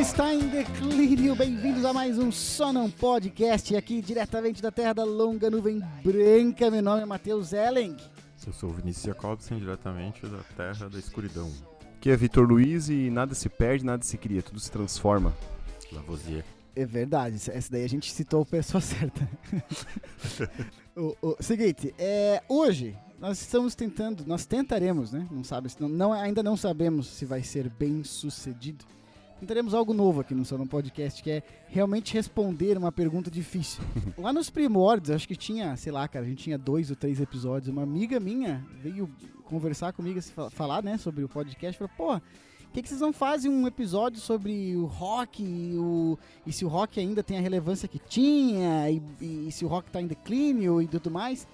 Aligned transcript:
está 0.00 0.32
em 0.32 0.48
declínio, 0.48 1.36
bem-vindos 1.36 1.84
a 1.84 1.92
mais 1.92 2.16
um 2.16 2.32
Só 2.32 2.72
Não 2.72 2.90
Podcast, 2.90 3.76
aqui 3.76 4.00
diretamente 4.00 4.62
da 4.62 4.70
terra 4.70 4.94
da 4.94 5.04
longa 5.04 5.50
nuvem 5.50 5.78
branca. 6.02 6.70
Meu 6.70 6.80
nome 6.80 7.02
é 7.02 7.04
Matheus 7.04 7.52
Elling. 7.52 7.94
Eu 8.46 8.52
sou 8.54 8.70
o 8.70 8.72
Vinícius 8.72 9.04
Jacobsen, 9.04 9.58
diretamente 9.58 10.26
da 10.26 10.38
terra 10.56 10.88
da 10.88 10.98
escuridão. 10.98 11.52
Aqui 11.98 12.08
é 12.08 12.16
Vitor 12.16 12.48
Luiz 12.48 12.88
e 12.88 13.10
nada 13.10 13.34
se 13.34 13.50
perde, 13.50 13.84
nada 13.84 14.02
se 14.02 14.16
cria, 14.16 14.42
tudo 14.42 14.58
se 14.58 14.70
transforma. 14.70 15.34
Lavoisier. 15.92 16.46
É 16.74 16.86
verdade, 16.86 17.34
essa 17.34 17.70
daí 17.70 17.84
a 17.84 17.88
gente 17.88 18.10
citou 18.10 18.40
a 18.40 18.46
pessoa 18.46 18.80
certa. 18.80 19.28
o, 20.96 21.14
o, 21.20 21.36
seguinte, 21.40 21.94
é, 21.98 22.42
hoje 22.48 22.96
nós 23.18 23.38
estamos 23.38 23.74
tentando, 23.74 24.24
nós 24.26 24.46
tentaremos, 24.46 25.12
né? 25.12 25.28
Não 25.30 25.44
sabe, 25.44 25.68
não, 25.78 25.90
não, 25.90 26.10
ainda 26.14 26.42
não 26.42 26.56
sabemos 26.56 27.06
se 27.06 27.26
vai 27.26 27.42
ser 27.42 27.68
bem 27.68 28.02
sucedido. 28.02 28.86
Tentaremos 29.40 29.72
algo 29.72 29.94
novo 29.94 30.20
aqui 30.20 30.34
no 30.34 30.44
Salão 30.44 30.66
Podcast, 30.66 31.22
que 31.22 31.30
é 31.30 31.42
realmente 31.68 32.12
responder 32.12 32.76
uma 32.76 32.92
pergunta 32.92 33.30
difícil. 33.30 33.82
Lá 34.18 34.34
nos 34.34 34.50
primórdios, 34.50 35.10
acho 35.10 35.26
que 35.26 35.34
tinha, 35.34 35.74
sei 35.78 35.90
lá, 35.90 36.06
cara, 36.06 36.26
a 36.26 36.28
gente 36.28 36.44
tinha 36.44 36.58
dois 36.58 36.90
ou 36.90 36.96
três 36.96 37.22
episódios. 37.22 37.68
Uma 37.68 37.82
amiga 37.82 38.20
minha 38.20 38.62
veio 38.82 39.08
conversar 39.46 39.94
comigo, 39.94 40.18
assim, 40.18 40.30
falar, 40.50 40.82
né, 40.82 40.98
sobre 40.98 41.24
o 41.24 41.28
podcast. 41.28 41.78
Falou, 41.78 41.90
pô, 41.96 42.20
por 42.20 42.74
que, 42.74 42.82
que 42.82 42.88
vocês 42.90 43.00
não 43.00 43.14
fazem 43.14 43.50
um 43.50 43.66
episódio 43.66 44.20
sobre 44.20 44.76
o 44.76 44.84
rock 44.84 45.42
e, 45.42 45.74
o, 45.78 46.18
e 46.46 46.52
se 46.52 46.66
o 46.66 46.68
rock 46.68 47.00
ainda 47.00 47.22
tem 47.22 47.38
a 47.38 47.40
relevância 47.40 47.88
que 47.88 47.98
tinha 47.98 48.90
e, 48.90 49.02
e 49.46 49.50
se 49.50 49.64
o 49.64 49.68
rock 49.68 49.90
tá 49.90 50.02
em 50.02 50.06
declínio 50.06 50.82
e 50.82 50.86
tudo 50.86 51.10
mais? 51.10 51.48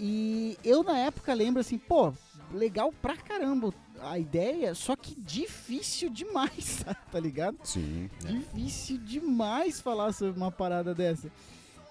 E 0.00 0.58
eu 0.64 0.82
na 0.82 0.98
época 0.98 1.32
lembro 1.32 1.60
assim, 1.60 1.78
pô, 1.78 2.12
legal 2.52 2.92
pra 3.00 3.16
caramba 3.16 3.72
a 4.02 4.18
ideia, 4.18 4.74
só 4.74 4.96
que 4.96 5.14
difícil 5.20 6.10
demais, 6.10 6.84
tá 7.10 7.20
ligado? 7.20 7.56
Sim. 7.64 8.08
Difícil 8.20 8.98
demais 8.98 9.80
falar 9.80 10.12
sobre 10.12 10.36
uma 10.36 10.50
parada 10.50 10.94
dessa. 10.94 11.30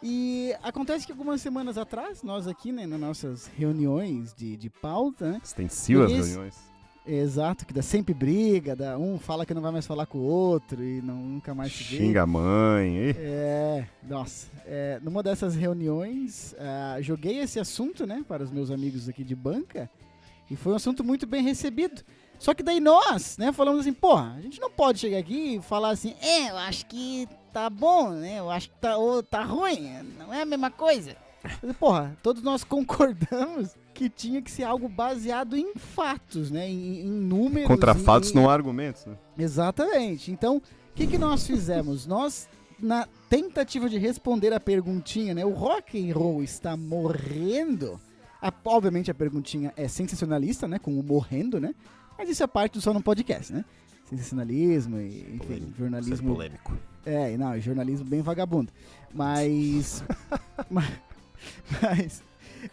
E 0.02 0.56
acontece 0.64 1.06
que 1.06 1.12
algumas 1.12 1.42
semanas 1.42 1.78
atrás, 1.78 2.24
nós 2.24 2.48
aqui, 2.48 2.72
né, 2.72 2.86
nas 2.86 3.00
nossas 3.00 3.48
reuniões 3.48 4.34
de, 4.34 4.56
de 4.56 4.70
pauta, 4.70 5.32
né? 5.34 5.42
Extensivas 5.44 6.12
reuniões. 6.12 6.70
Exato, 7.06 7.66
que 7.66 7.74
dá 7.74 7.82
sempre 7.82 8.14
briga, 8.14 8.76
dá, 8.76 8.98
um 8.98 9.18
fala 9.18 9.46
que 9.46 9.54
não 9.54 9.62
vai 9.62 9.72
mais 9.72 9.88
falar 9.88 10.06
com 10.06 10.20
o 10.20 10.24
outro 10.24 10.84
e 10.84 11.02
não, 11.02 11.16
nunca 11.16 11.56
mais 11.56 11.74
se 11.74 11.84
vê. 11.84 11.98
Xinga 11.98 12.22
a 12.22 12.28
mãe. 12.28 12.98
E... 12.98 13.16
É, 13.18 13.88
nossa. 14.08 14.48
É, 14.66 15.00
numa 15.02 15.24
dessas 15.24 15.56
reuniões, 15.56 16.54
uh, 16.54 17.02
joguei 17.02 17.40
esse 17.40 17.60
assunto, 17.60 18.06
né, 18.06 18.24
para 18.28 18.44
os 18.44 18.52
meus 18.52 18.70
amigos 18.70 19.10
aqui 19.10 19.24
de 19.24 19.36
banca 19.36 19.90
e 20.50 20.56
foi 20.56 20.74
um 20.74 20.76
assunto 20.76 21.04
muito 21.04 21.28
bem 21.28 21.44
recebido. 21.44 22.02
Só 22.40 22.54
que 22.54 22.64
daí 22.64 22.80
nós, 22.80 23.38
né, 23.38 23.52
falamos 23.52 23.82
assim, 23.82 23.92
porra, 23.92 24.36
a 24.38 24.42
gente 24.42 24.62
não 24.62 24.72
pode 24.72 25.00
chegar 25.00 25.18
aqui 25.18 25.56
e 25.56 25.62
falar 25.62 25.90
assim, 25.90 26.16
é, 26.22 26.50
eu 26.50 26.58
acho 26.58 26.86
que 26.86 27.28
tá 27.52 27.70
bom, 27.70 28.12
né, 28.12 28.40
eu 28.40 28.50
acho 28.50 28.70
que 28.70 28.78
tá, 28.78 28.96
ou, 28.98 29.22
tá 29.22 29.44
ruim, 29.44 29.92
não 30.18 30.34
é 30.34 30.44
a 30.44 30.46
mesma 30.46 30.72
coisa. 30.72 31.18
Mas, 31.62 31.76
porra, 31.76 32.18
todos 32.24 32.42
nós 32.42 32.64
concordamos 32.64 33.76
que 33.94 34.10
tinha 34.10 34.42
que 34.42 34.50
ser 34.50 34.64
algo 34.64 34.88
baseado 34.88 35.58
em 35.58 35.74
fatos, 35.76 36.50
né, 36.50 36.70
em, 36.70 37.02
em 37.02 37.12
números. 37.12 37.68
Contra 37.68 37.94
fatos, 37.94 38.32
não 38.32 38.50
há 38.50 38.54
argumentos, 38.54 39.06
né? 39.06 39.18
Exatamente. 39.38 40.32
Então, 40.32 40.58
o 40.58 40.62
que, 40.96 41.08
que 41.08 41.18
nós 41.18 41.46
fizemos? 41.46 42.08
nós, 42.08 42.48
na 42.80 43.06
tentativa 43.30 43.90
de 43.90 43.98
responder 43.98 44.54
a 44.54 44.60
perguntinha, 44.62 45.34
né, 45.34 45.46
o 45.46 45.52
rock 45.52 46.10
and 46.10 46.14
roll 46.14 46.42
está 46.42 46.78
morrendo... 46.78 48.00
A, 48.42 48.54
obviamente 48.66 49.12
a 49.12 49.14
perguntinha 49.14 49.74
é 49.76 49.88
sensacionalista, 49.88 50.68
né? 50.68 50.80
Com 50.80 51.00
o 51.00 51.04
morrendo, 51.04 51.60
né? 51.60 51.74
Mas 52.18 52.30
isso 52.30 52.44
é 52.44 52.48
parte 52.48 52.74
do 52.74 52.82
só 52.82 52.94
no 52.94 53.02
podcast, 53.02 53.52
né? 53.54 53.66
Sensacionalismo 54.06 55.00
e, 55.00 55.22
enfim, 55.36 55.38
polêmico. 55.38 55.78
jornalismo. 55.78 56.34
polêmico. 56.34 56.78
É, 57.06 57.38
não, 57.38 57.60
jornalismo 57.60 58.06
bem 58.06 58.22
vagabundo. 58.22 58.72
Mas. 59.14 60.04
mas, 60.70 60.92
mas 61.82 62.24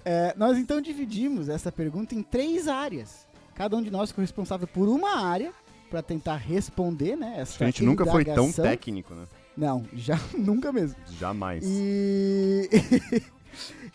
é, 0.04 0.34
nós 0.36 0.58
então 0.58 0.80
dividimos 0.80 1.48
essa 1.48 1.70
pergunta 1.70 2.14
em 2.14 2.22
três 2.22 2.68
áreas. 2.68 3.26
Cada 3.54 3.76
um 3.76 3.82
de 3.82 3.90
nós 3.90 4.10
ficou 4.10 4.22
responsável 4.22 4.66
por 4.66 4.88
uma 4.88 5.18
área 5.24 5.52
para 5.90 6.02
tentar 6.02 6.36
responder, 6.36 7.16
né? 7.16 7.34
Essa 7.38 7.64
a 7.64 7.66
gente 7.66 7.82
nunca 7.82 8.04
foi 8.04 8.24
tão 8.24 8.52
técnico, 8.52 9.14
né? 9.14 9.26
Não, 9.56 9.84
já 9.94 10.18
nunca 10.36 10.72
mesmo. 10.72 10.96
Jamais. 11.18 11.64
E 11.66 12.68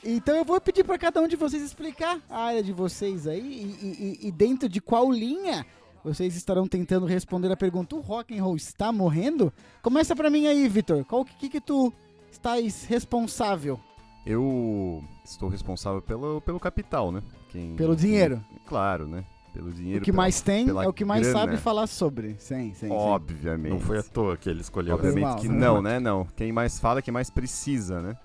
Então 0.03 0.35
eu 0.35 0.43
vou 0.43 0.59
pedir 0.59 0.83
para 0.83 0.97
cada 0.97 1.21
um 1.21 1.27
de 1.27 1.35
vocês 1.35 1.61
explicar 1.61 2.19
a 2.29 2.39
área 2.45 2.63
de 2.63 2.73
vocês 2.73 3.27
aí 3.27 3.39
e, 3.39 3.85
e, 4.25 4.27
e 4.27 4.31
dentro 4.31 4.67
de 4.67 4.81
qual 4.81 5.11
linha 5.11 5.65
vocês 6.03 6.35
estarão 6.35 6.67
tentando 6.67 7.05
responder 7.05 7.51
a 7.51 7.57
pergunta: 7.57 7.95
o 7.95 7.99
rock 7.99 8.37
and 8.37 8.43
roll 8.43 8.55
está 8.55 8.91
morrendo? 8.91 9.53
Começa 9.81 10.15
para 10.15 10.29
mim 10.29 10.47
aí, 10.47 10.67
Vitor. 10.67 11.05
Qual 11.05 11.23
que, 11.23 11.47
que 11.47 11.61
tu 11.61 11.93
estás 12.31 12.85
responsável? 12.85 13.79
Eu 14.25 15.03
estou 15.23 15.49
responsável 15.49 16.01
pelo, 16.01 16.41
pelo 16.41 16.59
capital, 16.59 17.11
né? 17.11 17.21
Quem, 17.49 17.75
pelo 17.75 17.95
dinheiro. 17.95 18.43
Quem, 18.49 18.59
claro, 18.65 19.07
né? 19.07 19.23
Pelo 19.53 19.71
dinheiro. 19.71 19.99
O 19.99 20.03
que 20.03 20.11
pela, 20.11 20.23
mais 20.23 20.41
tem 20.41 20.69
é 20.69 20.87
o 20.87 20.93
que 20.93 21.03
mais 21.03 21.27
grana. 21.27 21.39
sabe 21.39 21.57
falar 21.57 21.87
sobre. 21.87 22.35
Sim, 22.39 22.73
sim, 22.73 22.89
Obviamente. 22.89 23.73
Não 23.73 23.79
foi 23.79 23.99
à 23.99 24.03
toa 24.03 24.37
que 24.37 24.49
ele 24.49 24.61
escolheu. 24.61 24.95
Obviamente 24.95 25.41
que 25.41 25.49
não, 25.49 25.81
né? 25.81 25.99
Não. 25.99 26.25
Quem 26.35 26.51
mais 26.51 26.79
fala 26.79 26.99
é 26.99 27.01
quem 27.01 27.13
mais 27.13 27.29
precisa, 27.29 28.01
né? 28.01 28.15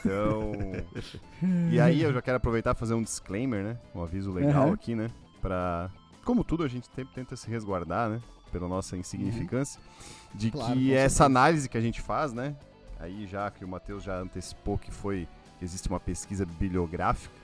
Então. 0.00 0.52
e 1.70 1.80
aí 1.80 2.02
eu 2.02 2.12
já 2.12 2.22
quero 2.22 2.36
aproveitar 2.36 2.74
e 2.74 2.78
fazer 2.78 2.94
um 2.94 3.02
disclaimer, 3.02 3.62
né? 3.62 3.76
Um 3.94 4.02
aviso 4.02 4.32
legal 4.32 4.68
uhum. 4.68 4.72
aqui, 4.72 4.94
né? 4.94 5.10
Pra. 5.40 5.90
Como 6.24 6.44
tudo, 6.44 6.62
a 6.62 6.68
gente 6.68 6.88
sempre 6.94 7.14
tenta 7.14 7.36
se 7.36 7.48
resguardar, 7.48 8.08
né? 8.08 8.20
Pela 8.50 8.68
nossa 8.68 8.96
insignificância. 8.96 9.80
Uhum. 9.80 10.38
De 10.38 10.50
claro, 10.50 10.74
que 10.74 10.92
essa 10.94 11.24
análise 11.24 11.68
que 11.68 11.76
a 11.76 11.80
gente 11.80 12.00
faz, 12.00 12.32
né? 12.32 12.54
Aí 12.98 13.26
já 13.26 13.50
que 13.50 13.64
o 13.64 13.68
Matheus 13.68 14.02
já 14.02 14.18
antecipou 14.18 14.78
que 14.78 14.90
foi. 14.90 15.26
Existe 15.60 15.88
uma 15.88 16.00
pesquisa 16.00 16.44
bibliográfica 16.44 17.41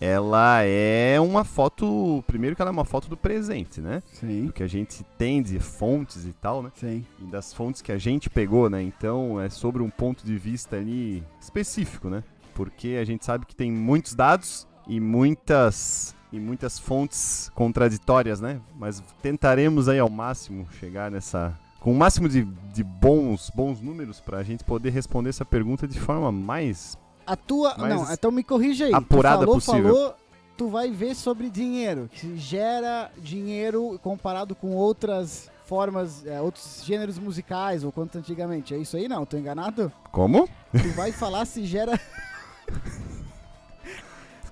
ela 0.00 0.62
é 0.62 1.20
uma 1.20 1.44
foto. 1.44 2.24
Primeiro 2.26 2.56
que 2.56 2.62
ela 2.62 2.70
é 2.70 2.72
uma 2.72 2.86
foto 2.86 3.08
do 3.08 3.16
presente, 3.16 3.80
né? 3.82 4.02
Sim. 4.12 4.46
Do 4.46 4.52
que 4.52 4.62
a 4.62 4.66
gente 4.66 5.04
tem 5.18 5.42
de 5.42 5.58
fontes 5.58 6.24
e 6.24 6.32
tal, 6.32 6.62
né? 6.62 6.72
Sim. 6.74 7.04
E 7.18 7.24
das 7.24 7.52
fontes 7.52 7.82
que 7.82 7.92
a 7.92 7.98
gente 7.98 8.30
pegou, 8.30 8.70
né? 8.70 8.82
Então 8.82 9.38
é 9.38 9.50
sobre 9.50 9.82
um 9.82 9.90
ponto 9.90 10.24
de 10.24 10.36
vista 10.38 10.76
ali 10.76 11.22
específico, 11.38 12.08
né? 12.08 12.24
Porque 12.54 12.96
a 13.00 13.04
gente 13.04 13.24
sabe 13.24 13.44
que 13.44 13.54
tem 13.54 13.70
muitos 13.70 14.14
dados 14.14 14.66
e 14.88 14.98
muitas 14.98 16.16
e 16.32 16.38
muitas 16.38 16.78
fontes 16.78 17.50
contraditórias, 17.54 18.40
né? 18.40 18.60
Mas 18.78 19.02
tentaremos 19.20 19.88
aí 19.88 19.98
ao 19.98 20.08
máximo 20.08 20.66
chegar 20.78 21.10
nessa 21.10 21.58
com 21.78 21.92
o 21.92 21.96
máximo 21.96 22.28
de, 22.28 22.44
de 22.44 22.84
bons 22.84 23.50
bons 23.54 23.80
números 23.80 24.20
para 24.20 24.38
a 24.38 24.42
gente 24.42 24.64
poder 24.64 24.90
responder 24.90 25.30
essa 25.30 25.44
pergunta 25.44 25.88
de 25.88 25.98
forma 25.98 26.30
mais 26.30 26.96
a 27.32 27.36
tua. 27.36 27.74
não, 27.76 28.12
então 28.12 28.30
me 28.30 28.42
corrija 28.42 28.86
aí. 28.86 28.94
Apurada 28.94 29.36
tu 29.36 29.40
falou, 29.40 29.54
possível. 29.54 29.94
falou, 29.94 30.14
tu 30.56 30.68
vai 30.68 30.90
ver 30.90 31.14
sobre 31.14 31.48
dinheiro, 31.48 32.08
que 32.12 32.36
gera 32.36 33.10
dinheiro 33.18 33.98
comparado 34.02 34.54
com 34.54 34.74
outras 34.74 35.50
formas, 35.64 36.26
é, 36.26 36.40
outros 36.40 36.82
gêneros 36.84 37.18
musicais, 37.18 37.84
ou 37.84 37.92
quanto 37.92 38.18
antigamente. 38.18 38.74
É 38.74 38.78
isso 38.78 38.96
aí? 38.96 39.08
Não, 39.08 39.24
tô 39.24 39.36
enganado? 39.36 39.92
Como? 40.10 40.48
Tu 40.72 40.90
vai 40.96 41.12
falar 41.12 41.44
se 41.44 41.64
gera. 41.64 41.96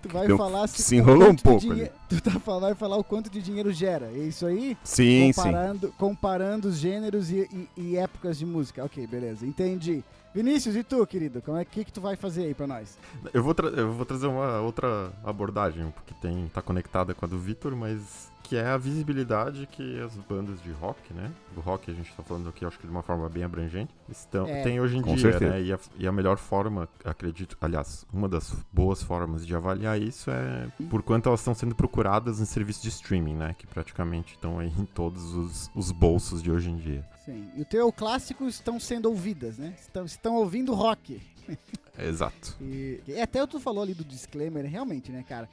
tu 0.00 0.08
vai 0.08 0.28
Deu, 0.28 0.36
falar 0.36 0.68
se. 0.68 0.80
Se 0.80 0.94
enrolou 0.94 1.30
um 1.30 1.36
pouco. 1.36 1.58
Dinhe... 1.58 1.90
Tu 2.08 2.22
tá, 2.22 2.30
vai 2.60 2.76
falar 2.76 2.96
o 2.96 3.02
quanto 3.02 3.28
de 3.28 3.42
dinheiro 3.42 3.72
gera. 3.72 4.06
É 4.14 4.18
isso 4.18 4.46
aí? 4.46 4.78
Sim, 4.84 5.32
comparando, 5.34 5.88
sim. 5.88 5.92
Comparando 5.98 6.68
os 6.68 6.78
gêneros 6.78 7.32
e, 7.32 7.68
e, 7.76 7.76
e 7.76 7.96
épocas 7.96 8.38
de 8.38 8.46
música. 8.46 8.84
Ok, 8.84 9.04
beleza. 9.08 9.44
Entendi. 9.44 10.04
Vinícius, 10.34 10.76
e 10.76 10.82
tu, 10.82 11.06
querido? 11.06 11.40
Como 11.42 11.56
é 11.56 11.64
que, 11.64 11.84
que 11.84 11.92
tu 11.92 12.00
vai 12.00 12.16
fazer 12.16 12.44
aí 12.44 12.54
pra 12.54 12.66
nós? 12.66 12.98
Eu 13.32 13.42
vou, 13.42 13.54
eu 13.76 13.92
vou 13.92 14.04
trazer 14.04 14.26
uma 14.26 14.60
outra 14.60 15.12
abordagem, 15.24 15.90
porque 15.90 16.14
tem, 16.20 16.48
tá 16.48 16.62
conectada 16.62 17.14
com 17.14 17.24
a 17.24 17.28
do 17.28 17.38
Vitor, 17.38 17.74
mas 17.74 18.30
que 18.48 18.56
é 18.56 18.66
a 18.66 18.78
visibilidade 18.78 19.68
que 19.70 20.00
as 20.00 20.16
bandas 20.16 20.62
de 20.62 20.72
rock, 20.72 21.12
né? 21.12 21.30
Do 21.54 21.60
rock 21.60 21.90
a 21.90 21.94
gente 21.94 22.10
tá 22.14 22.22
falando 22.22 22.48
aqui, 22.48 22.64
acho 22.64 22.78
que 22.78 22.86
de 22.86 22.90
uma 22.90 23.02
forma 23.02 23.28
bem 23.28 23.44
abrangente, 23.44 23.92
estão, 24.08 24.46
é, 24.46 24.62
tem 24.62 24.80
hoje 24.80 24.96
em 24.96 25.02
dia, 25.02 25.18
certeza. 25.18 25.52
né? 25.52 25.62
E 25.62 25.72
a, 25.72 25.78
e 25.98 26.08
a, 26.08 26.12
melhor 26.12 26.38
forma, 26.38 26.88
acredito, 27.04 27.58
aliás, 27.60 28.06
uma 28.10 28.26
das 28.26 28.56
boas 28.72 29.02
formas 29.02 29.46
de 29.46 29.54
avaliar 29.54 30.00
isso 30.00 30.30
é 30.30 30.66
por 30.88 31.02
quanto 31.02 31.28
elas 31.28 31.40
estão 31.40 31.54
sendo 31.54 31.74
procuradas 31.74 32.40
em 32.40 32.46
serviços 32.46 32.82
de 32.82 32.88
streaming, 32.88 33.34
né? 33.34 33.54
Que 33.58 33.66
praticamente 33.66 34.34
estão 34.34 34.58
aí 34.58 34.72
em 34.78 34.86
todos 34.86 35.34
os, 35.34 35.70
os 35.74 35.92
bolsos 35.92 36.42
de 36.42 36.50
hoje 36.50 36.70
em 36.70 36.76
dia. 36.76 37.04
Sim. 37.28 37.50
E 37.54 37.60
o 37.60 37.64
teu 37.66 37.92
clássico 37.92 38.48
estão 38.48 38.80
sendo 38.80 39.06
ouvidas, 39.10 39.58
né? 39.58 39.74
Estão, 39.78 40.04
estão 40.06 40.36
ouvindo 40.36 40.72
rock. 40.72 41.20
Exato. 41.98 42.56
E, 42.58 43.02
e 43.06 43.20
até 43.20 43.46
tu 43.46 43.60
falou 43.60 43.82
ali 43.82 43.92
do 43.92 44.02
disclaimer, 44.02 44.64
realmente, 44.64 45.12
né, 45.12 45.22
cara? 45.22 45.46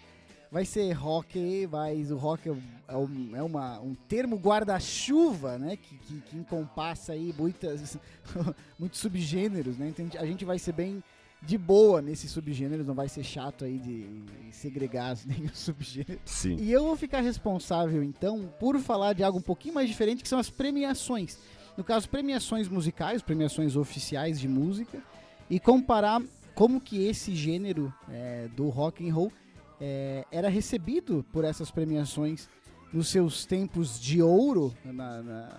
vai 0.49 0.63
ser 0.63 0.89
rock, 0.93 1.67
mas 1.69 2.11
o 2.11 2.15
rock 2.15 2.47
é, 2.47 2.95
um, 2.95 3.35
é 3.35 3.43
uma, 3.43 3.81
um 3.81 3.93
termo 3.93 4.37
guarda-chuva, 4.37 5.57
né? 5.57 5.75
Que, 5.75 5.97
que, 5.97 6.21
que, 6.21 6.37
encompassa 6.37 7.11
aí 7.11 7.35
muitas, 7.37 7.97
muitos 8.79 9.01
subgêneros, 9.01 9.77
né? 9.77 9.89
Então 9.89 10.07
a 10.17 10.25
gente 10.25 10.45
vai 10.45 10.57
ser 10.57 10.71
bem 10.71 11.03
de 11.41 11.57
boa 11.57 12.01
nesses 12.01 12.31
subgêneros, 12.31 12.87
não 12.87 12.95
vai 12.95 13.09
ser 13.09 13.23
chato 13.23 13.65
aí 13.65 13.77
de 13.77 14.23
segregar 14.51 15.17
nem 15.27 15.43
os 15.43 15.59
subgêneros. 15.59 16.21
Sim. 16.23 16.55
E 16.57 16.71
eu 16.71 16.85
vou 16.85 16.95
ficar 16.95 17.19
responsável, 17.19 18.01
então, 18.01 18.49
por 18.57 18.79
falar 18.79 19.11
de 19.11 19.23
algo 19.23 19.39
um 19.39 19.43
pouquinho 19.43 19.75
mais 19.75 19.89
diferente, 19.89 20.23
que 20.23 20.29
são 20.29 20.39
as 20.39 20.49
premiações. 20.49 21.37
No 21.77 21.83
caso, 21.83 22.09
premiações 22.09 22.67
musicais, 22.67 23.21
premiações 23.21 23.75
oficiais 23.75 24.39
de 24.39 24.47
música, 24.47 25.01
e 25.49 25.59
comparar 25.59 26.21
como 26.53 26.79
que 26.79 27.05
esse 27.05 27.35
gênero 27.35 27.93
é, 28.09 28.47
do 28.55 28.69
rock 28.69 29.07
and 29.07 29.13
roll 29.13 29.31
é, 29.79 30.25
era 30.31 30.47
recebido 30.47 31.25
por 31.31 31.43
essas 31.43 31.69
premiações 31.69 32.47
nos 32.93 33.09
seus 33.09 33.45
tempos 33.45 33.99
de 33.99 34.21
ouro, 34.21 34.73
na, 34.85 35.21
na, 35.21 35.49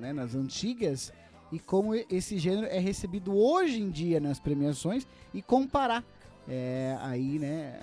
né, 0.00 0.12
nas 0.14 0.34
antigas, 0.34 1.12
e 1.52 1.58
como 1.58 1.94
esse 1.94 2.38
gênero 2.38 2.66
é 2.66 2.78
recebido 2.78 3.36
hoje 3.36 3.80
em 3.80 3.90
dia 3.90 4.18
nas 4.18 4.40
premiações 4.40 5.06
e 5.32 5.42
comparar 5.42 6.02
é, 6.48 6.96
aí, 7.02 7.38
né, 7.38 7.80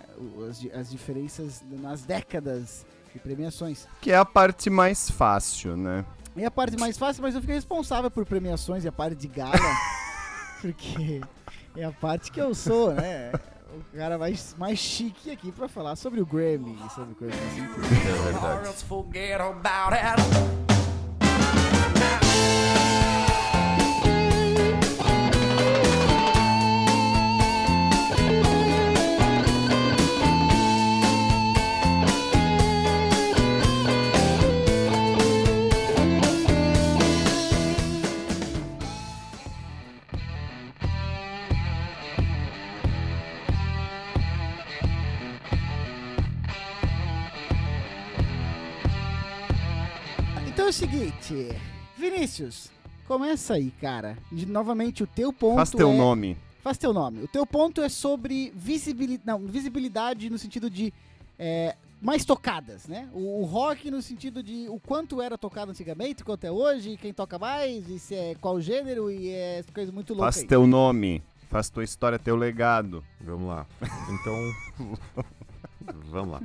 as, 0.49 0.65
as 0.73 0.89
diferenças 0.89 1.63
nas 1.69 2.01
décadas 2.01 2.85
de 3.13 3.19
premiações. 3.19 3.87
Que 4.01 4.11
é 4.11 4.17
a 4.17 4.25
parte 4.25 4.69
mais 4.69 5.09
fácil, 5.09 5.77
né? 5.77 6.03
É 6.35 6.45
a 6.45 6.51
parte 6.51 6.77
mais 6.77 6.97
fácil, 6.97 7.21
mas 7.21 7.35
eu 7.35 7.41
fico 7.41 7.53
responsável 7.53 8.09
por 8.09 8.25
premiações 8.25 8.83
e 8.83 8.87
a 8.87 8.91
parte 8.91 9.15
de 9.15 9.27
gala, 9.27 9.53
porque 10.61 11.21
é 11.75 11.83
a 11.83 11.91
parte 11.91 12.31
que 12.31 12.41
eu 12.41 12.55
sou, 12.55 12.91
né? 12.93 13.31
O 13.93 13.97
cara 13.97 14.17
mais, 14.17 14.55
mais 14.57 14.77
chique 14.79 15.31
aqui 15.31 15.51
pra 15.51 15.67
falar 15.67 15.95
sobre 15.95 16.21
o 16.21 16.25
Grammy 16.25 16.77
e 16.85 16.89
sobre 16.93 17.15
coisas 17.15 17.35
assim. 17.47 17.61
É 17.61 18.23
verdade. 18.23 18.63
Vinícius, 52.33 52.71
começa 53.07 53.53
aí, 53.53 53.71
cara. 53.79 54.17
De, 54.31 54.45
novamente, 54.45 55.03
o 55.03 55.07
teu 55.07 55.31
ponto 55.31 55.55
Faz 55.55 55.69
teu 55.69 55.89
é... 55.89 55.97
nome. 55.97 56.37
Faz 56.63 56.77
teu 56.77 56.93
nome. 56.93 57.21
O 57.21 57.27
teu 57.27 57.45
ponto 57.45 57.81
é 57.81 57.89
sobre 57.89 58.51
visibilidade, 58.55 59.23
não, 59.25 59.39
visibilidade 59.39 60.29
no 60.29 60.37
sentido 60.37 60.69
de 60.69 60.93
é, 61.37 61.75
mais 62.01 62.25
tocadas, 62.25 62.87
né? 62.87 63.09
O, 63.13 63.41
o, 63.41 63.45
rock 63.45 63.91
no 63.91 64.01
sentido 64.01 64.41
de 64.41 64.67
o 64.69 64.79
quanto 64.79 65.21
era 65.21 65.37
tocado 65.37 65.71
antigamente, 65.71 66.23
quanto 66.23 66.45
é 66.45 66.51
hoje, 66.51 66.97
quem 66.97 67.13
toca 67.13 67.37
mais, 67.37 67.87
e 67.89 67.99
se 67.99 68.15
é 68.15 68.35
qual 68.35 68.59
gênero, 68.61 69.11
e 69.11 69.29
é 69.29 69.63
coisa 69.73 69.91
muito 69.91 70.13
louca 70.13 70.31
Faz 70.31 70.37
aí. 70.37 70.47
teu 70.47 70.65
nome. 70.65 71.21
Faz 71.49 71.69
tua 71.69 71.83
história, 71.83 72.17
teu 72.17 72.35
legado. 72.35 73.03
Vamos 73.21 73.47
lá. 73.47 73.67
Então, 74.09 74.95
vamos 76.09 76.31
lá. 76.31 76.41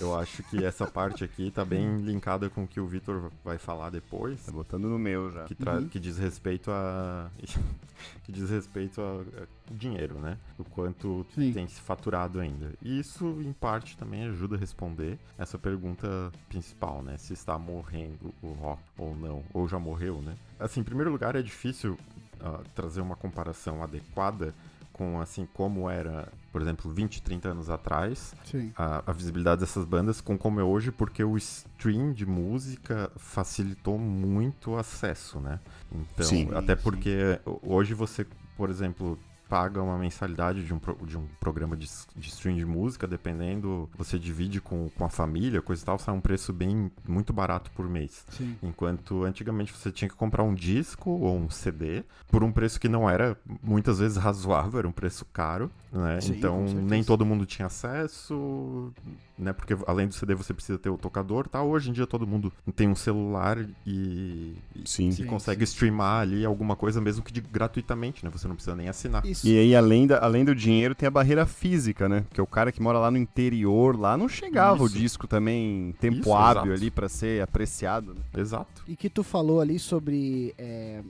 Eu 0.00 0.18
acho 0.18 0.42
que 0.44 0.64
essa 0.64 0.86
parte 0.86 1.22
aqui 1.24 1.50
tá 1.50 1.64
bem 1.64 2.00
linkada 2.00 2.50
com 2.50 2.64
o 2.64 2.66
que 2.68 2.80
o 2.80 2.86
Vitor 2.86 3.30
vai 3.44 3.58
falar 3.58 3.90
depois. 3.90 4.44
Tá 4.44 4.52
botando 4.52 4.88
no 4.88 4.98
meu 4.98 5.30
já. 5.30 5.44
Que, 5.44 5.56
Uhum. 5.66 5.88
que 5.88 6.00
diz 6.00 6.18
respeito 6.18 6.70
a. 6.70 7.30
que 8.24 8.32
diz 8.32 8.50
respeito 8.50 9.00
a, 9.00 9.24
dinheiro, 9.70 10.18
né? 10.18 10.36
O 10.58 10.64
quanto 10.64 11.24
Sim. 11.34 11.52
tem 11.52 11.66
se 11.68 11.80
faturado 11.80 12.40
ainda. 12.40 12.72
E 12.82 12.98
isso, 12.98 13.40
em 13.40 13.52
parte, 13.52 13.96
também 13.96 14.24
ajuda 14.24 14.56
a 14.56 14.58
responder 14.58 15.18
essa 15.38 15.58
pergunta 15.58 16.32
principal, 16.48 17.02
né? 17.02 17.16
Se 17.18 17.32
está 17.32 17.58
morrendo 17.58 18.34
o 18.42 18.52
rock 18.52 18.82
ou 18.98 19.14
não, 19.16 19.42
ou 19.52 19.68
já 19.68 19.78
morreu, 19.78 20.20
né? 20.20 20.34
Assim, 20.58 20.80
em 20.80 20.84
primeiro 20.84 21.10
lugar, 21.10 21.36
é 21.36 21.42
difícil 21.42 21.96
ah, 22.40 22.60
trazer 22.74 23.00
uma 23.00 23.16
comparação 23.16 23.82
adequada 23.82 24.54
com, 24.92 25.20
assim, 25.20 25.46
como 25.54 25.88
era, 25.88 26.28
por 26.54 26.62
exemplo, 26.62 26.88
20, 26.88 27.20
30 27.20 27.48
anos 27.48 27.68
atrás, 27.68 28.32
a, 28.76 29.02
a 29.10 29.12
visibilidade 29.12 29.62
dessas 29.62 29.84
bandas 29.84 30.20
com 30.20 30.38
como 30.38 30.60
é 30.60 30.62
hoje, 30.62 30.92
porque 30.92 31.24
o 31.24 31.36
stream 31.36 32.12
de 32.12 32.24
música 32.24 33.10
facilitou 33.16 33.98
muito 33.98 34.70
o 34.70 34.78
acesso, 34.78 35.40
né? 35.40 35.58
Então, 35.90 36.24
Sim, 36.24 36.48
até 36.54 36.76
sim. 36.76 36.82
porque 36.84 37.40
hoje 37.60 37.92
você, 37.92 38.24
por 38.56 38.70
exemplo, 38.70 39.18
paga 39.54 39.80
uma 39.80 39.96
mensalidade 39.96 40.64
de 40.64 40.74
um, 40.74 40.80
pro- 40.80 40.98
de 41.06 41.16
um 41.16 41.28
programa 41.38 41.76
de, 41.76 41.88
de 42.16 42.28
stream 42.28 42.56
de 42.56 42.64
música, 42.66 43.06
dependendo, 43.06 43.88
você 43.96 44.18
divide 44.18 44.60
com, 44.60 44.90
com 44.90 45.04
a 45.04 45.08
família, 45.08 45.62
coisa 45.62 45.80
e 45.80 45.86
tal, 45.86 45.96
sai 45.96 46.12
um 46.12 46.20
preço 46.20 46.52
bem, 46.52 46.90
muito 47.06 47.32
barato 47.32 47.70
por 47.70 47.88
mês. 47.88 48.26
Sim. 48.30 48.56
Enquanto 48.60 49.22
antigamente 49.22 49.72
você 49.72 49.92
tinha 49.92 50.08
que 50.08 50.16
comprar 50.16 50.42
um 50.42 50.52
disco 50.52 51.08
ou 51.08 51.36
um 51.38 51.48
CD 51.48 52.02
por 52.32 52.42
um 52.42 52.50
preço 52.50 52.80
que 52.80 52.88
não 52.88 53.08
era 53.08 53.36
muitas 53.62 54.00
vezes 54.00 54.16
razoável, 54.18 54.80
era 54.80 54.88
um 54.88 54.92
preço 54.92 55.24
caro, 55.32 55.70
né? 55.92 56.20
Sim, 56.20 56.34
então 56.36 56.64
nem 56.64 57.04
todo 57.04 57.24
mundo 57.24 57.46
tinha 57.46 57.66
acesso, 57.66 58.92
né? 59.38 59.52
Porque 59.52 59.76
além 59.86 60.08
do 60.08 60.14
CD 60.14 60.34
você 60.34 60.52
precisa 60.52 60.80
ter 60.80 60.90
o 60.90 60.98
tocador, 60.98 61.46
tá? 61.46 61.62
Hoje 61.62 61.90
em 61.90 61.92
dia 61.92 62.08
todo 62.08 62.26
mundo 62.26 62.52
tem 62.74 62.88
um 62.88 62.96
celular 62.96 63.58
e, 63.86 64.56
e, 64.74 64.82
Sim. 64.84 65.10
e 65.10 65.12
Sim, 65.12 65.26
consegue 65.26 65.62
streamar 65.62 66.22
ali 66.22 66.44
alguma 66.44 66.74
coisa 66.74 67.00
mesmo 67.00 67.22
que 67.22 67.32
de, 67.32 67.40
gratuitamente, 67.40 68.24
né? 68.24 68.30
Você 68.32 68.48
não 68.48 68.56
precisa 68.56 68.74
nem 68.74 68.88
assinar. 68.88 69.24
Isso. 69.24 69.43
E 69.44 69.58
aí, 69.58 69.76
além, 69.76 70.06
da, 70.06 70.18
além 70.18 70.44
do 70.44 70.54
dinheiro, 70.54 70.94
tem 70.94 71.06
a 71.06 71.10
barreira 71.10 71.44
física, 71.46 72.08
né? 72.08 72.24
Porque 72.28 72.40
o 72.40 72.46
cara 72.46 72.72
que 72.72 72.80
mora 72.80 72.98
lá 72.98 73.10
no 73.10 73.18
interior, 73.18 73.98
lá 73.98 74.16
não 74.16 74.28
chegava 74.28 74.76
Isso. 74.76 74.84
o 74.84 74.98
disco 74.98 75.26
também 75.26 75.88
em 75.88 75.92
tempo 75.92 76.20
Isso, 76.20 76.32
hábil 76.34 76.62
exato. 76.72 76.80
ali 76.82 76.90
pra 76.90 77.08
ser 77.08 77.42
apreciado. 77.42 78.14
Né? 78.14 78.20
Exato. 78.36 78.84
E 78.88 78.96
que 78.96 79.10
tu 79.10 79.22
falou 79.22 79.60
ali 79.60 79.78
sobre 79.78 80.54
é, 80.56 81.00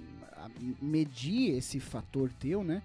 medir 0.81 1.57
esse 1.57 1.81
fator 1.81 2.31
teu, 2.41 2.65
né? 2.65 2.83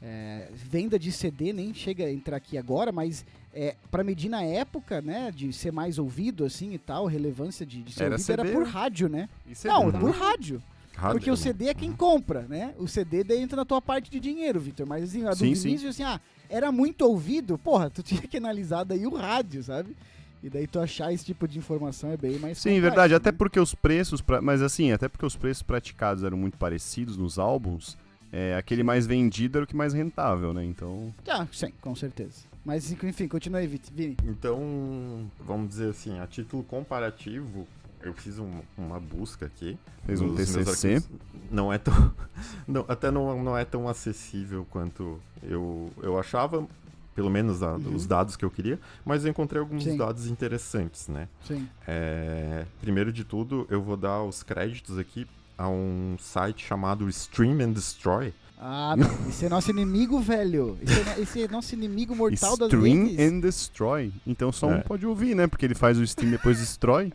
É, 0.00 0.48
venda 0.54 0.96
de 0.98 1.10
CD 1.10 1.52
nem 1.52 1.74
chega 1.74 2.04
a 2.04 2.12
entrar 2.12 2.36
aqui 2.36 2.56
agora, 2.56 2.92
mas 2.92 3.24
é, 3.52 3.74
para 3.90 4.04
medir 4.04 4.28
na 4.28 4.42
época, 4.42 5.00
né, 5.02 5.32
de 5.34 5.52
ser 5.52 5.72
mais 5.72 5.98
ouvido 5.98 6.44
assim 6.44 6.72
e 6.72 6.78
tal, 6.78 7.06
relevância 7.06 7.66
de, 7.66 7.82
de 7.82 7.92
ser 7.92 8.04
Era 8.04 8.14
ouvido 8.14 8.30
era 8.32 8.42
CD, 8.44 8.54
por 8.54 8.64
né? 8.64 8.70
rádio, 8.70 9.08
né? 9.08 9.28
E 9.44 9.56
CD 9.56 9.74
Não, 9.74 9.90
também. 9.90 10.00
por 10.00 10.10
rádio. 10.12 10.62
Rádio, 10.98 11.18
Porque 11.20 11.30
o? 11.30 11.36
CD 11.36 11.68
é 11.68 11.74
quem 11.74 11.92
compra, 11.92 12.42
né? 12.48 12.74
O 12.76 12.88
CD 12.88 13.22
daí 13.22 13.40
entra 13.40 13.56
na 13.56 13.64
tua 13.64 13.80
parte 13.80 14.10
de 14.10 14.18
dinheiro, 14.18 14.58
Vitor. 14.58 14.84
Mas 14.86 15.04
assim, 15.04 15.24
a 15.24 15.30
do 15.30 15.36
Sim, 15.36 15.54
sim. 15.54 15.62
Vinícius, 15.68 15.90
assim, 15.94 16.02
ah, 16.02 16.20
era 16.50 16.72
muito 16.72 17.02
ouvido, 17.02 17.56
porra, 17.56 17.88
tu 17.88 18.02
tinha 18.04 18.20
que 18.22 18.36
analisar 18.36 18.82
daí 18.84 19.06
o 19.06 19.14
rádio, 19.14 19.62
sabe? 19.62 19.96
E 20.42 20.50
daí 20.50 20.66
tu 20.66 20.78
achar 20.80 21.12
esse 21.12 21.24
tipo 21.24 21.46
de 21.48 21.58
informação 21.58 22.10
é 22.10 22.16
bem 22.16 22.38
mais 22.38 22.58
Sim, 22.58 22.70
complexo, 22.70 22.82
verdade. 22.90 23.14
Até 23.14 23.30
né? 23.30 23.36
porque 23.38 23.58
os 23.60 23.74
preços, 23.74 24.20
pra- 24.20 24.40
mas 24.42 24.60
assim, 24.60 24.90
até 24.92 25.08
porque 25.08 25.24
os 25.26 25.36
preços 25.36 25.62
praticados 25.62 26.22
eram 26.24 26.36
muito 26.36 26.56
parecidos 26.58 27.16
nos 27.16 27.38
álbuns, 27.38 27.96
é, 28.32 28.54
aquele 28.56 28.82
mais 28.82 29.06
vendido 29.06 29.58
era 29.58 29.64
o 29.64 29.66
que 29.66 29.74
mais 29.76 29.92
rentável, 29.94 30.52
né? 30.52 30.64
Então, 30.64 31.12
Ah, 31.28 31.46
sim, 31.52 31.72
com 31.80 31.94
certeza. 31.94 32.42
Mas 32.64 32.92
enfim, 32.92 33.26
continua 33.26 33.60
aí, 33.60 33.66
Vini. 33.66 34.16
Então, 34.26 35.30
vamos 35.40 35.68
dizer 35.70 35.90
assim, 35.90 36.18
a 36.20 36.26
título 36.26 36.62
comparativo, 36.62 37.66
eu 38.02 38.12
fiz 38.14 38.38
um- 38.38 38.60
uma 38.76 38.98
busca 39.00 39.46
aqui. 39.46 39.78
fez 40.06 40.20
um 40.20 40.34
TCC. 40.34 40.94
arquivos. 40.94 41.08
Não 41.50 41.72
é 41.72 41.78
tão. 41.78 41.92
não, 42.66 42.84
até 42.88 43.10
não, 43.10 43.42
não 43.42 43.56
é 43.58 43.64
tão 43.64 43.88
acessível 43.88 44.66
quanto 44.70 45.20
eu, 45.42 45.90
eu 46.02 46.18
achava, 46.18 46.66
pelo 47.14 47.28
menos 47.30 47.62
a- 47.62 47.74
Uhum. 47.74 47.94
os 47.94 48.06
dados 48.06 48.36
que 48.36 48.44
eu 48.44 48.50
queria, 48.50 48.78
mas 49.04 49.24
eu 49.24 49.30
encontrei 49.30 49.60
alguns 49.60 49.84
Sim. 49.84 49.96
dados 49.96 50.26
interessantes, 50.26 51.08
né? 51.08 51.28
Sim. 51.46 51.68
É, 51.86 52.64
primeiro 52.80 53.12
de 53.12 53.24
tudo, 53.24 53.66
eu 53.70 53.82
vou 53.82 53.96
dar 53.96 54.22
os 54.22 54.42
créditos 54.42 54.98
aqui 54.98 55.26
a 55.56 55.68
um 55.68 56.16
site 56.20 56.64
chamado 56.64 57.08
Stream 57.08 57.60
and 57.60 57.72
Destroy. 57.72 58.32
Ah, 58.60 58.94
não. 58.96 59.28
Esse 59.28 59.46
é 59.46 59.48
nosso 59.48 59.70
inimigo, 59.70 60.18
velho. 60.20 60.76
Esse 60.82 61.00
é, 61.00 61.20
esse 61.20 61.42
é 61.42 61.48
nosso 61.48 61.74
inimigo 61.74 62.14
mortal 62.16 62.56
das 62.56 62.68
Stream 62.72 63.14
and 63.18 63.40
Destroy. 63.40 64.12
Então 64.26 64.50
só 64.50 64.66
um 64.68 64.74
É. 64.74 64.80
pode 64.80 65.06
ouvir, 65.06 65.34
né? 65.36 65.46
Porque 65.46 65.64
ele 65.64 65.74
faz 65.76 65.96
o 65.98 66.02
stream 66.02 66.28
e 66.30 66.36
depois 66.36 66.58
destrói. 66.58 67.12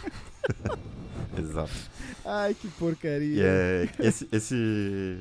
Exato. 1.38 1.70
Ai, 2.24 2.54
que 2.54 2.68
porcaria. 2.68 3.36
E 3.36 3.40
é, 3.42 3.88
esse, 4.00 4.28
esse, 4.30 5.18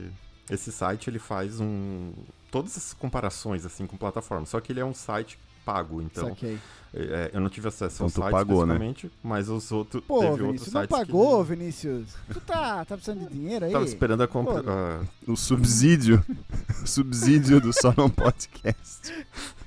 esse 0.50 0.72
site 0.72 1.10
ele 1.10 1.20
faz 1.20 1.60
um 1.60 2.12
todas 2.52 2.76
as 2.76 2.94
comparações 2.94 3.66
assim 3.66 3.86
com 3.86 3.96
plataformas, 3.96 4.50
só 4.50 4.60
que 4.60 4.72
ele 4.72 4.80
é 4.80 4.86
um 4.86 4.94
site 4.94 5.38
pago, 5.64 6.02
então 6.02 6.30
Saquei. 6.30 6.58
é, 6.94 7.30
eu 7.32 7.40
não 7.40 7.50
tive 7.50 7.68
acesso 7.68 8.04
Então 8.04 8.08
ao 8.08 8.12
tu 8.12 8.22
site 8.22 8.32
pagou, 8.32 8.66
né? 8.66 8.74
especificamente, 8.74 9.12
mas 9.22 9.50
os 9.50 9.72
outros 9.72 10.04
Pô, 10.04 10.20
teve 10.20 10.32
outros 10.32 10.48
Vinícius, 10.48 10.74
não 10.74 10.82
sites 10.82 10.98
pagou, 10.98 11.44
que 11.44 11.50
Vinícius? 11.52 12.16
Tu 12.34 12.42
tá, 12.42 12.86
tá 12.86 12.96
precisando 12.96 13.28
de 13.28 13.34
dinheiro 13.34 13.66
aí? 13.66 13.72
tava 13.72 13.86
esperando 13.86 14.24
a 14.24 14.28
compra. 14.28 14.64
Pô, 14.64 14.70
ah, 14.70 15.04
O 15.28 15.36
subsídio. 15.36 16.26
o 16.84 16.88
subsídio 16.88 17.62
do 17.62 17.72
Só 17.72 17.94
Não 17.96 18.10
Podcast. 18.10 19.14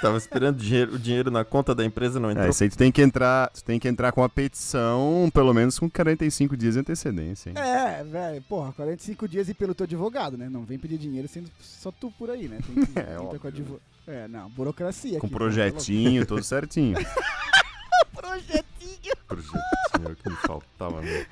Tava 0.00 0.16
esperando 0.18 0.56
dinheiro, 0.56 0.94
o 0.94 0.98
dinheiro 0.98 1.30
na 1.30 1.44
conta 1.44 1.74
da 1.74 1.84
empresa 1.84 2.18
não 2.20 2.30
entrou. 2.30 2.46
É, 2.46 2.50
isso 2.50 2.62
aí 2.62 2.70
tu 2.70 2.76
tem 2.78 2.90
que 2.92 3.00
entrar, 3.02 3.50
tu 3.50 3.62
tem 3.64 3.78
que 3.78 3.88
entrar 3.88 4.12
com 4.12 4.22
a 4.22 4.28
petição, 4.28 5.30
pelo 5.32 5.52
menos 5.54 5.78
com 5.78 5.88
45 5.90 6.56
dias 6.56 6.74
de 6.74 6.80
antecedência, 6.80 7.50
hein? 7.50 7.56
É, 7.58 8.04
velho, 8.04 8.42
porra, 8.42 8.72
45 8.72 9.28
dias 9.28 9.48
e 9.48 9.54
pelo 9.54 9.74
teu 9.74 9.84
advogado, 9.84 10.36
né? 10.36 10.48
Não 10.48 10.64
vem 10.64 10.78
pedir 10.78 10.98
dinheiro 10.98 11.28
sendo 11.28 11.50
só 11.60 11.90
tu 11.90 12.12
por 12.18 12.30
aí, 12.30 12.48
né? 12.48 12.58
Tem 12.66 12.84
que 12.84 12.92
É, 12.98 13.02
entrar 13.02 13.20
óbvio, 13.22 13.40
com 13.40 13.48
advo... 13.48 13.80
É, 14.06 14.26
não, 14.28 14.48
burocracia. 14.50 15.18
Com 15.20 15.26
aqui, 15.26 15.34
projetinho, 15.34 16.24
tudo 16.24 16.42
certinho. 16.42 16.96
Projetinho. 18.14 19.14
Projetinho 19.26 20.16
que 20.22 20.30
me 20.30 20.36
faltava 20.36 21.00
mesmo. 21.02 21.26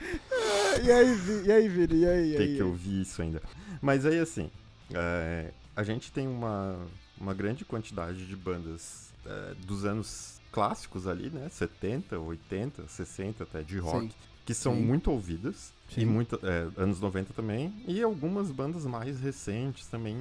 E 0.83 0.91
aí, 0.93 1.15
Vi- 1.15 1.47
e 1.47 1.53
aí, 1.53 1.69
Vini? 1.69 2.01
E 2.01 2.07
aí? 2.07 2.35
e 2.35 2.37
Tem 2.37 2.57
que 2.57 2.63
ouvir 2.63 3.01
isso 3.03 3.23
ainda. 3.23 3.43
Mas 3.81 4.05
aí, 4.07 4.19
assim, 4.19 4.51
é, 4.95 5.51
a 5.75 5.83
gente 5.83 6.13
tem 6.13 6.27
uma, 6.29 6.77
uma 7.21 7.35
grande 7.35 7.65
quantidade 7.65 8.27
de 8.27 8.37
bandas 8.37 9.11
é, 9.25 9.55
dos 9.67 9.85
anos 9.85 10.41
clássicos 10.53 11.07
ali, 11.07 11.29
né? 11.31 11.49
70, 11.51 12.19
80, 12.19 12.87
60 12.89 13.45
até 13.45 13.63
de 13.63 13.79
rock, 13.79 14.07
Sim. 14.07 14.13
que 14.45 14.55
são 14.55 14.75
Sim. 14.75 14.83
muito 14.83 15.11
ouvidas. 15.11 15.73
Sim. 15.95 16.01
E 16.01 16.05
muito, 16.07 16.41
é, 16.43 16.69
anos 16.81 17.01
90 17.01 17.33
também. 17.33 17.73
E 17.87 18.03
algumas 18.03 18.51
bandas 18.51 18.85
mais 18.87 19.21
recentes 19.21 19.87
também 19.87 20.17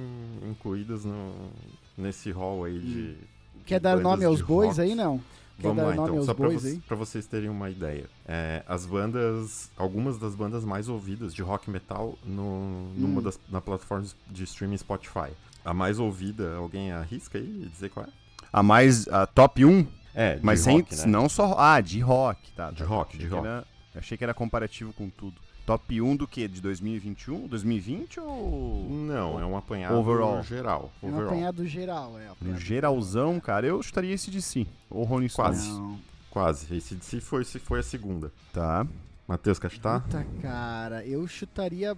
incluídas 0.48 1.04
no, 1.04 1.50
nesse 1.96 2.30
hall 2.30 2.64
aí 2.64 2.78
de. 2.78 3.14
de 3.14 3.18
Quer 3.64 3.80
dar 3.80 3.96
nome 3.98 4.24
aos 4.24 4.40
bois 4.40 4.78
aí, 4.78 4.94
não? 4.94 5.18
Quer 5.58 5.62
Vamos 5.68 5.76
dar 5.78 5.88
lá, 5.88 5.94
nome 5.94 6.08
então, 6.08 6.16
aos 6.18 6.26
só 6.26 6.34
pra, 6.34 6.48
bois 6.48 6.62
vo- 6.62 6.96
vocês 6.96 7.26
terem 7.26 7.48
uma 7.48 7.70
ideia. 7.70 8.04
É, 8.28 8.62
as 8.68 8.84
bandas, 8.84 9.70
algumas 9.76 10.18
das 10.18 10.34
bandas 10.34 10.64
mais 10.64 10.88
ouvidas 10.88 11.34
de 11.34 11.40
rock 11.42 11.70
metal 11.70 12.16
no, 12.24 12.90
numa 12.94 13.20
Hum. 13.20 13.22
das 13.24 13.40
na 13.48 13.60
plataformas 13.60 14.14
de 14.30 14.44
streaming 14.44 14.76
Spotify. 14.76 15.30
A 15.66 15.74
mais 15.74 15.98
ouvida, 15.98 16.54
alguém 16.56 16.92
arrisca 16.92 17.38
aí 17.38 17.62
e 17.64 17.68
dizer 17.68 17.90
qual 17.90 18.06
é? 18.06 18.08
A 18.52 18.62
mais, 18.62 19.06
a 19.08 19.26
top 19.26 19.64
1, 19.64 19.86
É, 20.14 20.36
de 20.36 20.44
mas 20.44 20.60
sem, 20.60 20.78
rock, 20.78 20.94
né? 20.96 21.06
não 21.06 21.28
só, 21.28 21.56
ah, 21.58 21.80
de 21.80 22.00
rock, 22.00 22.52
tá. 22.52 22.70
De 22.70 22.78
tá, 22.78 22.84
rock, 22.84 23.16
achei 23.16 23.20
de 23.20 23.28
que 23.28 23.34
rock. 23.34 23.46
era- 23.46 23.64
achei 23.94 24.16
que 24.16 24.24
era 24.24 24.32
comparativo 24.32 24.92
com 24.92 25.10
tudo. 25.10 25.40
Top 25.66 26.00
1 26.00 26.14
do 26.14 26.28
que? 26.28 26.46
De 26.46 26.60
2021? 26.60 27.48
2020 27.48 28.20
ou... 28.20 28.86
Não, 28.88 29.40
é 29.40 29.44
um 29.44 29.56
apanhado 29.56 29.96
Overall. 29.96 30.40
geral. 30.44 30.92
É 31.02 31.06
um 31.06 31.08
Overall. 31.08 31.28
apanhado 31.32 31.66
geral, 31.66 32.16
é. 32.20 32.30
um 32.40 32.56
geralzão, 32.56 33.40
cara, 33.40 33.66
eu 33.66 33.82
chutaria 33.82 34.14
esse 34.14 34.30
de 34.30 34.40
si. 34.40 34.68
Ou 34.88 35.02
Rolling 35.02 35.28
Stones. 35.28 35.58
Quase. 35.58 35.70
Não. 35.72 35.98
Quase. 36.30 36.76
Esse 36.76 36.94
de 36.94 37.04
si 37.04 37.20
foi, 37.20 37.44
se 37.44 37.58
foi 37.58 37.80
a 37.80 37.82
segunda. 37.82 38.32
Tá. 38.52 38.86
Matheus, 39.26 39.58
quer 39.58 39.72
chutar? 39.72 40.02
Puta, 40.02 40.24
cara, 40.40 41.04
eu 41.04 41.26
chutaria. 41.26 41.96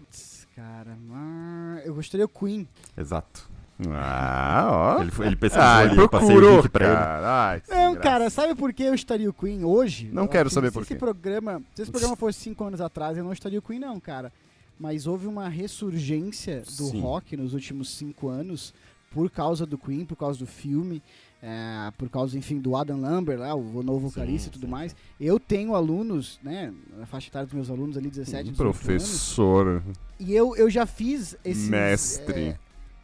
Cara, 0.57 0.97
mas- 1.07 1.85
eu 1.85 1.95
gostaria 1.95 2.25
o 2.25 2.29
Queen. 2.29 2.67
Exato. 2.97 3.51
Ah, 3.87 4.69
ó. 4.97 5.01
Ele, 5.03 5.11
foi- 5.11 5.27
ele 5.27 5.37
pesquisou 5.37 5.65
Ah, 5.67 5.79
ali, 5.79 5.97
eu 5.97 6.09
passei 6.09 6.29
o 6.29 6.33
procurou, 6.33 6.57
link 6.61 6.69
pra 6.69 6.87
ele. 6.87 6.95
cara. 6.97 7.49
Ai, 7.51 7.63
Não, 7.69 7.93
graça. 7.95 8.01
cara, 8.01 8.31
sabe 8.31 8.55
por 8.55 8.73
que 8.73 8.83
eu 8.83 8.95
estaria 8.95 9.31
o 9.31 9.33
Queen 9.33 9.65
hoje? 9.65 10.11
Não 10.13 10.25
Eu 10.25 10.29
quero 10.29 10.47
acho 10.47 10.51
que 10.51 10.55
saber 10.55 10.69
se 10.69 10.73
por 10.75 10.83
esse 10.83 10.95
quê. 10.95 10.99
programa, 10.99 11.63
se 11.75 11.83
esse 11.83 11.91
programa 11.93 12.17
fosse 12.17 12.41
cinco 12.41 12.65
anos 12.65 12.81
atrás, 12.81 13.17
eu 13.17 13.25
não 13.25 13.33
estaria 13.33 13.59
o 13.59 13.63
Queen, 13.63 13.79
não, 13.79 14.01
cara. 14.01 14.33
Mas 14.81 15.07
houve 15.07 15.27
uma 15.27 15.49
ressurgência 15.49 16.61
do 16.77 16.85
Sim. 16.87 17.01
rock 17.01 17.37
nos 17.37 17.53
últimos 17.55 17.91
cinco 17.91 18.29
anos 18.29 18.73
por 19.11 19.31
causa 19.31 19.65
do 19.65 19.79
Queen, 19.79 20.05
por 20.05 20.17
causa 20.17 20.39
do 20.39 20.47
filme, 20.47 21.03
é, 21.43 21.91
por 21.97 22.09
causa, 22.09 22.37
enfim, 22.37 22.59
do 22.59 22.77
Adam 22.77 23.01
Lambert, 23.01 23.39
lá, 23.39 23.55
o 23.55 23.83
novo 23.83 24.09
vocalista 24.09 24.49
e 24.49 24.53
tudo 24.53 24.67
sim, 24.67 24.71
mais. 24.71 24.95
Eu 25.21 25.41
tenho 25.41 25.75
alunos, 25.75 26.39
né, 26.43 26.73
na 26.97 27.07
faixa 27.07 27.29
etária 27.29 27.47
dos 27.47 27.55
meus 27.55 27.71
alunos 27.71 27.97
ali, 27.97 28.11
17, 28.11 28.51
18 28.51 28.61
anos, 28.63 28.77
Professor, 28.79 29.83
e 30.21 30.35
eu, 30.35 30.55
eu 30.57 30.69
já 30.69 30.85
fiz 30.85 31.37
esses... 31.45 31.69
mestre. 31.69 32.57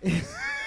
é, 0.02 0.10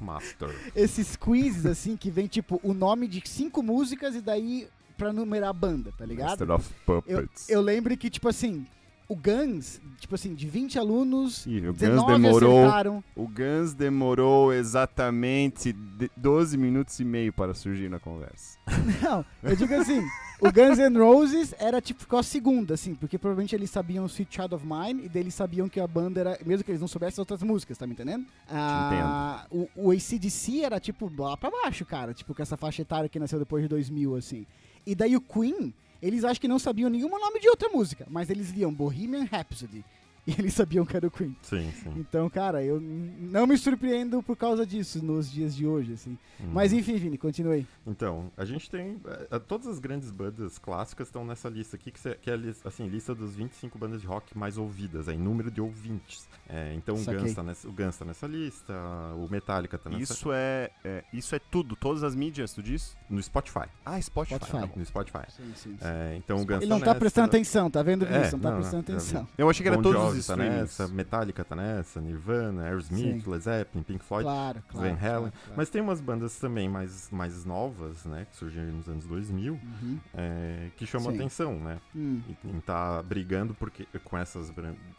Master. 0.00 0.54
esses 0.74 1.16
quizzes, 1.16 1.66
assim, 1.66 1.96
que 1.96 2.10
vem, 2.10 2.26
tipo, 2.26 2.60
o 2.62 2.72
nome 2.74 3.06
de 3.08 3.22
cinco 3.26 3.62
músicas 3.62 4.14
e 4.14 4.20
daí 4.20 4.68
pra 4.96 5.12
numerar 5.12 5.50
a 5.50 5.52
banda, 5.52 5.92
tá 5.96 6.06
ligado? 6.06 6.30
Master 6.46 6.50
of 6.50 6.74
Puppets. 6.84 7.48
Eu 7.48 7.60
lembro 7.60 7.96
que, 7.96 8.08
tipo 8.08 8.28
assim, 8.28 8.66
o 9.08 9.14
Guns, 9.14 9.80
tipo 9.98 10.14
assim, 10.14 10.34
de 10.34 10.46
20 10.48 10.78
alunos, 10.78 11.46
Ih, 11.46 11.58
o 11.68 11.72
Guns 11.72 11.78
19 11.78 12.12
demorou. 12.22 12.58
acertaram. 12.60 13.04
O 13.14 13.28
Guns 13.28 13.72
demorou 13.74 14.52
exatamente 14.52 15.72
de- 15.72 16.10
12 16.16 16.56
minutos 16.56 16.98
e 17.00 17.04
meio 17.04 17.32
para 17.32 17.54
surgir 17.54 17.88
na 17.88 17.98
conversa. 18.00 18.58
Não, 19.02 19.24
eu 19.42 19.54
digo 19.56 19.72
assim, 19.74 20.00
o 20.40 20.50
Guns 20.52 20.78
N' 20.78 20.98
Roses 20.98 21.54
era 21.58 21.80
tipo 21.80 22.00
ficou 22.00 22.18
a 22.18 22.22
segunda, 22.22 22.74
assim, 22.74 22.94
porque 22.94 23.16
provavelmente 23.18 23.54
eles 23.54 23.70
sabiam 23.70 24.04
o 24.04 24.08
Sweet 24.08 24.34
Child 24.34 24.54
of 24.56 24.66
Mine 24.66 25.04
e 25.04 25.08
daí 25.08 25.22
eles 25.22 25.34
sabiam 25.34 25.68
que 25.68 25.78
a 25.80 25.86
banda 25.86 26.20
era, 26.20 26.38
mesmo 26.44 26.64
que 26.64 26.70
eles 26.70 26.80
não 26.80 26.88
soubessem 26.88 27.20
outras 27.22 27.42
músicas, 27.42 27.78
tá 27.78 27.86
me 27.86 27.92
entendendo? 27.92 28.26
Ah, 28.48 29.46
o, 29.50 29.68
o 29.76 29.90
ACDC 29.92 30.62
era 30.62 30.80
tipo 30.80 31.10
lá 31.16 31.36
pra 31.36 31.50
baixo, 31.50 31.84
cara, 31.84 32.12
tipo 32.12 32.34
com 32.34 32.42
essa 32.42 32.56
faixa 32.56 32.82
etária 32.82 33.08
que 33.08 33.18
nasceu 33.18 33.38
depois 33.38 33.62
de 33.62 33.68
2000, 33.68 34.16
assim. 34.16 34.46
E 34.84 34.94
daí 34.94 35.16
o 35.16 35.20
Queen, 35.20 35.72
eles 36.02 36.24
acho 36.24 36.40
que 36.40 36.48
não 36.48 36.58
sabiam 36.58 36.90
nenhum 36.90 37.08
nome 37.08 37.40
de 37.40 37.48
outra 37.48 37.68
música, 37.68 38.06
mas 38.10 38.30
eles 38.30 38.50
liam 38.50 38.72
Bohemian 38.72 39.24
Rhapsody. 39.24 39.84
E 40.28 40.32
eles 40.40 40.54
sabiam 40.54 40.84
que 40.84 40.96
era 40.96 41.06
o 41.06 41.10
Queen. 41.10 41.36
Sim, 41.42 41.70
sim. 41.82 41.92
Então, 41.96 42.28
cara, 42.28 42.60
eu 42.62 42.80
não 42.80 43.46
me 43.46 43.56
surpreendo 43.56 44.20
por 44.24 44.36
causa 44.36 44.66
disso 44.66 45.00
nos 45.04 45.30
dias 45.30 45.54
de 45.54 45.64
hoje, 45.64 45.92
assim. 45.92 46.18
Uhum. 46.40 46.50
Mas 46.52 46.72
enfim, 46.72 46.96
Vini, 46.96 47.16
continue. 47.16 47.64
Então, 47.86 48.30
a 48.36 48.44
gente 48.44 48.68
tem. 48.68 49.00
eh, 49.30 49.38
todas 49.38 49.68
as 49.68 49.78
grandes 49.78 50.10
bandas 50.10 50.58
clássicas 50.58 51.06
estão 51.06 51.24
nessa 51.24 51.48
lista 51.48 51.76
aqui, 51.76 51.92
que, 51.92 52.00
cê- 52.00 52.16
que 52.20 52.28
é 52.28 52.34
a 52.34 52.38
assim, 52.68 52.88
lista 52.88 53.14
dos 53.14 53.36
25 53.36 53.78
bandas 53.78 54.00
de 54.00 54.06
rock 54.08 54.36
mais 54.36 54.58
ouvidas, 54.58 55.06
em 55.06 55.16
número 55.16 55.48
de 55.48 55.60
ouvintes. 55.60 56.28
É, 56.48 56.74
então 56.74 56.96
o 56.96 56.98
Saquei. 56.98 57.20
Guns, 57.22 57.34
tá 57.34 57.42
nessa, 57.44 57.68
o 57.68 57.72
Guns 57.72 57.96
tá 57.96 58.04
nessa 58.04 58.26
lista, 58.26 58.72
o 59.16 59.28
Metallica 59.30 59.78
tá 59.78 59.88
nessa 59.88 60.12
Isso 60.12 60.32
é, 60.32 60.70
é- 60.84 61.04
isso 61.12 61.34
é 61.36 61.38
tudo, 61.38 61.76
todas 61.76 62.02
as 62.02 62.16
mídias, 62.16 62.52
tu 62.52 62.62
diz? 62.62 62.96
No 63.08 63.22
Spotify. 63.22 63.66
Ah, 63.84 64.00
Spotify. 64.02 64.34
Spotify. 64.44 64.68
tá. 64.68 64.76
No 64.76 64.84
Spotify. 64.84 65.18
Sim, 65.28 65.52
sim. 65.54 65.78
É, 65.80 66.16
então 66.16 66.38
o 66.40 66.44
Guns 66.44 66.62
Ele 66.62 66.66
não 66.70 66.80
tá 66.80 66.86
nessa, 66.86 66.98
prestando 66.98 67.26
atenção, 67.28 67.70
tá 67.70 67.80
vendo, 67.82 68.04
É, 68.04 68.08
Vinícius? 68.08 68.32
não 68.32 68.40
tá 68.40 68.50
não, 68.50 68.56
prestando 68.58 68.84
não, 68.88 68.96
atenção. 68.96 69.28
Eu 69.38 69.48
achei 69.48 69.62
que 69.62 69.68
era 69.68 69.76
Bon 69.76 69.82
todos 69.84 70.00
Jovi 70.00 70.15
tá 70.22 70.36
nessa, 70.36 70.88
Metallica 70.88 71.44
tá 71.44 71.56
nessa, 71.56 72.00
Nirvana, 72.00 72.64
Aerosmith, 72.64 73.22
Sim. 73.24 73.30
Led 73.30 73.42
Zeppelin, 73.44 73.82
Pink 73.82 74.04
Floyd, 74.04 74.24
Claro, 74.24 74.62
claro. 74.68 74.88
Van 74.88 74.94
Halen. 74.94 75.00
claro, 75.00 75.32
claro. 75.32 75.54
Mas 75.56 75.70
tem 75.70 75.80
umas 75.82 76.00
bandas 76.00 76.36
também 76.38 76.68
mais, 76.68 77.10
mais 77.10 77.44
novas, 77.44 78.04
né, 78.04 78.26
que 78.30 78.36
surgiram 78.36 78.72
nos 78.72 78.88
anos 78.88 79.04
2000, 79.06 79.54
Uhum. 79.54 79.98
é, 80.14 80.68
que 80.76 80.86
chamam 80.86 81.10
Sim. 81.10 81.16
atenção, 81.18 81.58
né? 81.60 81.78
Hum, 81.94 82.20
E, 82.28 82.48
e 82.48 82.60
tá 82.60 83.02
brigando 83.02 83.54
porque, 83.54 83.86
com 84.04 84.16
essas 84.18 84.52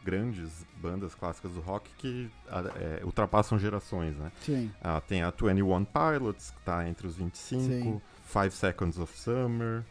grandes 0.04 0.66
bandas 0.82 1.14
clássicas 1.16 1.52
do 1.54 1.62
rock 1.62 1.90
que 1.98 2.30
é, 2.76 3.02
ultrapassam 3.04 3.58
gerações, 3.60 4.16
né? 4.18 4.32
sim. 4.42 4.72
Ah, 4.82 5.02
tem 5.02 5.22
a 5.24 5.32
21 5.32 5.86
Pilots, 5.86 6.52
que 6.52 6.62
tá 6.64 6.88
entre 6.88 7.08
os 7.08 7.16
25, 7.16 7.62
Sim. 7.64 8.02
Five 8.26 8.52
Seconds 8.52 9.00
of 9.00 9.18
Summer, 9.18 9.84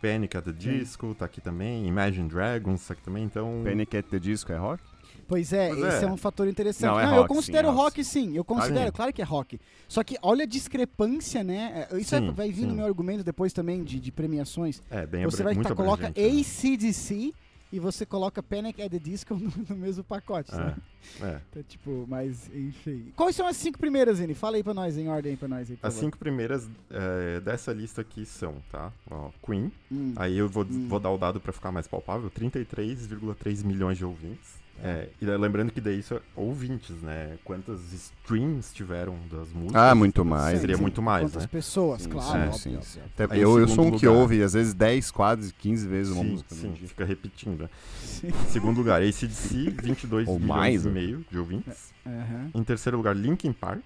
Panic 0.00 0.36
at 0.36 0.44
the 0.44 0.52
Disco, 0.52 1.14
tá 1.14 1.24
aqui 1.24 1.40
também, 1.40 1.86
Imagine 1.86 2.28
Dragons, 2.28 2.86
tá 2.86 2.94
aqui 2.94 3.02
também, 3.02 3.24
então... 3.24 3.62
Panic 3.64 3.96
at 3.96 4.06
the 4.06 4.18
Disco 4.18 4.52
é 4.52 4.56
rock? 4.56 4.82
Pois 5.30 5.52
é, 5.52 5.68
Pois 5.68 5.94
esse 5.94 6.04
é. 6.04 6.08
é. 6.08 6.10
um 6.10 6.16
fator 6.16 6.48
interessante. 6.48 6.90
Não, 6.90 6.98
é 6.98 7.04
eu 7.04 7.20
rock, 7.20 7.28
considero 7.28 7.68
sim, 7.68 7.72
é 7.72 7.76
rock, 7.76 7.84
rock, 7.84 8.04
sim. 8.04 8.36
Eu 8.36 8.44
considero, 8.44 8.86
sim. 8.86 8.92
claro 8.92 9.12
que 9.12 9.22
é 9.22 9.24
rock. 9.24 9.60
Só 9.86 10.02
que 10.02 10.16
olha 10.22 10.42
a 10.42 10.46
discrepância, 10.46 11.44
né? 11.44 11.86
É, 11.88 11.98
Isso 11.98 12.16
é- 12.16 12.18
Sim, 12.18 12.32
vai 12.32 12.50
vir 12.50 12.64
no 12.64 12.70
sim. 12.70 12.76
meu 12.78 12.86
argumento 12.86 13.22
depois 13.22 13.52
também 13.52 13.84
de, 13.84 14.00
de 14.00 14.10
premiações. 14.10 14.82
É, 14.90 15.06
bem 15.06 15.24
Você 15.24 15.44
vai 15.44 15.54
muito 15.54 15.68
tá, 15.68 15.74
coloca 15.74 16.08
né? 16.08 16.14
ACDC 16.16 17.32
e 17.72 17.78
você 17.78 18.04
coloca 18.06 18.42
Panic 18.42 18.80
at 18.82 18.90
the 18.90 18.98
Disco 18.98 19.34
no, 19.38 19.50
no 19.68 19.76
mesmo 19.76 20.02
pacote, 20.04 20.50
sabe? 20.50 20.80
É, 21.20 21.24
é. 21.24 21.40
Então, 21.50 21.62
tipo, 21.62 22.04
mas 22.08 22.48
enfim. 22.54 23.12
Quais 23.16 23.34
são 23.34 23.46
as 23.46 23.56
cinco 23.56 23.78
primeiras, 23.78 24.18
Vini? 24.18 24.34
Fala 24.34 24.56
aí 24.56 24.62
pra 24.62 24.74
nós, 24.74 24.96
em 24.98 25.08
ordem 25.08 25.32
aí 25.32 25.36
pra 25.36 25.48
nós 25.48 25.70
aí, 25.70 25.74
As 25.82 25.94
favor. 25.94 26.00
cinco 26.06 26.18
primeiras 26.18 26.68
é, 26.90 27.40
dessa 27.40 27.72
lista 27.72 28.02
aqui 28.02 28.24
são, 28.26 28.54
tá? 28.70 28.92
Ó, 29.10 29.30
Queen, 29.44 29.72
Hum. 29.90 30.12
aí 30.16 30.36
eu 30.36 30.48
vou, 30.48 30.64
Hum. 30.64 30.88
vou 30.88 31.00
dar 31.00 31.10
o 31.10 31.18
dado 31.18 31.40
pra 31.40 31.52
ficar 31.52 31.72
mais 31.72 31.88
palpável, 31.88 32.30
33,3 32.30 33.62
milhões 33.64 33.96
de 33.98 34.04
ouvintes. 34.04 34.59
É, 34.82 35.08
e 35.20 35.26
lembrando 35.26 35.70
que 35.70 35.80
daí 35.80 35.98
isso 35.98 36.14
é 36.14 36.20
ouvintes, 36.34 37.02
né? 37.02 37.36
Quantas 37.44 37.92
streams 37.92 38.72
tiveram 38.72 39.14
das 39.30 39.52
músicas? 39.52 39.82
Ah, 39.82 39.94
muito 39.94 40.24
mais. 40.24 40.58
Seria 40.60 40.76
Sim, 40.76 40.82
muito 40.82 41.02
mais, 41.02 41.24
Quantas 41.24 41.42
né? 41.42 41.48
pessoas, 41.52 42.02
Sim, 42.02 42.08
claro. 42.08 42.52
sim, 42.54 42.70
óbvio, 42.76 42.82
sim, 42.82 43.00
sim. 43.00 43.00
Até 43.14 43.26
Aí, 43.34 43.40
eu, 43.42 43.58
eu 43.58 43.66
sou 43.68 43.74
um 43.84 43.84
segundo 43.88 43.98
que 44.00 44.06
lugar- 44.06 44.20
ouve, 44.22 44.42
às 44.42 44.54
vezes, 44.54 44.72
10, 44.72 45.10
quase 45.10 45.52
15 45.52 45.86
vezes 45.86 46.12
uma 46.12 46.22
Sim, 46.22 46.30
música 46.30 46.54
sim, 46.54 46.68
no 46.68 46.72
dia. 46.74 46.88
fica 46.88 47.04
repetindo. 47.04 47.60
né? 47.64 47.70
Sim. 48.00 48.30
Segundo 48.48 48.78
lugar, 48.78 49.02
ACDC, 49.02 49.70
22 49.82 50.26
Ou 50.28 50.38
milhões 50.40 50.48
mais, 50.56 50.84
e 50.84 50.88
né? 50.88 50.94
meio 50.94 51.26
de 51.30 51.38
ouvintes. 51.38 51.92
Aham. 52.06 52.50
Em 52.54 52.64
terceiro 52.64 52.96
lugar, 52.96 53.14
Linkin 53.14 53.52
Park, 53.52 53.84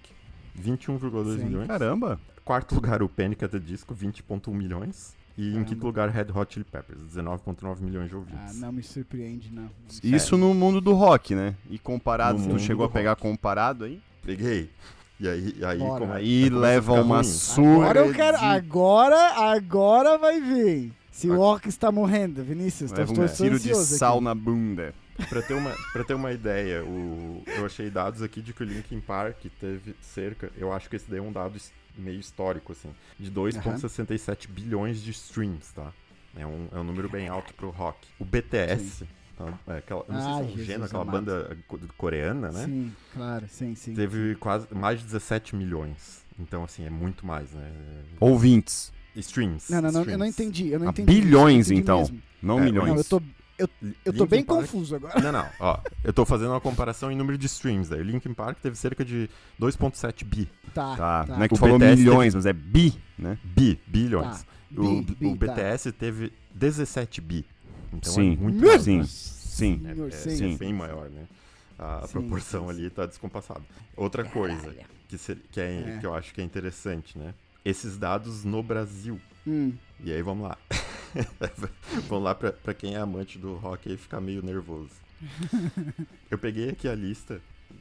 21,2 0.57 1.35
Sim. 1.39 1.45
milhões. 1.45 1.67
Caramba! 1.67 2.19
Quarto 2.45 2.75
lugar, 2.75 3.03
o 3.03 3.09
Panic! 3.09 3.43
at 3.43 3.51
the 3.51 3.59
Disco, 3.59 3.93
20,1 3.93 4.53
milhões. 4.53 5.13
E 5.37 5.47
em 5.47 5.51
Caramba. 5.51 5.69
quinto 5.69 5.85
lugar, 5.85 6.09
Red 6.09 6.27
Hot 6.33 6.53
Chili 6.53 6.65
Peppers, 6.65 6.99
19,9 7.13 7.81
milhões 7.81 8.07
de 8.09 8.15
Ah, 8.15 8.19
ouvintes. 8.19 8.59
não 8.59 8.71
me 8.71 8.81
surpreende, 8.81 9.51
não. 9.51 9.69
Isso 10.03 10.37
no 10.37 10.53
mundo 10.53 10.79
do 10.79 10.93
rock, 10.93 11.35
né? 11.35 11.55
E 11.69 11.77
comparado, 11.77 12.39
No 12.39 12.53
tu 12.55 12.59
chegou 12.59 12.85
a 12.85 12.89
pegar 12.89 13.11
rock. 13.11 13.21
comparado 13.21 13.83
aí? 13.83 14.01
Peguei. 14.23 14.69
E 15.19 15.27
aí, 15.29 15.55
e 15.57 15.65
aí, 15.65 15.77
como, 15.79 16.11
Aí 16.13 16.43
começa 16.49 16.55
a 16.55 16.59
leva 16.59 16.93
uma 17.01 17.23
surra. 17.23 17.83
Agora 17.89 17.99
eu 17.99 18.13
quero. 18.13 18.37
Agora, 18.37 19.31
agora 19.51 20.17
vai 20.17 20.39
vir. 20.41 20.91
Se 21.11 21.29
o 21.29 21.39
Orc 21.39 21.67
está 21.69 21.89
morrendo, 21.91 22.43
Vinícius, 22.43 22.91
tô, 22.91 23.01
um 23.01 23.27
tiro 23.27 23.57
de 23.57 23.73
sal 23.75 24.15
aqui. 24.15 24.23
na 24.25 24.35
bunda. 24.35 24.93
Pra 25.29 25.41
ter 25.41 25.53
uma, 25.53 25.71
pra 25.93 26.03
ter 26.03 26.13
uma 26.13 26.31
ideia, 26.31 26.83
o, 26.83 27.41
eu 27.47 27.65
achei 27.65 27.89
dados 27.89 28.21
aqui 28.21 28.41
de 28.41 28.53
que 28.53 28.63
o 28.63 28.65
Linkin 28.65 28.99
Park 28.99 29.37
teve 29.59 29.95
cerca, 30.01 30.51
eu 30.57 30.73
acho 30.73 30.89
que 30.89 30.95
esse 30.97 31.09
daí 31.09 31.19
é 31.19 31.21
um 31.21 31.31
dado 31.31 31.57
meio 31.97 32.19
histórico, 32.19 32.73
assim, 32.73 32.89
de 33.19 33.31
2,67 33.31 34.47
bilhões 34.49 35.01
de 35.01 35.11
streams, 35.11 35.73
tá? 35.73 35.91
É 36.35 36.45
um, 36.45 36.67
é 36.73 36.77
um 36.79 36.83
número 36.83 37.07
bem 37.09 37.29
alto 37.29 37.53
pro 37.53 37.69
rock. 37.69 37.97
O 38.19 38.25
BTS, 38.25 39.05
tá? 39.37 39.57
É 39.67 39.77
aquela, 39.77 40.03
eu 40.07 40.13
não 40.13 40.19
sei 40.21 40.29
Ai, 40.31 40.43
se 40.43 40.49
é 40.49 40.53
um 40.53 40.65
gênero, 40.65 40.83
aquela 40.85 41.03
amado. 41.03 41.15
banda 41.25 41.57
co- 41.67 41.79
coreana, 41.97 42.51
né? 42.51 42.65
Sim, 42.65 42.91
claro, 43.13 43.45
sim, 43.49 43.73
sim. 43.73 43.93
Teve 43.93 44.35
quase 44.35 44.67
mais 44.73 44.99
de 44.99 45.05
17 45.05 45.55
milhões. 45.55 46.25
Então, 46.37 46.65
assim, 46.65 46.83
é 46.85 46.89
muito 46.89 47.25
mais, 47.25 47.49
né? 47.53 47.71
Ouvintes. 48.19 48.91
Streams. 49.15 49.71
Não, 49.71 49.81
não, 49.81 49.91
não, 49.93 50.01
eu 50.03 50.17
não 50.17 50.25
streams. 50.27 50.29
entendi. 50.41 50.67
Eu 50.73 50.79
não 50.79 50.87
Ah, 50.87 50.89
entendi. 50.89 51.05
bilhões, 51.21 51.67
Eu 51.69 51.77
entendi 51.77 51.81
então. 51.81 51.99
mesmo. 51.99 52.21
Não 52.43 52.59
É, 52.59 52.65
milhões. 52.65 52.89
Não, 52.89 52.97
eu 52.97 53.03
tô, 53.05 53.21
eu 53.57 53.67
tô 53.67 54.11
Linkin 54.11 54.25
bem 54.27 54.43
Park- 54.43 54.61
confuso 54.61 54.95
agora. 54.95 55.19
Não, 55.21 55.31
não, 55.31 55.47
ó. 55.59 55.79
Eu 56.03 56.11
tô 56.11 56.25
fazendo 56.25 56.49
uma 56.51 56.61
comparação 56.61 57.11
em 57.11 57.15
número 57.15 57.37
de 57.37 57.45
streams. 57.45 57.89
Daí. 57.89 58.01
O 58.01 58.03
Linkin 58.03 58.33
Park 58.33 58.59
teve 58.59 58.75
cerca 58.75 59.03
de 59.05 59.29
2,7 59.59 60.23
bi. 60.25 60.47
Tá, 60.73 60.95
Tá, 60.95 61.25
tá. 61.25 61.35
não 61.37 61.43
é 61.43 61.47
que 61.47 61.53
O 61.53 61.57
tu 61.57 61.59
falou 61.59 61.79
BTS 61.79 61.95
milhões, 62.01 62.35
mas 62.35 62.45
é 62.45 62.53
bi, 62.53 62.93
né? 63.17 63.37
Bi, 63.43 63.79
bilhões. 63.87 64.43
Tá. 64.43 64.45
O, 64.77 65.01
Bi, 65.01 65.15
bi, 65.15 65.25
o 65.27 65.37
tá. 65.37 65.53
BTS 65.53 65.91
teve 65.93 66.33
17 66.53 67.21
bi. 67.21 67.45
Então 67.93 68.11
Sim. 68.13 68.33
é 68.33 68.35
muito 68.35 68.65
mais. 68.65 68.81
Sim, 68.81 69.03
sim. 69.05 69.81
É, 69.85 70.07
é- 70.07 70.11
sim. 70.11 70.55
é 70.55 70.57
bem 70.57 70.73
maior, 70.73 71.09
né? 71.09 71.23
A, 71.79 72.03
Sim, 72.07 72.13
proporção 72.13 72.63
sim, 72.65 72.69
ali 72.71 72.89
tá 72.89 73.05
descompassada. 73.05 73.61
Outra 73.95 74.23
coisa 74.23 74.55
Caralho. 74.61 74.79
que, 75.07 75.17
se- 75.17 75.35
que, 75.51 75.59
é, 75.59 75.95
É. 75.95 75.97
que 75.99 76.05
eu 76.05 76.13
acho 76.15 76.33
que 76.33 76.41
é 76.41 76.43
interessante, 76.43 77.17
né? 77.17 77.33
Esses 77.63 77.97
dados 77.97 78.43
no 78.43 78.61
Brasil. 78.63 79.19
Hum, 79.47 79.73
E 80.03 80.11
aí 80.11 80.21
vamos 80.21 80.47
lá. 80.47 80.57
vamos 82.07 82.23
lá 82.23 82.35
pra, 82.35 82.51
pra 82.51 82.73
quem 82.73 82.95
é 82.95 82.97
amante 82.97 83.37
do 83.37 83.55
rock 83.55 83.89
aí 83.89 83.97
ficar 83.97 84.19
meio 84.21 84.41
nervoso. 84.43 84.91
Eu 86.29 86.37
peguei 86.37 86.69
aqui 86.69 86.87
a 86.87 86.95
lista 86.95 87.39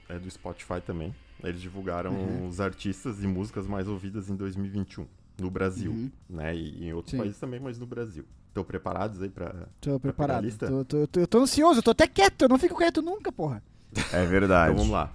é, 0.08 0.18
do 0.18 0.30
Spotify 0.30 0.80
também. 0.84 1.14
Eles 1.42 1.60
divulgaram 1.60 2.12
Uhum. 2.14 2.48
os 2.48 2.60
artistas 2.60 3.22
e 3.22 3.26
músicas 3.26 3.66
mais 3.66 3.86
ouvidas 3.88 4.30
em 4.30 4.36
2021 4.36 5.06
no 5.38 5.50
Brasil, 5.50 5.90
Uhum. 5.90 6.10
né? 6.30 6.54
E 6.54 6.86
em 6.86 6.92
outros 6.92 7.10
Sim. 7.10 7.18
países 7.18 7.38
também, 7.38 7.58
mas 7.60 7.78
no 7.78 7.86
Brasil. 7.86 8.24
Estão 8.48 8.62
preparados 8.64 9.20
aí 9.20 9.28
pra. 9.28 9.52
tô 9.80 9.98
preparado. 9.98 10.44
lista? 10.44 10.68
Tô, 10.68 10.84
tô, 10.84 11.06
tô, 11.08 11.20
eu 11.20 11.26
tô 11.26 11.40
ansioso, 11.40 11.80
eu 11.80 11.82
tô 11.82 11.90
até 11.90 12.06
quieto, 12.06 12.42
eu 12.42 12.48
não 12.48 12.56
fico 12.58 12.76
quieto 12.78 13.02
nunca, 13.02 13.32
porra. 13.32 13.60
É 14.12 14.24
verdade. 14.24 14.70
Então 14.72 14.76
vamos 14.84 14.92
lá. 14.92 15.12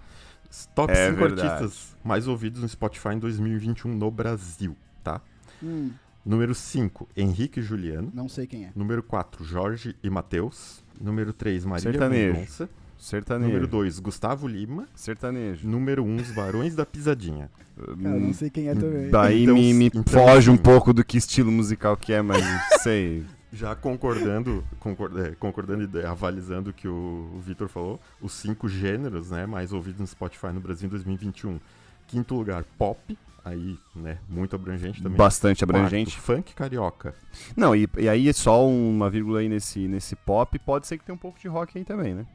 Top 0.75 0.91
É 0.91 1.07
5 1.09 1.17
verdade. 1.19 1.47
artistas 1.47 1.95
mais 2.03 2.27
ouvidos 2.27 2.61
no 2.61 2.67
Spotify 2.67 3.09
em 3.09 3.19
2021 3.19 3.95
no 3.95 4.11
Brasil, 4.11 4.75
tá? 5.03 5.21
Hum, 5.63 5.91
Número 6.29 6.53
5, 6.53 7.09
Henrique 7.17 7.59
e 7.59 7.63
Juliano. 7.63 8.11
não 8.13 8.29
sei 8.29 8.45
quem 8.45 8.65
é. 8.65 8.71
Número 8.75 9.01
4, 9.01 9.43
Jorge 9.43 9.95
e 10.03 10.09
Matheus. 10.11 10.83
Número 11.01 11.33
3, 11.33 11.65
Marília 11.65 11.91
Sertanejo. 11.91 12.33
Mendonça. 12.33 12.69
Sertanejo. 12.99 13.47
Número 13.49 13.67
2, 13.67 13.99
Gustavo 13.99 14.47
Lima. 14.47 14.87
Sertanejo. 14.93 15.67
Número 15.67 16.03
1, 16.03 16.07
um, 16.07 16.15
Os 16.17 16.31
Barões 16.31 16.75
da 16.75 16.85
Pisadinha. 16.85 17.49
Cara, 17.75 18.19
não 18.19 18.31
sei 18.33 18.49
quem 18.51 18.67
é 18.67 18.75
também. 18.75 19.09
Daí 19.09 19.43
Então, 19.43 19.55
me, 19.55 19.73
me 19.73 19.85
então, 19.87 20.03
foge 20.03 20.51
um 20.51 20.55
sim. 20.55 20.61
pouco 20.61 20.93
do 20.93 21.03
que 21.03 21.17
estilo 21.17 21.51
musical 21.51 21.97
que 21.97 22.13
é, 22.13 22.21
mas 22.21 22.43
sei. 22.81 23.23
Já 23.51 23.75
concordando, 23.75 24.63
concor- 24.79 25.11
é, 25.19 25.31
concordando 25.31 25.89
e 25.99 26.05
avalizando 26.05 26.69
o 26.69 26.73
que 26.73 26.87
o, 26.87 27.31
o 27.35 27.39
Vitor 27.39 27.67
falou, 27.67 27.99
os 28.21 28.33
cinco 28.33 28.69
gêneros 28.69 29.31
né, 29.31 29.47
mais 29.47 29.73
ouvidos 29.73 29.99
no 29.99 30.05
Spotify 30.05 30.49
no 30.53 30.59
Brasil 30.59 30.85
em 30.85 30.89
2021. 30.91 31.59
Quinto 32.05 32.35
lugar, 32.35 32.63
pop. 32.77 33.17
Aí, 33.49 33.77
né, 33.95 34.17
muito 34.29 34.55
abrangente 34.55 35.01
também. 35.01 35.17
Bastante 35.17 35.65
Quarto, 35.65 35.75
abrangente. 35.77 36.19
funk 36.19 36.53
carioca. 36.53 37.15
Não, 37.57 37.75
e, 37.75 37.89
e 37.97 38.07
aí 38.07 38.31
só 38.33 38.67
uma 38.67 39.09
vírgula 39.09 39.39
aí 39.39 39.49
nesse, 39.49 39.87
nesse 39.87 40.15
pop, 40.15 40.57
pode 40.59 40.85
ser 40.87 40.97
que 40.97 41.03
tenha 41.05 41.15
um 41.15 41.19
pouco 41.19 41.39
de 41.39 41.47
rock 41.47 41.77
aí 41.77 41.83
também, 41.83 42.13
né? 42.13 42.25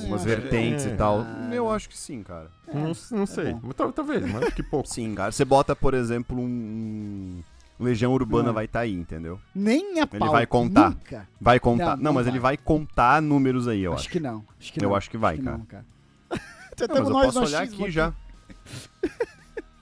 Algumas 0.00 0.20
acho 0.20 0.24
vertentes 0.28 0.84
que- 0.86 0.92
e 0.92 0.96
tal. 0.96 1.24
Eu 1.52 1.70
acho 1.70 1.88
que 1.88 1.98
sim, 1.98 2.22
cara. 2.22 2.50
É, 2.68 2.74
não, 2.74 2.92
não 3.12 3.26
sei. 3.26 3.52
bom. 3.52 3.60
Mas 3.64 3.74
tal- 3.76 3.92
talvez, 3.92 4.24
mas 4.32 4.54
que 4.54 4.62
pouco. 4.62 4.88
Sim, 4.92 5.14
cara. 5.14 5.30
Você 5.32 5.44
bota, 5.44 5.76
por 5.76 5.92
exemplo, 5.94 6.40
um. 6.40 7.42
Legião 7.78 8.12
Urbana 8.12 8.50
Ah. 8.50 8.52
vai 8.52 8.64
estar 8.66 8.80
aí, 8.80 8.94
entendeu? 8.94 9.38
Nem 9.54 9.98
a 10.00 10.02
Ele 10.10 10.18
pau. 10.18 10.30
vai 10.30 10.46
contar. 10.46 10.90
Nunca. 10.90 11.28
Vai 11.40 11.58
contar. 11.58 11.96
Não, 11.96 12.04
Não, 12.04 12.12
mas 12.12 12.24
vai. 12.26 12.32
ele 12.32 12.38
vai 12.40 12.56
contar 12.56 13.20
números 13.20 13.66
aí, 13.66 13.82
eu 13.82 13.92
acho, 13.92 14.02
acho. 14.02 14.10
que 14.10 14.20
não. 14.20 14.44
Acho 14.60 14.72
que 14.72 14.78
Eu 14.84 14.88
não. 14.90 14.96
acho 14.96 15.10
que 15.10 15.18
vai, 15.18 15.34
Acho 15.34 15.42
cara. 15.42 15.58
não, 15.58 15.64
cara. 15.66 15.84
Não, 16.30 16.38
mas 16.88 16.98
eu 17.08 17.12
posso 17.12 17.40
olhar 17.42 17.62
aqui 17.64 17.90
já. 17.90 18.12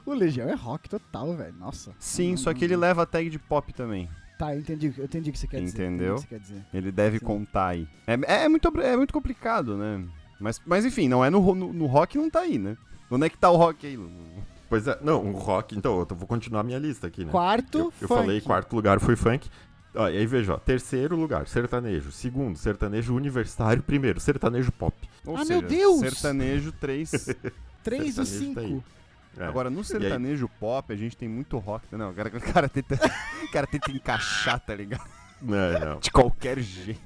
O 0.05 0.13
Legião 0.13 0.49
é 0.49 0.55
rock 0.55 0.89
total, 0.89 1.35
velho. 1.37 1.55
Nossa. 1.59 1.93
Sim, 1.99 2.31
Não, 2.31 2.37
só 2.37 2.51
não, 2.51 2.59
que 2.59 2.65
ele 2.65 2.75
não. 2.75 2.81
leva 2.81 3.03
a 3.03 3.07
tag 3.07 3.29
de 3.31 3.39
pop 3.39 3.73
também. 3.73 4.09
Tá, 4.39 4.55
eu 4.55 4.61
entendi, 4.61 4.93
eu 4.99 5.05
entendi 5.05 5.31
o 5.31 5.33
que 5.33 5.39
você 5.39 5.47
quer 5.47 5.61
dizer. 5.61 5.85
Entendeu? 5.85 6.15
entendi 6.15 6.25
o 6.25 6.29
que 6.29 6.39
dizer. 6.39 6.65
Ele 6.75 6.91
deve 6.91 7.19
Sim. 7.19 7.25
contar 7.25 7.69
aí. 7.69 7.87
É, 8.07 8.45
é, 8.45 8.49
muito, 8.49 8.67
abr- 8.67 8.83
é 8.83 8.97
muito 8.97 9.13
complicado, 9.13 9.77
né? 9.77 10.05
Mas, 10.41 10.61
mas 10.67 10.85
enfim, 10.85 11.07
não 11.09 11.25
é 11.25 11.31
no, 11.31 11.55
no, 11.55 11.73
no 11.73 11.87
rock 11.87 12.19
não 12.19 12.29
tá 12.29 12.41
aí, 12.41 12.59
né? 12.59 12.77
Onde 13.09 13.27
é 13.27 13.29
que 13.29 13.39
tá 13.39 13.51
o 13.51 13.57
rock 13.57 13.87
aí? 13.87 13.97
Lu? 13.97 14.11
Pois 14.69 14.89
é, 14.89 14.99
não, 15.03 15.23
o 15.25 15.33
rock, 15.33 15.77
então, 15.77 15.99
eu 16.01 16.17
vou 16.17 16.27
continuar 16.27 16.63
a 16.63 16.65
minha 16.65 16.79
lista 16.79 17.07
aqui, 17.07 17.25
né? 17.25 17.31
Quarto, 17.31 17.79
Eu, 17.79 17.93
eu 18.01 18.09
falei 18.09 18.41
quarto 18.41 18.75
lugar 18.75 18.99
foi 18.99 19.15
funk. 19.15 19.49
Ó, 19.95 20.09
e 20.09 20.17
aí 20.17 20.27
veja, 20.27 20.55
ó, 20.55 20.59
terceiro 20.59 21.15
lugar, 21.15 21.47
sertanejo. 21.47 22.11
Segundo, 22.11 22.57
sertanejo 22.57 23.15
universitário. 23.15 23.83
Primeiro, 23.83 24.19
sertanejo 24.19 24.73
pop. 24.73 24.97
Ou 25.27 25.37
Ah, 25.37 25.45
seja, 25.45 25.61
meu 25.61 25.69
Deus! 25.69 26.01
Sertanejo 26.01 26.73
3. 26.73 27.11
3 27.85 28.09
e 28.09 28.13
sertanejo 28.13 28.55
tá 28.55 28.61
aí. 28.63 28.67
5. 28.69 28.85
É. 29.39 29.45
Agora, 29.45 29.71
no 29.71 29.83
sertanejo 29.83 30.49
pop, 30.61 30.93
a 30.93 30.97
gente 30.97 31.17
tem 31.17 31.29
muito 31.29 31.57
rock. 31.59 31.87
Não, 31.93 32.11
o 32.11 32.15
cara, 32.15 32.29
o 32.29 32.41
cara, 32.41 32.69
tenta, 32.69 32.95
o 33.45 33.51
cara 33.51 33.67
tenta 33.67 33.91
encaixar, 33.91 34.61
tá 34.61 34.75
ligado? 34.75 35.09
Não, 35.41 35.81
não. 35.81 35.99
De 36.01 36.11
qualquer 36.11 36.59
jeito. 36.61 37.01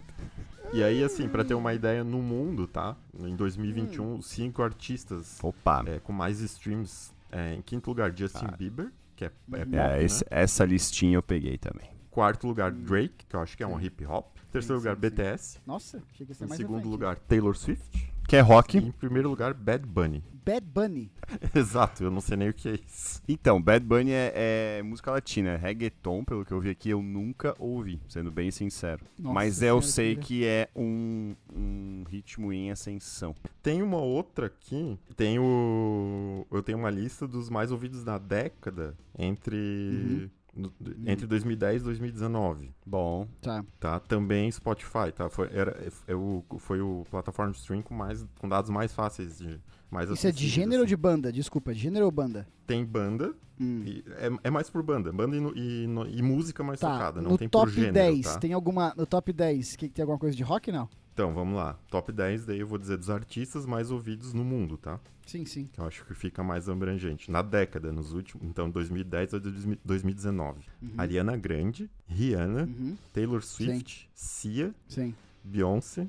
E 0.73 0.83
aí, 0.83 1.03
assim, 1.05 1.29
pra 1.29 1.45
ter 1.45 1.55
uma 1.55 1.73
ideia, 1.73 2.03
no 2.03 2.21
mundo, 2.21 2.67
tá? 2.67 2.97
Em 3.19 3.37
2021, 3.37 4.15
Hum. 4.17 4.23
cinco 4.23 4.63
artistas 4.63 5.39
Opa. 5.43 5.85
é, 5.87 6.01
com 6.01 6.13
mais 6.13 6.41
streams. 6.41 7.15
é, 7.31 7.55
em 7.55 7.63
quinto 7.63 7.91
lugar, 7.91 8.13
Justin 8.17 8.47
Ah. 8.49 8.57
Bieber, 8.57 8.93
que 9.15 9.25
é, 9.25 9.29
é 9.29 9.31
Uhum. 9.59 9.65
pop, 9.65 9.77
É, 9.77 9.89
né? 9.89 10.03
esse- 10.03 10.25
essa 10.31 10.65
listinha 10.65 11.17
eu 11.17 11.23
peguei 11.23 11.57
também. 11.59 11.91
Quarto 12.11 12.47
lugar, 12.47 12.71
Drake, 12.73 13.27
que 13.29 13.37
eu 13.37 13.41
acho 13.41 13.57
que 13.57 13.63
é 13.63 13.67
um 13.67 13.81
hip 13.81 14.05
hop. 14.07 14.27
Terceiro 14.51 14.81
Sim, 14.81 14.89
lugar, 14.89 14.95
sim, 14.97 15.03
sim. 15.03 15.11
BTS. 15.11 15.59
Nossa, 15.67 16.03
achei 16.13 16.25
que 16.27 16.33
ia 16.33 16.35
ser 16.35 16.45
Em 16.45 16.49
mais 16.49 16.57
segundo 16.57 16.89
lugar, 16.89 17.17
Taylor 17.17 17.55
Swift. 17.57 18.13
Que 18.29 18.37
é 18.37 18.41
rock. 18.41 18.79
E 18.79 18.81
em 18.89 18.91
primeiro 18.93 19.29
lugar, 19.29 19.55
Bad 19.55 19.87
Bunny. 19.87 20.23
Bad 20.45 20.65
Bunny. 20.65 21.11
Exato, 21.55 22.05
eu 22.05 22.11
não 22.11 22.21
sei 22.21 22.37
nem 22.37 22.49
o 22.51 22.55
que 22.55 22.69
é 22.69 22.75
isso. 22.75 23.21
Então, 23.29 23.61
Bad 23.61 23.85
Bunny 23.85 24.13
é, 24.13 24.79
é 24.79 24.83
música 24.83 25.11
latina, 25.11 25.51
é 25.51 25.57
reggaeton, 25.57 26.25
pelo 26.25 26.45
que 26.45 26.53
eu 26.53 26.61
vi 26.61 26.71
aqui, 26.71 26.91
eu 26.91 27.03
nunca 27.03 27.55
ouvi, 27.59 28.01
sendo 28.09 28.31
bem 28.31 28.51
sincero. 28.53 29.05
Nossa 29.19 29.35
Mas 29.35 29.61
eu 29.61 29.83
sei 29.83 30.15
que- 30.15 30.23
que 30.23 30.45
é 30.47 30.69
um, 30.77 31.35
um 31.53 32.05
ritmo 32.09 32.53
em 32.53 32.71
ascensão. 32.71 33.35
Tem 33.61 33.83
uma 33.83 33.99
outra 33.99 34.47
aqui, 34.47 34.97
tem 35.17 35.39
o... 35.41 36.47
Eu 36.51 36.63
tenho 36.63 36.79
uma 36.79 36.91
lista 36.91 37.27
dos 37.27 37.51
mais 37.51 37.73
ouvidos 37.73 38.05
na 38.05 38.17
década 38.19 38.95
entre... 39.19 40.31
no- 40.57 40.73
entre 41.07 41.27
2010 41.27 41.83
e 41.83 41.85
2019, 41.85 42.71
Bom, 42.85 43.29
Tá. 43.43 43.65
tá? 43.79 44.01
Também 44.01 44.51
Spotify, 44.51 45.13
tá? 45.15 45.29
Foi, 45.29 45.49
era, 45.53 45.77
é 46.09 46.15
o, 46.15 46.43
foi 46.59 46.81
o 46.81 47.05
plataforma 47.11 47.53
de 47.53 47.59
stream 47.59 47.83
com, 47.83 47.95
mais, 47.95 48.25
com 48.39 48.49
dados 48.49 48.71
mais 48.71 48.93
fáceis, 48.93 49.39
de, 49.39 49.61
mais 49.91 50.09
Isso 50.11 50.27
é 50.27 50.33
de 50.33 50.49
gênero 50.49 50.79
ou 50.79 50.85
assim. 50.85 50.89
de 50.89 50.97
banda? 50.97 51.33
Desculpa, 51.33 51.73
de 51.75 51.81
gênero 51.81 52.07
ou 52.07 52.11
banda? 52.11 52.47
Tem 52.67 52.85
banda, 52.85 53.35
Hum. 53.61 53.83
e 53.87 54.05
é, 54.19 54.31
é 54.45 54.51
mais 54.51 54.69
por 54.71 54.83
banda, 54.83 55.13
banda 55.13 55.37
e, 55.37 55.41
no- 55.41 55.57
e 55.57 55.87
no- 55.87 56.07
e 56.09 56.21
música 56.23 56.63
mais 56.65 56.81
Tá, 56.81 56.93
tocada, 56.93 57.21
não 57.23 57.33
no 57.33 57.39
tem 57.39 57.49
top 57.49 57.67
por 57.67 57.73
gênero, 57.75 57.93
10, 57.95 58.23
tá? 58.25 58.39
tem 58.39 58.53
alguma. 58.53 58.93
No 58.97 59.07
top 59.07 59.33
10, 59.33 59.77
que, 59.77 59.89
tem 59.89 60.03
alguma 60.03 60.19
coisa 60.19 60.37
de 60.37 60.43
rock, 60.43 60.71
não? 60.73 60.89
Então, 61.17 61.33
vamos 61.33 61.57
lá. 61.57 61.79
Top 61.91 62.13
10, 62.13 62.45
daí 62.45 62.61
eu 62.61 62.67
vou 62.67 62.77
dizer 62.77 62.99
dos 62.99 63.09
artistas 63.09 63.65
mais 63.65 63.91
ouvidos 63.91 64.35
no 64.35 64.45
mundo, 64.45 64.77
tá? 64.77 65.01
Sim, 65.25 65.47
sim. 65.47 65.65
Que 65.73 65.81
eu 65.81 65.87
acho 65.87 66.05
que 66.05 66.13
fica 66.13 66.43
mais 66.45 66.69
abrangente. 66.69 67.31
Na 67.31 67.41
década, 67.41 67.91
nos 67.91 68.13
últimos. 68.13 68.47
Então, 68.47 68.69
2010 68.69 69.33
a 69.33 69.39
2019. 69.83 70.61
Uhum. 70.83 70.91
Ariana 70.99 71.35
Grande, 71.35 71.89
Rihanna, 72.07 72.65
Uhum. 72.65 72.99
Taylor 73.15 73.43
Swift, 73.43 74.11
Cia, 74.15 74.75
Sim. 74.89 75.15
Beyoncé, 75.43 76.07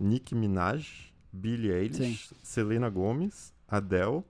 Nicki 0.00 0.36
Minaj, 0.36 1.12
Billie 1.32 1.72
Eilish, 1.72 2.32
Selena 2.40 2.88
Gomez, 2.88 3.52
Adele 3.66 4.22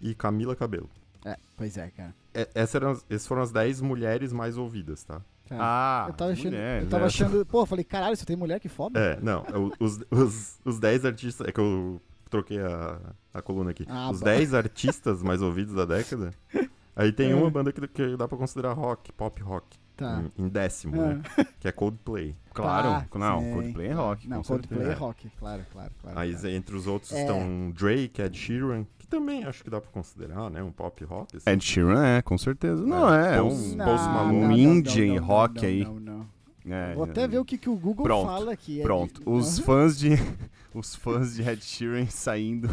e 0.00 0.14
Camila 0.14 0.54
Cabello. 0.54 0.88
É, 1.24 1.36
pois 1.56 1.76
é, 1.76 1.90
cara. 1.90 2.14
É, 2.32 2.48
essas, 2.54 2.76
eram 2.76 2.90
as, 2.90 3.04
essas 3.10 3.26
foram 3.26 3.42
as 3.42 3.50
10 3.50 3.80
mulheres 3.80 4.32
mais 4.32 4.56
ouvidas, 4.56 5.02
tá? 5.02 5.20
Tá. 5.48 5.56
ah, 5.60 6.04
eu 6.08 6.14
tava 6.14 6.32
achando. 6.32 6.44
mulheres, 6.52 6.84
eu 6.84 6.90
tava 6.90 7.04
é. 7.04 7.06
achando. 7.06 7.46
Pô, 7.46 7.60
eu 7.62 7.66
falei, 7.66 7.84
caralho, 7.84 8.16
você 8.16 8.24
tem 8.24 8.36
mulher 8.36 8.58
que 8.60 8.68
foda? 8.68 8.98
É, 8.98 9.18
não. 9.20 9.44
Os, 9.78 10.00
os, 10.10 10.60
os 10.64 10.78
10 10.78 11.04
artistas. 11.04 11.46
É 11.46 11.52
que 11.52 11.60
eu 11.60 12.00
troquei 12.30 12.60
a, 12.60 12.98
a 13.34 13.42
coluna 13.42 13.70
aqui. 13.72 13.84
Ah, 13.88 14.10
os 14.10 14.20
bom. 14.20 14.24
10 14.24 14.54
artistas 14.54 15.22
mais 15.22 15.42
ouvidos 15.42 15.74
da 15.74 15.84
década. 15.84 16.30
Aí 16.96 17.12
tem 17.12 17.32
É. 17.32 17.34
uma 17.34 17.50
banda 17.50 17.72
que, 17.72 17.86
que 17.88 18.16
dá 18.16 18.26
pra 18.28 18.38
considerar 18.38 18.72
rock, 18.72 19.12
pop 19.12 19.40
rock. 19.42 19.78
Tá. 19.96 20.22
Em, 20.38 20.44
em 20.44 20.48
décimo, 20.48 21.00
Ah. 21.00 21.06
né? 21.14 21.22
Que 21.60 21.68
é 21.68 21.72
Coldplay. 21.72 22.34
Claro, 22.52 23.06
Tá, 23.10 23.18
não, 23.18 23.40
sim. 23.40 23.52
Coldplay 23.52 23.86
é 23.88 23.92
rock. 23.92 24.28
Não, 24.28 24.42
Coldplay 24.42 24.88
é 24.88 24.92
rock, 24.92 25.30
claro, 25.38 25.62
claro, 25.72 25.90
claro. 26.00 26.18
Aí 26.18 26.32
claro. 26.32 26.48
entre 26.50 26.76
os 26.76 26.86
outros 26.86 27.12
É. 27.12 27.20
estão 27.20 27.70
Drake, 27.70 28.20
Ed 28.22 28.36
Sheeran, 28.36 28.84
que 28.98 29.06
também 29.06 29.44
acho 29.44 29.62
que 29.64 29.70
dá 29.70 29.80
pra 29.80 29.90
considerar, 29.90 30.50
né? 30.50 30.62
Um 30.62 30.70
pop 30.72 31.04
rock. 31.04 31.36
assim. 31.36 31.50
Ed 31.50 31.64
Sheeran 31.64 32.04
é, 32.04 32.22
com 32.22 32.36
certeza. 32.38 32.82
Não, 32.86 33.12
é, 33.12 33.36
é 33.36 33.42
um, 33.42 33.48
Post 33.48 33.76
Malone. 33.76 34.36
um 34.44 34.52
indie 34.52 35.16
rock 35.16 35.64
aí. 35.66 35.84
Não, 35.84 35.98
não. 36.00 36.26
É, 36.64 36.94
Vou 36.94 37.04
até 37.04 37.26
ver 37.26 37.38
o 37.38 37.44
que, 37.44 37.58
que 37.58 37.68
o 37.68 37.74
Google 37.74 38.04
Pronto, 38.04 38.26
fala 38.26 38.52
aqui. 38.52 38.78
É 38.80 38.82
Pronto, 38.84 39.20
de- 39.20 39.28
os 39.28 39.58
fãs 39.60 39.98
de 39.98 40.10
os 40.72 40.94
fãs 40.94 41.34
de 41.34 41.42
Ed 41.42 41.60
Sheeran 41.64 42.06
saindo 42.06 42.68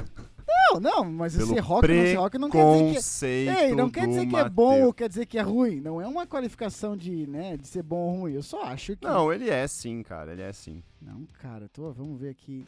Não, 0.73 0.79
não, 0.79 1.05
mas 1.05 1.35
pelo 1.35 1.47
ser 1.47 1.59
rock 1.59 1.87
não 1.87 2.03
ser 2.03 2.15
rock 2.15 2.37
não 2.37 2.49
quer 2.49 2.63
dizer 2.63 3.45
que 3.45 3.49
é... 3.49 3.67
Ei, 3.69 3.75
não 3.75 3.89
quer 3.89 4.07
dizer 4.07 4.27
que 4.27 4.35
é 4.35 4.49
bom 4.49 4.69
Mateus. 4.69 4.85
ou 4.87 4.93
quer 4.93 5.09
dizer 5.09 5.25
que 5.25 5.37
é 5.37 5.41
ruim. 5.41 5.81
Não 5.81 6.01
é 6.01 6.07
uma 6.07 6.27
qualificação 6.27 6.95
de, 6.95 7.25
né, 7.27 7.57
de 7.57 7.67
ser 7.67 7.83
bom 7.83 7.97
ou 7.97 8.19
ruim. 8.21 8.33
Eu 8.33 8.43
só 8.43 8.61
acho 8.63 8.95
que... 8.95 9.05
Não, 9.05 9.31
ele 9.33 9.49
é 9.49 9.67
sim, 9.67 10.03
cara, 10.03 10.31
ele 10.31 10.41
é 10.41 10.53
sim. 10.53 10.83
Não, 11.01 11.25
cara, 11.41 11.67
tô, 11.69 11.91
vamos 11.91 12.19
ver 12.19 12.29
aqui. 12.29 12.65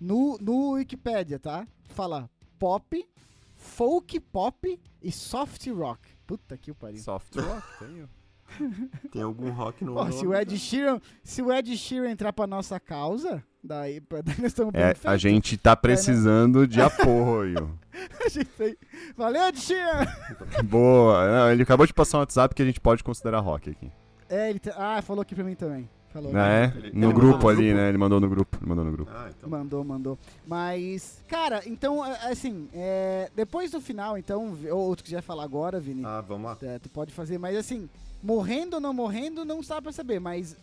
No, 0.00 0.38
no 0.40 0.72
Wikipedia, 0.72 1.38
tá? 1.38 1.66
Fala 1.88 2.30
pop, 2.58 3.06
folk 3.54 4.20
pop 4.20 4.80
e 5.02 5.12
soft 5.12 5.66
rock. 5.68 6.08
Puta 6.26 6.56
que 6.56 6.70
o 6.70 6.74
pariu. 6.74 7.00
Soft 7.00 7.34
rock, 7.36 7.78
tem. 7.78 8.08
Tem 9.12 9.22
algum 9.22 9.50
rock 9.50 9.84
no 9.84 9.94
Pô, 9.94 10.10
se 10.12 10.26
o 10.26 10.34
Ed 10.34 10.56
Sheeran, 10.58 11.00
se 11.22 11.42
o 11.42 11.52
Ed 11.52 11.76
Sheeran 11.76 12.10
entrar 12.10 12.32
pra 12.32 12.46
nossa 12.46 12.78
causa, 12.80 13.42
daí, 13.62 14.00
daí 14.10 14.22
nós 14.38 14.46
estamos 14.46 14.72
bem 14.72 14.82
É, 14.82 14.94
a 15.04 15.16
gente 15.16 15.56
tá 15.56 15.76
precisando 15.76 16.66
de 16.66 16.80
apoio. 16.82 17.78
A 18.24 18.28
gente 18.28 18.46
tem- 18.50 18.76
Valeu, 19.16 19.42
Ed 19.48 19.58
Sheeran! 19.58 20.06
Boa. 20.64 21.26
Não, 21.26 21.52
ele 21.52 21.62
acabou 21.62 21.86
de 21.86 21.92
passar 21.94 22.18
um 22.18 22.20
WhatsApp 22.20 22.54
que 22.54 22.62
a 22.62 22.66
gente 22.66 22.80
pode 22.80 23.02
considerar 23.04 23.40
rock 23.40 23.70
aqui. 23.70 23.90
É, 24.28 24.50
ele 24.50 24.58
tá- 24.58 24.74
ah, 24.76 25.02
falou 25.02 25.22
aqui 25.22 25.34
pra 25.34 25.44
mim 25.44 25.54
também. 25.54 25.88
Falou. 26.12 26.36
É, 26.36 26.72
Ele- 26.76 26.90
no 26.92 27.06
ele 27.06 27.12
grupo 27.14 27.48
ali, 27.48 27.66
grupo? 27.68 27.76
né? 27.80 27.88
Ele 27.88 27.98
mandou 27.98 28.18
no 28.18 28.28
grupo. 28.28 28.58
Ele 28.60 28.68
mandou 28.68 28.84
no 28.84 28.90
grupo. 28.90 29.12
Ah, 29.14 29.28
então. 29.30 29.48
Mandou, 29.48 29.84
mandou. 29.84 30.18
Mas, 30.44 31.22
cara, 31.28 31.62
então, 31.66 32.04
é, 32.04 32.32
assim, 32.32 32.68
é, 32.74 33.30
depois 33.36 33.70
do 33.70 33.80
final, 33.80 34.18
então, 34.18 34.56
ou 34.72 34.96
tu 34.96 35.04
quiser 35.04 35.22
falar 35.22 35.44
agora, 35.44 35.78
Vini, 35.78 36.02
Ah, 36.04 36.20
vamos 36.20 36.50
lá. 36.50 36.58
é, 36.62 36.80
tu 36.80 36.88
pode 36.88 37.12
fazer, 37.12 37.38
mas 37.38 37.56
assim, 37.56 37.88
morrendo 38.22 38.74
ou 38.74 38.80
não 38.80 38.92
morrendo, 38.92 39.44
não 39.44 39.60
dá 39.60 39.80
pra 39.80 39.92
saber, 39.92 40.20
mas 40.20 40.56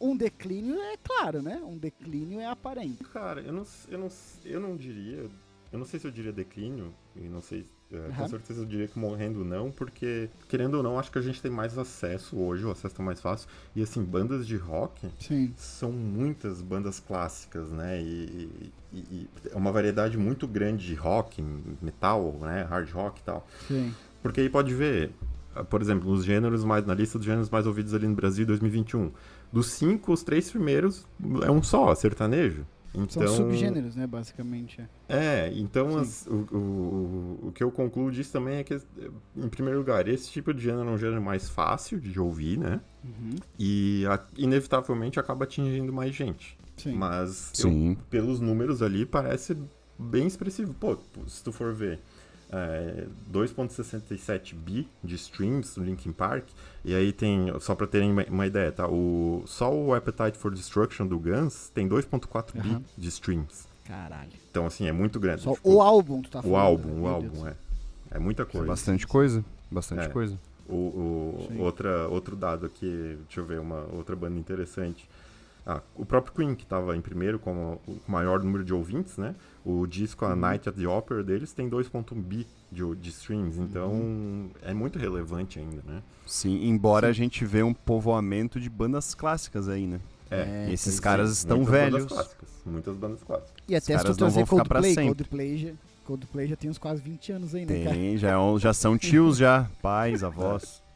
um 0.00 0.16
declínio 0.16 0.76
é 0.80 0.96
claro, 0.96 1.42
né? 1.42 1.60
Um 1.64 1.76
declínio 1.76 2.40
é 2.40 2.46
aparente. 2.46 3.02
Cara, 3.12 3.40
eu 3.40 3.52
não, 3.52 3.64
eu 3.88 3.98
não, 3.98 4.08
eu 4.44 4.60
não 4.60 4.76
diria. 4.76 5.28
Eu 5.72 5.78
não 5.78 5.86
sei 5.86 6.00
se 6.00 6.06
eu 6.06 6.10
diria 6.10 6.32
declínio, 6.32 6.92
e 7.14 7.20
não 7.28 7.40
sei. 7.40 7.64
é, 7.92 7.96
Com 8.08 8.22
Aham. 8.22 8.28
certeza 8.28 8.60
eu 8.60 8.64
diria 8.66 8.88
que 8.88 8.98
morrendo 8.98 9.44
não, 9.44 9.70
porque, 9.70 10.28
querendo 10.48 10.74
ou 10.74 10.82
não, 10.82 10.98
acho 10.98 11.12
que 11.12 11.18
a 11.18 11.22
gente 11.22 11.40
tem 11.40 11.50
mais 11.50 11.78
acesso 11.78 12.36
hoje, 12.38 12.64
o 12.64 12.70
acesso 12.72 12.94
tá 12.94 13.02
mais 13.04 13.20
fácil. 13.20 13.48
E 13.76 13.82
assim, 13.82 14.02
bandas 14.02 14.46
de 14.46 14.56
rock 14.56 15.08
Sim. 15.20 15.52
são 15.56 15.92
muitas 15.92 16.60
bandas 16.60 16.98
clássicas, 16.98 17.70
né? 17.70 18.00
E, 18.02 18.72
e- 18.92 18.98
e 18.98 19.28
é 19.52 19.56
uma 19.56 19.70
variedade 19.70 20.18
muito 20.18 20.48
grande 20.48 20.84
de 20.86 20.94
rock, 20.94 21.40
metal, 21.80 22.32
né? 22.40 22.62
Hard 22.64 22.90
rock 22.90 23.20
e 23.20 23.24
tal. 23.24 23.46
Sim. 23.68 23.94
Porque 24.22 24.40
aí 24.40 24.50
pode 24.50 24.74
ver, 24.74 25.12
por 25.68 25.80
exemplo, 25.82 26.10
nos 26.10 26.24
gêneros 26.24 26.64
mais 26.64 26.84
na 26.86 26.94
lista 26.94 27.18
dos 27.18 27.26
gêneros 27.26 27.50
mais 27.50 27.66
ouvidos 27.66 27.92
ali 27.94 28.06
no 28.06 28.14
Brasil 28.14 28.44
em 28.44 28.46
2021. 28.46 29.10
Dos 29.52 29.68
cinco, 29.72 30.12
os 30.12 30.22
três 30.22 30.50
primeiros 30.50 31.06
é 31.42 31.50
um 31.50 31.62
só, 31.62 31.94
sertanejo. 31.94 32.64
São 32.92 33.22
Então, 33.22 33.28
subgêneros, 33.36 33.94
né, 33.94 34.04
basicamente. 34.04 34.80
é. 35.08 35.46
É, 35.46 35.52
então 35.54 35.96
as- 35.96 36.26
o, 36.26 36.34
o, 36.34 37.38
o- 37.48 37.52
que 37.52 37.62
eu 37.62 37.70
concluo 37.70 38.10
disso 38.10 38.32
também 38.32 38.56
é 38.56 38.64
que, 38.64 38.80
em 39.36 39.48
primeiro 39.48 39.78
lugar, 39.78 40.08
esse 40.08 40.28
tipo 40.30 40.52
de 40.52 40.60
gênero 40.60 40.88
é 40.88 40.92
um 40.92 40.98
gênero 40.98 41.22
mais 41.22 41.48
fácil 41.48 42.00
de 42.00 42.18
ouvir, 42.18 42.58
né? 42.58 42.80
Uhum. 43.04 43.36
E 43.58 44.04
a- 44.08 44.20
inevitavelmente 44.36 45.20
acaba 45.20 45.44
atingindo 45.44 45.92
mais 45.92 46.12
gente. 46.14 46.58
Sim. 46.76 46.94
Mas 46.94 47.52
eu- 47.60 47.70
Sim. 47.70 47.96
pelos 48.08 48.40
números 48.40 48.82
ali 48.82 49.06
parece 49.06 49.56
bem 49.96 50.26
expressivo. 50.26 50.74
Pô, 50.74 50.98
se 51.28 51.44
tu 51.44 51.52
for 51.52 51.72
ver 51.72 52.00
é, 52.52 53.06
2.67 53.32 54.54
bi 54.54 54.88
de 55.02 55.14
streams 55.14 55.74
do 55.78 55.84
Linkin 55.84 56.12
Park, 56.12 56.44
e 56.84 56.94
aí 56.94 57.12
tem, 57.12 57.52
só 57.60 57.74
pra 57.74 57.86
terem 57.86 58.12
uma, 58.28 58.46
ideia, 58.46 58.72
tá? 58.72 58.88
O, 58.88 59.42
só 59.46 59.72
o 59.72 59.94
Appetite 59.94 60.36
for 60.38 60.52
Destruction 60.52 61.06
do 61.06 61.18
Guns 61.18 61.68
tem 61.74 61.88
2.4 61.88 62.52
bi 62.60 62.68
Aham. 62.70 62.82
de 62.96 63.08
streams. 63.08 63.68
Caralho. 63.84 64.30
Então, 64.50 64.66
assim, 64.66 64.86
é 64.86 64.92
muito 64.92 65.18
grande. 65.18 65.42
Só 65.42 65.54
Tipo, 65.54 65.68
o 65.74 65.82
álbum, 65.82 66.22
tu 66.22 66.30
tá 66.30 66.38
o 66.40 66.42
falando. 66.42 66.56
álbum, 66.60 66.88
né? 66.94 67.00
o 67.00 67.06
álbum, 67.08 67.28
Deus. 67.30 67.46
é. 67.46 67.54
É 68.12 68.18
muita 68.18 68.44
coisa. 68.44 68.66
Bastante 68.66 69.06
coisa. 69.06 69.44
Bastante 69.70 70.04
É. 70.06 70.08
coisa. 70.08 70.38
O, 70.68 70.74
o- 70.74 71.56
outra, 71.60 72.06
outro 72.08 72.36
dado 72.36 72.66
aqui, 72.66 73.16
deixa 73.26 73.40
eu 73.40 73.44
ver, 73.44 73.58
uma 73.60 73.86
outra 73.92 74.14
banda 74.14 74.38
interessante. 74.38 75.08
Ah, 75.66 75.80
o 75.96 76.04
próprio 76.06 76.32
Queen, 76.34 76.54
que 76.54 76.62
estava 76.62 76.96
em 76.96 77.00
primeiro 77.00 77.38
como 77.38 77.80
o 77.86 77.98
maior 78.08 78.42
número 78.42 78.64
de 78.64 78.72
ouvintes, 78.72 79.16
né? 79.16 79.34
O 79.64 79.86
disco 79.86 80.24
Uhum. 80.24 80.32
A 80.32 80.36
Night 80.36 80.68
at 80.68 80.74
the 80.74 80.86
Opera 80.88 81.22
deles 81.22 81.52
tem 81.52 81.68
2.1 81.68 82.14
bi 82.14 82.46
de, 82.72 82.82
de 82.96 83.08
streams, 83.10 83.58
então 83.60 83.90
Uhum. 83.92 84.50
é 84.62 84.72
muito 84.72 84.98
relevante 84.98 85.58
ainda, 85.58 85.82
né? 85.86 86.02
Sim, 86.26 86.66
embora 86.66 87.06
Sim. 87.06 87.10
a 87.10 87.12
gente 87.14 87.44
vê 87.44 87.62
um 87.62 87.74
povoamento 87.74 88.58
de 88.60 88.70
bandas 88.70 89.14
clássicas 89.14 89.68
aí, 89.68 89.86
né? 89.86 90.00
É, 90.30 90.68
E 90.70 90.72
esses 90.72 90.98
caras 91.00 91.30
é. 91.30 91.32
estão 91.32 91.56
muitas 91.58 91.72
velhos. 91.74 91.92
Bandas 92.04 92.12
clássicas, 92.12 92.48
muitas 92.64 92.96
bandas 92.96 93.22
clássicas. 93.22 93.52
E 93.68 93.74
até 93.74 93.84
se 93.84 93.92
caras 93.92 94.02
tu 94.04 94.08
não 94.08 94.16
trazer 94.16 94.44
vão 94.44 94.46
ficar 94.46 94.64
pra 94.68 94.80
Coldplay, 94.80 94.94
sempre. 94.94 95.24
Coldplay 95.24 95.58
já, 95.58 95.72
Coldplay 96.04 96.46
já 96.46 96.56
tem 96.56 96.70
uns 96.70 96.78
quase 96.78 97.02
20 97.02 97.32
anos 97.32 97.54
aí, 97.54 97.66
né, 97.66 97.84
cara? 97.84 97.96
Tem, 97.96 98.16
já, 98.16 98.30
é 98.30 98.58
já 98.58 98.72
são 98.72 98.96
tios 98.96 99.36
já, 99.36 99.68
pais, 99.82 100.22
avós. 100.24 100.80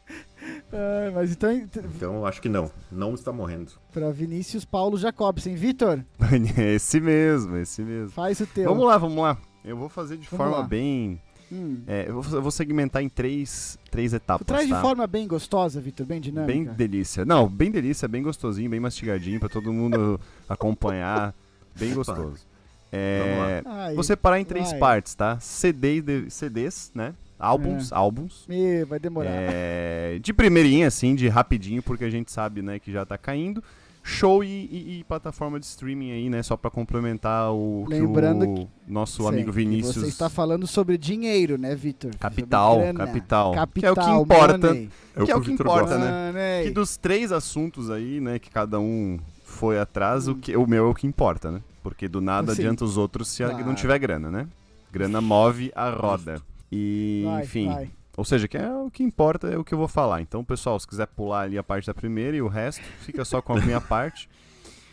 Ah, 0.71 1.11
mas 1.13 1.31
então, 1.31 1.51
ent- 1.51 1.77
Então 1.77 2.15
eu 2.15 2.25
acho 2.25 2.41
que 2.41 2.49
não, 2.49 2.69
não 2.91 3.13
está 3.13 3.31
morrendo. 3.31 3.71
pra 3.91 4.11
Vinícius 4.11 4.65
Paulo 4.65 4.97
Jacobsen. 4.97 5.55
Vitor, 5.55 6.03
esse 6.57 6.99
mesmo, 6.99 7.57
esse 7.57 7.81
mesmo. 7.81 8.09
faz 8.11 8.39
o 8.39 8.47
teu. 8.47 8.65
Vamos 8.69 8.85
lá, 8.85 8.97
vamos 8.97 9.17
lá. 9.23 9.37
Eu 9.63 9.75
vou 9.77 9.89
fazer 9.89 10.17
de 10.17 10.27
Vamos 10.29 10.37
forma 10.45 10.57
lá. 10.61 10.67
bem. 10.67 11.19
Hum. 11.51 11.81
é, 11.87 12.05
eu, 12.09 12.21
vou, 12.21 12.33
eu 12.37 12.41
vou 12.41 12.49
segmentar 12.51 13.03
em 13.03 13.09
três, 13.09 13.77
três 13.91 14.11
Tu 14.11 14.15
etapas. 14.15 14.47
traz 14.47 14.67
tá? 14.67 14.75
de 14.75 14.81
forma 14.81 15.05
bem 15.05 15.27
gostosa, 15.27 15.79
Vitor, 15.79 16.05
bem 16.05 16.19
dinâmica. 16.19 16.51
Bem 16.53 16.63
delícia. 16.65 17.23
Não, 17.23 17.47
bem 17.47 17.69
delícia, 17.71 18.07
bem 18.07 18.23
gostosinho, 18.23 18.69
bem 18.69 18.79
mastigadinho 18.79 19.39
pra 19.39 19.47
todo 19.49 19.71
mundo 19.71 20.19
acompanhar. 20.49 21.33
Bem 21.79 21.93
gostoso. 21.93 22.43
É, 22.91 23.61
vou 23.93 24.03
separar 24.03 24.39
em 24.39 24.45
três 24.45 24.69
vai. 24.71 24.79
partes, 24.79 25.13
tá? 25.15 25.39
CD, 25.39 26.29
CDs, 26.29 26.91
né? 26.95 27.13
Álbuns, 27.37 27.91
álbuns. 27.91 28.45
Ih, 28.49 28.85
vai 28.85 28.97
demorar. 28.99 29.29
É, 29.31 30.19
de 30.21 30.33
primeirinha, 30.33 30.87
assim, 30.87 31.13
de 31.15 31.27
rapidinho, 31.27 31.83
porque 31.83 32.05
a 32.05 32.09
gente 32.09 32.31
sabe, 32.31 32.61
né, 32.61 32.79
que 32.79 32.91
já 32.91 33.05
tá 33.05 33.17
caindo. 33.17 33.63
Show 34.07 34.43
e, 34.43 34.47
e- 34.47 34.99
e 34.99 35.03
plataforma 35.03 35.59
de 35.59 35.65
streaming 35.65 36.11
aí, 36.11 36.29
né? 36.29 36.43
Só 36.43 36.55
pra 36.55 36.69
complementar 36.69 37.51
o 37.51 37.85
Lembrando 37.89 38.45
que 38.45 38.61
o 38.61 38.69
nosso 38.87 39.23
Sim, 39.23 39.29
amigo 39.29 39.49
que 39.49 39.55
Vinícius. 39.57 39.95
Você 39.95 40.05
está 40.07 40.29
falando 40.29 40.67
sobre 40.67 40.95
dinheiro, 40.95 41.57
né, 41.57 41.73
Vitor? 41.73 42.11
Capital, 42.19 42.77
capital. 42.95 43.51
Capital, 43.53 43.65
Que 43.73 43.85
é 43.85 43.91
o 43.91 43.95
que 43.95 44.21
importa. 44.21 44.67
money. 44.67 44.89
É 45.15 45.25
Que 45.25 45.31
é 45.31 45.35
o 45.35 45.41
que 45.41 45.49
Vitor 45.49 45.65
importa, 45.65 45.97
gosta. 45.97 46.31
né? 46.31 46.63
Que 46.63 46.69
dos 46.69 46.97
três 46.97 47.31
assuntos 47.31 47.89
aí, 47.89 48.21
né, 48.21 48.37
que 48.37 48.51
cada 48.51 48.79
um 48.79 49.17
foi 49.43 49.79
atrás, 49.79 50.27
Hum. 50.27 50.33
o, 50.33 50.35
que, 50.35 50.55
o 50.55 50.67
meu 50.67 50.85
é 50.85 50.89
o 50.89 50.93
que 50.93 51.07
importa, 51.07 51.49
né? 51.51 51.61
Porque 51.81 52.07
do 52.07 52.21
nada 52.21 52.53
Sim. 52.53 52.61
adianta 52.61 52.85
os 52.85 52.97
outros 52.97 53.27
se 53.27 53.43
Claro. 53.43 53.65
não 53.65 53.73
tiver 53.73 53.97
grana, 53.97 54.29
né? 54.29 54.47
Grana 54.91 55.19
move 55.19 55.71
a 55.75 55.89
roda. 55.89 56.39
E, 56.75 57.23
Vai, 57.25 57.43
enfim. 57.43 57.67
vai. 57.67 57.89
Ou 58.17 58.23
seja, 58.25 58.47
que 58.47 58.57
é 58.57 58.69
o 58.73 58.89
que 58.89 59.03
importa 59.03 59.47
é 59.47 59.57
o 59.57 59.63
que 59.63 59.73
eu 59.73 59.77
vou 59.77 59.87
falar. 59.87 60.21
Então, 60.21 60.43
pessoal, 60.43 60.79
se 60.79 60.87
quiser 60.87 61.05
pular 61.07 61.41
ali 61.41 61.57
a 61.57 61.63
parte 61.63 61.85
da 61.87 61.93
primeira 61.93 62.35
e 62.37 62.41
o 62.41 62.47
resto, 62.47 62.81
fica 63.01 63.23
só 63.25 63.41
com 63.41 63.53
a 63.57 63.61
minha 63.61 63.79
parte. 63.81 64.29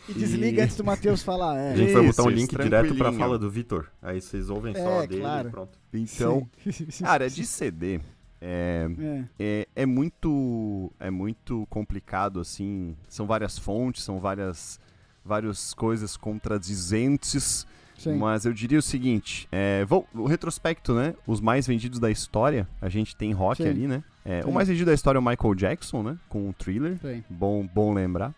E 0.09 0.13
desliga 0.13 0.59
E- 0.61 0.63
antes 0.65 0.75
do 0.75 0.83
Matheus 0.83 1.23
falar. 1.23 1.57
É. 1.57 1.71
A 1.71 1.75
gente 1.77 1.93
vai 1.93 2.03
Isso, 2.05 2.17
botar 2.17 2.29
um 2.29 2.31
link 2.33 2.49
direto 2.49 2.69
pra 2.87 2.95
tranquilinho. 2.95 3.19
fala 3.19 3.39
do 3.39 3.49
Vitor. 3.49 3.87
Aí 4.01 4.19
vocês 4.19 4.49
ouvem 4.49 4.73
só 4.75 4.79
É, 5.01 5.03
a 5.03 5.05
dele 5.05 5.21
claro. 5.21 5.47
e 5.47 5.51
pronto. 5.51 5.79
Então, 5.93 6.49
Sim. 6.69 6.85
cara, 7.03 7.29
de 7.29 7.45
CD, 7.45 8.01
é, 8.41 8.89
É. 8.99 9.23
é, 9.39 9.67
é 9.77 9.85
muito 9.85 10.91
é 10.99 11.09
muito 11.09 11.65
complicado 11.69 12.41
assim 12.41 12.93
são 13.07 13.25
várias 13.25 13.57
fontes 13.57 14.03
são 14.03 14.19
várias 14.19 14.77
várias 15.23 15.73
coisas 15.73 16.17
contradizentes 16.17 17.65
Sim. 17.97 18.17
mas 18.17 18.45
eu 18.45 18.53
diria 18.53 18.79
o 18.79 18.81
seguinte 18.81 19.47
é, 19.51 19.85
vou, 19.85 20.07
o 20.13 20.25
retrospecto 20.25 20.93
né 20.93 21.13
os 21.27 21.39
mais 21.39 21.65
vendidos 21.67 21.99
da 21.99 22.09
história 22.11 22.67
a 22.81 22.89
gente 22.89 23.15
tem 23.15 23.31
rock 23.31 23.63
Sim. 23.63 23.69
ali 23.69 23.87
né 23.87 24.03
É, 24.25 24.43
o 24.45 24.51
mais 24.51 24.67
vendido 24.67 24.87
da 24.87 24.93
história 24.93 25.17
é 25.17 25.21
o 25.21 25.23
Michael 25.25 25.55
Jackson 25.55 26.03
né 26.03 26.17
com 26.29 26.49
o 26.49 26.53
Thriller 26.53 26.97
Sim. 27.01 27.23
bom 27.29 27.67
bom 27.73 27.93
lembrar 27.93 28.33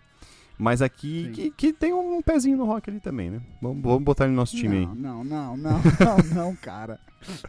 mas 0.57 0.81
aqui 0.81 1.31
que, 1.33 1.51
que 1.51 1.73
tem 1.73 1.91
um 1.93 2.21
pezinho 2.21 2.57
no 2.57 2.65
rock 2.65 2.89
ali 2.89 2.99
também 2.99 3.29
né 3.29 3.41
vamos, 3.61 3.81
vamos 3.83 4.03
botar 4.03 4.23
ele 4.25 4.31
no 4.31 4.37
nosso 4.37 4.55
time 4.55 4.77
aí 4.77 4.85
Não, 4.85 5.23
não, 5.23 5.23
não, 5.23 5.57
não, 5.57 5.81
não, 5.99 6.35
não, 6.45 6.55
cara. 6.55 6.99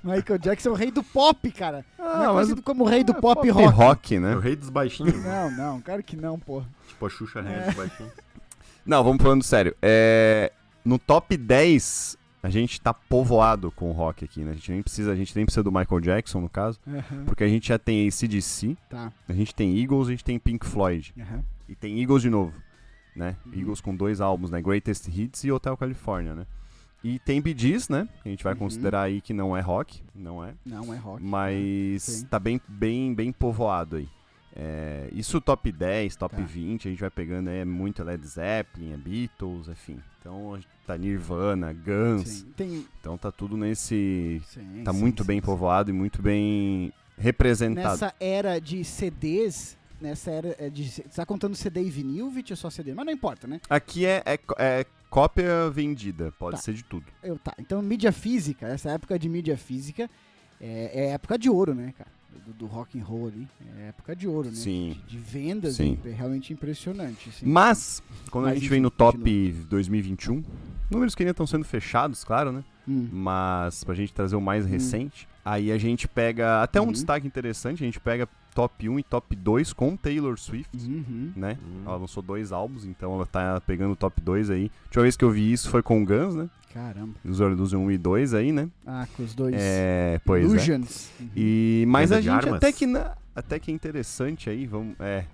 Michael 0.03 0.38
Jackson 0.38 0.71
é 0.71 0.73
o 0.73 0.75
rei 0.75 0.90
do 0.90 1.03
pop, 1.03 1.51
cara. 1.53 1.85
não 1.99 2.07
é 2.07 2.09
Ah, 2.09 2.19
mas 2.19 2.33
conhecido 2.33 2.62
como 2.62 2.85
o 2.85 2.87
rei 2.88 3.05
do 3.05 3.12
é 3.12 3.21
pop, 3.21 3.47
pop 3.47 3.51
rock. 3.51 3.75
rock 3.77 4.14
É 4.14 4.19
o 4.19 4.21
né 4.23 4.38
rei 4.40 4.57
dos 4.57 4.71
baixinhos. 4.71 5.23
Não, 5.23 5.51
não, 5.51 5.81
claro 5.83 6.03
que 6.03 6.16
não, 6.16 6.38
pô. 6.38 6.62
tipo 6.88 7.05
a 7.05 7.11
Xuxa 7.11 7.42
Rei 7.42 7.53
É. 7.55 7.66
dos 7.66 7.75
baixinhos. 7.75 8.12
Não, 8.87 9.05
vamos 9.05 9.23
falando 9.23 9.42
sério. 9.42 9.77
É, 9.83 10.51
no 10.87 10.99
top 10.99 11.37
10, 11.37 12.16
a 12.42 12.49
gente 12.49 12.81
tá 12.81 12.94
povoado 12.94 13.70
com 13.72 13.90
o 13.90 13.92
rock 13.92 14.25
aqui, 14.25 14.40
né? 14.40 14.53
A 14.53 14.55
gente 14.55 14.70
nem 14.70 14.83
precisa, 14.83 15.12
a 15.12 15.16
gente 15.16 15.35
nem 15.35 15.44
precisa 15.44 15.62
do 15.64 15.72
Michael 15.72 16.01
Jackson, 16.01 16.40
no 16.40 16.49
caso, 16.49 16.79
Aham, 16.87 17.25
porque 17.27 17.42
a 17.44 17.49
gente 17.49 17.68
já 17.68 17.79
tem 17.79 18.07
ACDC, 18.07 18.77
Tá. 18.88 19.12
a 19.29 19.33
gente 19.33 19.55
tem 19.55 19.77
Eagles, 19.79 20.09
a 20.09 20.11
gente 20.12 20.25
tem 20.25 20.38
Pink 20.38 20.64
Floyd. 20.64 21.12
aham. 21.20 21.42
E 21.68 21.75
tem 21.75 22.01
Eagles 22.01 22.22
de 22.22 22.31
novo, 22.31 22.55
né? 23.14 23.37
Uhum. 23.44 23.53
Eagles 23.55 23.81
com 23.81 23.94
dois 23.96 24.20
álbuns, 24.20 24.51
né? 24.51 24.62
Greatest 24.62 25.09
Hits 25.09 25.42
e 25.42 25.51
Hotel 25.51 25.77
California, 25.77 26.35
né? 26.35 26.46
E 27.03 27.18
tem 27.18 27.40
Bee 27.40 27.55
Gees, 27.57 27.88
né? 27.88 28.09
Que 28.22 28.29
a 28.29 28.31
gente 28.31 28.42
vai 28.44 28.53
Uhum. 28.55 28.59
considerar 28.61 29.03
aí 29.03 29.20
que 29.20 29.33
não 29.33 29.57
é 29.57 29.61
rock, 29.61 30.01
não 30.14 30.44
é. 30.44 30.55
Não 30.64 30.94
é 30.94 30.96
rock. 30.96 31.22
Mas 31.22 32.03
Sim. 32.05 32.27
tá 32.27 32.38
bem, 32.38 32.61
bem, 32.68 33.12
bem 33.14 33.33
povoado 33.33 33.96
aí. 33.96 34.09
É, 34.59 35.11
isso 35.12 35.38
top 35.40 35.71
10, 35.71 36.16
top 36.16 36.35
Tá. 36.35 36.42
20, 36.42 36.88
a 36.88 36.90
gente 36.90 37.01
vai 37.01 37.11
pegando 37.11 37.51
é 37.51 37.62
muito 37.64 38.03
Led 38.03 38.27
Zeppelin, 38.27 38.95
é 38.95 38.97
Beatles, 38.97 39.69
enfim. 39.69 40.01
Então 40.19 40.59
tá 40.87 40.97
Nirvana, 40.97 41.73
Guns. 41.75 42.27
Sim. 42.29 42.53
Tem. 42.57 42.87
Então 43.01 43.19
tá 43.19 43.31
tudo 43.31 43.55
nesse. 43.57 44.40
Sim, 44.47 44.83
Tá 44.83 44.92
sim, 44.95 44.99
muito 44.99 45.25
bem 45.25 45.42
povoado 45.42 45.90
e 45.90 45.92
muito 45.92 46.23
bem 46.23 46.90
representado. 47.19 47.90
Nessa 48.01 48.14
era 48.19 48.59
de 48.59 48.83
CDs, 48.83 49.77
nessa 50.01 50.31
era 50.31 50.57
é 50.59 50.71
de. 50.71 50.88
Você 50.90 51.03
tá 51.03 51.27
contando 51.27 51.55
CD 51.55 51.83
e 51.83 51.90
vinil, 51.90 52.31
Vit, 52.31 52.53
ou 52.53 52.57
só 52.57 52.71
CD? 52.71 52.95
Mas 52.95 53.05
não 53.05 53.12
importa, 53.12 53.47
né? 53.47 53.61
Aqui 53.69 54.07
é, 54.07 54.23
é, 54.25 54.38
é 54.59 54.87
cópia 55.11 55.69
vendida, 55.71 56.33
pode 56.38 56.57
Tá. 56.57 56.62
ser 56.62 56.73
de 56.73 56.83
tudo. 56.83 57.05
Eu, 57.23 57.38
tá. 57.38 57.53
Então, 57.59 57.83
mídia 57.83 58.11
física, 58.11 58.66
essa 58.69 58.90
época 58.90 59.19
de 59.19 59.29
mídia 59.29 59.57
física 59.59 60.09
é, 60.59 60.90
é 60.95 61.11
época 61.11 61.38
de 61.38 61.51
ouro, 61.51 61.75
né, 61.75 61.92
cara? 61.97 62.15
Do, 62.46 62.53
do 62.53 62.66
rock 62.66 62.99
and 62.99 63.05
roll 63.05 63.29
ali. 63.29 63.46
É 63.79 63.88
época 63.88 64.14
de 64.14 64.27
ouro, 64.29 64.49
né? 64.49 64.55
Sim. 64.55 64.96
De, 65.07 65.16
de 65.16 65.18
vendas, 65.18 65.77
Sim. 65.77 65.99
é 66.05 66.11
realmente 66.11 66.53
impressionante. 66.53 67.29
assim. 67.29 67.46
Mas, 67.46 68.03
quando 68.31 68.44
a 68.44 68.49
Mas, 68.49 68.55
gente 68.57 68.64
enfim, 68.66 68.75
vem 68.75 68.81
no 68.81 68.90
top 68.90 69.53
2021, 69.68 70.42
números 70.90 71.14
que 71.14 71.22
ainda 71.22 71.31
estão 71.33 71.46
sendo 71.46 71.64
fechados, 71.64 72.25
claro, 72.25 72.53
né? 72.53 72.64
Hum. 72.88 73.09
Mas 73.12 73.83
pra 73.85 73.94
gente 73.94 74.12
trazer 74.12 74.37
o 74.37 74.40
mais 74.40 74.66
recente, 74.66 75.29
aí 75.46 75.70
a 75.70 75.78
gente 75.78 76.09
pega 76.09 76.61
até 76.62 76.80
um 76.80 76.87
Uhum. 76.87 76.92
destaque 76.92 77.24
interessante, 77.26 77.82
a 77.82 77.87
gente 77.87 78.00
pega 78.00 78.28
top 78.54 78.88
1 78.88 78.98
e 78.98 79.02
top 79.04 79.37
2 79.37 79.72
com 79.72 79.96
Taylor 79.96 80.37
Swift, 80.38 80.76
Uhum. 80.76 81.30
né? 81.37 81.56
Hum. 81.62 81.82
Ela 81.87 81.96
lançou 81.96 82.20
dois 82.22 82.50
álbuns, 82.52 82.85
então 82.85 83.14
ela 83.14 83.26
tá 83.26 83.61
pegando 83.66 83.92
o 83.92 83.96
top 83.96 84.20
2 84.20 84.50
aí. 84.50 84.70
A 84.82 84.85
última 84.87 85.02
vez 85.02 85.16
que 85.16 85.24
eu 85.24 85.30
vi 85.30 85.52
isso 85.52 85.70
foi 85.70 85.82
com 85.82 86.02
o 86.02 86.04
Guns, 86.04 86.35
né? 86.35 86.48
Caramba. 86.74 87.14
Os 87.24 87.38
Ordens 87.40 87.72
1 87.72 87.90
e 87.92 87.96
2 87.98 88.35
aí, 88.35 88.50
né? 88.52 88.68
Ah, 88.87 89.06
com 89.16 89.22
os 89.22 89.35
dois 89.35 89.54
É, 89.56 90.20
pois 90.24 90.42
é. 90.42 90.46
Illusions. 90.46 91.11
Uhum. 91.20 91.28
E, 91.37 91.85
mas 91.87 92.11
Venda 92.11 92.18
a 92.18 92.22
gente 92.42 92.48
até 92.54 92.72
que, 92.72 92.87
na- 92.87 93.14
até 93.35 93.59
que 93.59 93.70
é 93.70 93.74
interessante 93.74 94.50
aí, 94.50 94.66
vamos, 94.66 94.94
é, 95.00 95.24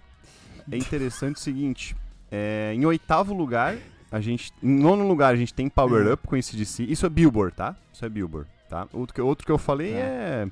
é 0.71 0.77
interessante 0.77 1.37
o 1.37 1.41
seguinte, 1.41 1.97
é, 2.31 2.73
em 2.75 2.85
oitavo 2.85 3.33
lugar, 3.35 3.77
a 4.11 4.21
gente, 4.21 4.53
em 4.63 4.69
nono 4.79 5.07
lugar 5.09 5.33
a 5.33 5.37
gente 5.37 5.55
tem 5.55 5.69
Power 5.69 6.07
Uhum. 6.07 6.13
Up 6.13 6.27
com 6.29 6.37
esse 6.37 6.55
DC, 6.57 6.85
isso 6.85 7.07
é 7.07 7.09
Billboard, 7.09 7.55
tá? 7.57 7.75
Isso 7.93 8.05
é 8.05 8.09
Billboard, 8.09 8.49
tá? 8.73 8.89
Outro 8.93 9.15
que, 9.15 9.21
outro 9.21 9.45
que 9.47 9.53
eu 9.53 9.59
falei 9.59 9.93
Tá. 9.93 9.99
é, 9.99 10.49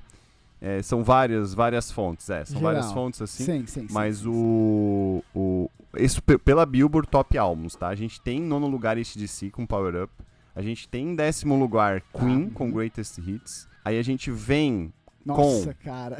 é, 0.61 0.83
são 0.83 1.03
várias, 1.03 1.55
várias 1.55 1.91
fontes, 1.91 2.29
é, 2.29 2.45
são 2.45 2.59
Geral. 2.59 2.75
várias 2.75 2.93
fontes 2.93 3.23
assim, 3.23 3.45
Sim, 3.45 3.67
sim, 3.67 3.89
sim. 3.89 3.95
mas 3.95 4.19
sim, 4.19 4.29
o, 4.29 5.25
o 5.35 5.71
isso 5.97 6.23
pe- 6.23 6.37
pela 6.39 6.65
Billboard 6.67 7.09
Top 7.09 7.37
Albums, 7.39 7.75
tá? 7.75 7.89
A 7.89 7.95
gente 7.95 8.21
tem 8.21 8.39
em 8.39 8.43
nono 8.47 8.67
lugar 8.69 8.97
DC 8.97 9.51
com 9.51 9.67
Power 9.67 10.05
Up, 10.05 10.13
a 10.55 10.61
gente 10.63 10.87
tem 10.89 11.09
em 11.09 11.15
décimo 11.17 11.59
lugar 11.59 12.03
Queen 12.13 12.49
Tá. 12.49 12.55
com 12.55 12.71
Greatest 12.71 13.19
Hits, 13.19 13.67
aí 13.85 13.99
a 13.99 14.03
gente 14.03 14.31
vem 14.31 14.87
sim. 14.87 14.93
Nossa, 15.25 15.75
cara. 15.75 16.19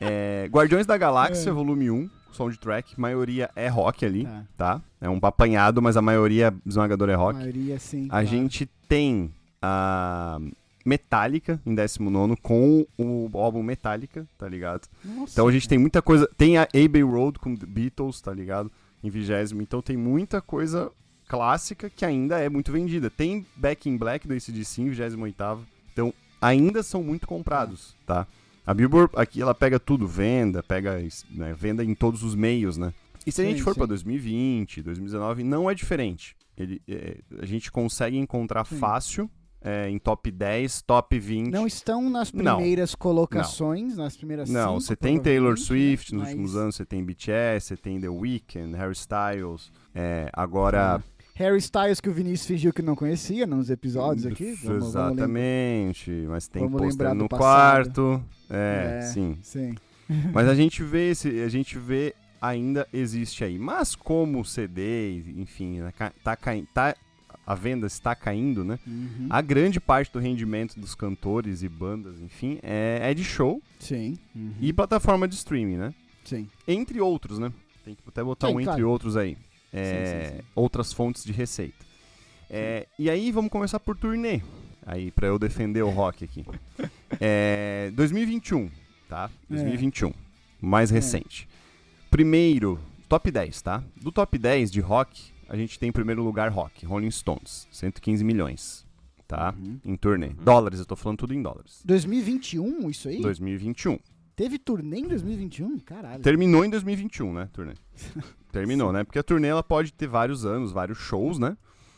é, 0.00 0.46
Guardiões 0.50 0.84
da 0.86 0.96
Galáxia, 0.98 1.48
É. 1.50 1.52
volume 1.52 1.90
1, 1.90 2.10
soundtrack, 2.32 3.00
maioria 3.00 3.50
é 3.56 3.68
rock 3.68 4.04
ali, 4.04 4.24
Tá. 4.24 4.44
tá? 4.56 4.82
É 5.00 5.08
um 5.08 5.18
apanhado, 5.22 5.80
mas 5.80 5.96
a 5.96 6.02
maioria 6.02 6.52
esmagadora 6.66 7.12
é 7.12 7.14
A 7.14 7.18
rock. 7.18 7.38
maioria, 7.38 7.78
sim. 7.78 8.04
A 8.06 8.08
claro. 8.10 8.26
gente 8.26 8.66
tem 8.88 9.32
a 9.62 10.38
Metallica 10.84 11.60
em 11.64 11.74
19 11.74 12.36
com 12.42 12.86
o 12.98 13.30
álbum 13.34 13.62
Metallica, 13.62 14.26
tá 14.36 14.48
ligado? 14.48 14.88
Nossa, 15.04 15.32
Então 15.32 15.48
a 15.48 15.52
gente 15.52 15.62
cara. 15.62 15.70
tem 15.70 15.78
muita 15.78 16.02
coisa. 16.02 16.28
Tem 16.36 16.58
a 16.58 16.62
Abbey 16.62 17.02
Road 17.02 17.38
com 17.38 17.56
The 17.56 17.66
Beatles, 17.66 18.20
tá 18.20 18.32
ligado? 18.32 18.70
Em 19.02 19.10
vigésimo. 19.10 19.62
Então 19.62 19.80
tem 19.80 19.96
muita 19.96 20.40
coisa 20.40 20.90
clássica 21.26 21.88
que 21.88 22.04
ainda 22.04 22.38
é 22.38 22.48
muito 22.48 22.70
vendida. 22.70 23.10
Tem 23.10 23.46
Back 23.56 23.88
in 23.88 23.96
Black 23.96 24.28
do 24.28 24.34
ACDC 24.34 24.82
em 24.82 24.90
28. 24.90 25.66
Então 25.92 26.12
ainda 26.40 26.82
são 26.82 27.02
muito 27.02 27.26
comprados, 27.26 27.96
tá? 28.06 28.26
A 28.66 28.72
Billboard 28.72 29.12
aqui 29.16 29.42
ela 29.42 29.54
pega 29.54 29.78
tudo, 29.78 30.06
venda, 30.06 30.62
pega 30.62 30.98
né, 31.30 31.54
venda 31.54 31.84
em 31.84 31.94
todos 31.94 32.22
os 32.22 32.34
meios, 32.34 32.76
né? 32.76 32.92
E 33.26 33.32
se 33.32 33.40
a 33.40 33.44
Sim, 33.44 33.50
gente 33.50 33.62
for 33.62 33.72
sim. 33.72 33.78
pra 33.78 33.86
2020, 33.86 34.82
2019, 34.82 35.44
não 35.44 35.70
é 35.70 35.74
diferente. 35.74 36.36
Ele, 36.56 36.80
é, 36.88 37.18
a 37.40 37.46
gente 37.46 37.70
consegue 37.72 38.16
encontrar 38.16 38.64
Sim. 38.66 38.78
fácil 38.78 39.30
é, 39.64 39.88
em 39.88 39.98
top 39.98 40.30
10, 40.30 40.82
top 40.82 41.18
20. 41.18 41.50
Não 41.50 41.66
estão 41.66 42.08
nas 42.10 42.30
Não. 42.32 42.56
primeiras 42.58 42.94
colocações, 42.94 43.96
nas 43.96 44.16
primeiras 44.16 44.50
Não, 44.50 44.78
você 44.78 44.94
tem 44.94 45.18
Taylor 45.18 45.54
provavelmente, 45.54 45.66
Swift 45.66 46.12
né? 46.12 46.18
nos 46.18 46.24
Mas- 46.28 46.32
últimos 46.34 46.56
anos, 46.56 46.76
você 46.76 46.84
tem 46.84 47.02
BTS, 47.02 47.66
você 47.68 47.76
tem 47.76 47.98
The 48.00 48.08
Weeknd, 48.10 48.76
Harry 48.76 48.92
Styles. 48.92 49.72
É, 49.94 50.28
agora. 50.32 51.02
Harry 51.36 51.58
Styles, 51.58 51.98
que 52.00 52.08
o 52.08 52.12
Vinícius 52.12 52.46
fingiu 52.46 52.72
que 52.72 52.82
não 52.82 52.94
conhecia 52.94 53.44
nos 53.46 53.68
episódios 53.70 54.24
aqui. 54.26 54.52
Vamos-. 54.62 54.88
Exatamente, 54.90 56.10
mas 56.28 56.46
tem 56.46 56.62
vamos 56.62 56.80
pôster 56.80 57.06
lembrar 57.08 57.14
do 57.14 57.22
no 57.22 57.28
quarto. 57.28 58.22
É, 58.50 58.98
É. 58.98 59.02
sim. 59.02 59.38
Sim. 59.42 59.74
Mas 60.34 60.46
a 60.48 60.54
gente 60.54 60.82
vê 60.82 61.10
esse, 61.12 61.40
a 61.40 61.48
gente 61.48 61.78
vê 61.78 62.14
ainda 62.40 62.86
existe 62.92 63.42
aí. 63.42 63.58
Mas 63.58 63.94
como 63.94 64.40
o 64.40 64.44
CD, 64.44 65.22
enfim, 65.34 65.80
né, 65.80 65.90
tá 66.22 66.36
caindo, 66.36 66.68
tá, 66.74 66.94
a 67.46 67.54
venda 67.54 67.86
está 67.86 68.14
caindo, 68.14 68.64
né? 68.64 68.78
Uhum. 68.86 69.26
A 69.30 69.40
grande 69.40 69.78
parte 69.80 70.12
do 70.12 70.18
rendimento 70.18 70.78
dos 70.78 70.94
cantores 70.94 71.62
e 71.62 71.68
bandas, 71.68 72.20
enfim, 72.20 72.58
é, 72.62 72.98
é 73.02 73.14
de 73.14 73.22
show 73.24 73.60
Sim. 73.78 74.18
Uhum. 74.34 74.52
e 74.60 74.72
plataforma 74.72 75.28
de 75.28 75.34
streaming, 75.34 75.76
né? 75.76 75.94
Sim. 76.24 76.48
Entre 76.66 77.00
outros, 77.00 77.38
né? 77.38 77.52
Tem 77.84 77.94
que 77.94 78.00
até 78.06 78.22
botar 78.24 78.48
Sim, 78.48 78.54
um 78.54 78.60
entre 78.60 78.72
claro. 78.72 78.88
outros 78.90 79.16
aí. 79.16 79.36
É, 79.72 79.84
Sim, 79.84 80.30
sim, 80.30 80.36
sim. 80.38 80.42
Outras 80.54 80.92
fontes 80.92 81.24
de 81.24 81.32
receita. 81.32 81.84
É, 82.48 82.86
e 82.98 83.10
aí 83.10 83.30
vamos 83.32 83.50
começar 83.50 83.80
por 83.80 83.96
turnê. 83.96 84.40
Aí, 84.86 85.10
pra 85.10 85.26
eu 85.26 85.38
defender 85.38 85.82
o 85.82 85.88
rock 85.90 86.24
aqui. 86.24 86.44
É, 87.20 87.90
2021, 87.94 88.70
tá? 89.08 89.30
2021. 89.48 90.12
Mais 90.60 90.90
É. 90.90 90.94
recente. 90.94 91.48
Primeiro, 92.10 92.78
top 93.08 93.30
10, 93.30 93.62
tá? 93.62 93.82
Do 94.00 94.12
top 94.12 94.38
10 94.38 94.70
de 94.70 94.80
rock, 94.80 95.32
a 95.48 95.56
gente 95.56 95.78
tem 95.78 95.88
em 95.88 95.92
primeiro 95.92 96.22
lugar 96.22 96.50
rock, 96.50 96.84
Rolling 96.86 97.10
Stones, 97.10 97.66
115 97.70 98.24
milhões, 98.24 98.86
tá? 99.26 99.54
Uhum. 99.58 99.78
Em 99.84 99.96
turnê. 99.96 100.28
Dólares, 100.28 100.78
eu 100.80 100.86
tô 100.86 100.96
falando 100.96 101.18
tudo 101.18 101.34
em 101.34 101.42
dólares. 101.42 101.82
2021, 101.84 102.88
isso 102.90 103.08
aí? 103.08 103.20
2021. 103.20 103.98
Teve 104.36 104.58
turnê 104.58 104.98
em 104.98 105.06
2021? 105.08 105.78
Caralho. 105.80 106.22
Terminou 106.22 106.64
em 106.64 106.70
2021, 106.70 107.32
né, 107.32 107.48
turnê? 107.52 107.74
Terminou, 108.50 108.92
né? 108.92 109.04
Porque 109.04 109.18
a 109.18 109.22
turnê 109.22 109.48
ela 109.48 109.62
pode 109.62 109.92
ter 109.92 110.06
vários 110.08 110.44
anos, 110.44 110.72
vários 110.72 110.98
shows, 110.98 111.38
né? 111.38 111.56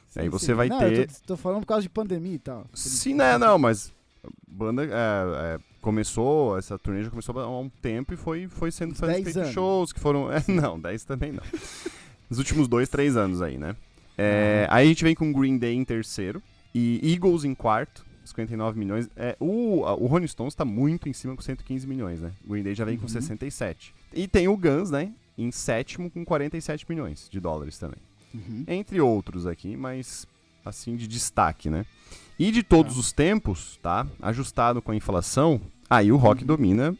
Sim, 0.09 0.21
aí 0.21 0.29
você 0.29 0.47
sim. 0.47 0.55
vai 0.55 0.69
Não, 0.69 0.79
ter- 0.79 1.01
Eu 1.01 1.07
tô, 1.09 1.15
tô 1.29 1.37
falando 1.37 1.61
por 1.61 1.67
causa 1.67 1.83
de 1.83 1.89
pandemia 1.89 2.35
e 2.35 2.39
tal. 2.39 2.67
Sim, 2.75 3.15
né? 3.15 3.37
Não, 3.39 3.59
mas 3.59 3.93
banda 4.47 4.85
é, 4.85 4.89
é, 4.89 5.59
começou, 5.81 6.57
essa 6.59 6.79
turnê 6.79 7.03
já 7.03 7.11
começou 7.11 7.39
há 7.39 7.61
um 7.61 7.69
tempo 7.69 8.13
e 8.15 8.17
foi, 8.17 8.49
foi 8.49 8.71
sendo 8.71 8.93
Uns 8.93 9.01
feitos 9.01 9.15
10 9.17 9.25
feitos 9.25 9.43
anos. 9.43 9.53
shows 9.55 9.93
que 9.93 10.01
foram. 10.01 10.29
É, 10.33 10.43
não, 10.49 10.79
10 10.81 11.05
também 11.05 11.33
não. 11.33 11.43
Nos 12.29 12.39
últimos 12.39 12.67
dois, 12.69 12.89
três 12.89 13.17
anos 13.17 13.41
aí, 13.43 13.57
né? 13.59 13.77
É, 14.19 14.67
Aí 14.71 14.87
a 14.87 14.89
gente 14.89 15.05
vem 15.05 15.15
com 15.15 15.33
Green 15.33 15.59
Day 15.59 15.75
em 15.75 15.85
terceiro 15.85 16.43
e 16.75 17.01
Eagles 17.12 17.45
em 17.45 17.55
quarto. 17.55 18.05
59 18.25 18.77
milhões. 18.79 19.09
É, 19.17 19.37
o, 19.39 19.83
o 19.83 20.07
Rolling 20.07 20.27
Stones 20.27 20.55
tá 20.55 20.65
muito 20.65 21.09
em 21.09 21.12
cima 21.12 21.37
com 21.37 21.43
115 21.43 21.87
milhões, 21.87 22.21
né? 22.21 22.33
O 22.45 22.51
Green 22.51 22.62
Day 22.65 22.75
já 22.75 22.85
vem 22.85 22.97
com 22.97 23.03
Uhum. 23.05 23.09
67. 23.09 23.95
E 24.12 24.27
tem 24.27 24.49
o 24.49 24.57
Guns, 24.57 24.91
né? 24.91 25.12
Em 25.39 25.53
sétimo 25.53 26.11
com 26.11 26.25
47 26.25 26.87
milhões 26.89 27.29
de 27.31 27.39
dólares 27.39 27.79
também 27.79 27.99
Uhum. 28.35 28.65
entre 28.67 29.01
outros 29.01 29.47
aqui, 29.47 29.77
mas 29.77 30.27
assim 30.65 30.97
de 30.97 31.07
destaque, 31.07 31.71
né? 31.71 31.87
E 32.39 32.51
de 32.51 32.62
todos 32.65 32.95
Tá. 32.95 33.01
os 33.01 33.12
tempos, 33.12 33.79
tá? 33.81 34.05
Ajustado 34.21 34.83
com 34.83 34.91
a 34.91 34.97
inflação, 34.97 35.61
aí 35.89 36.11
o 36.11 36.17
rock 36.17 36.41
Uhum. 36.43 36.47
domina, 36.49 36.97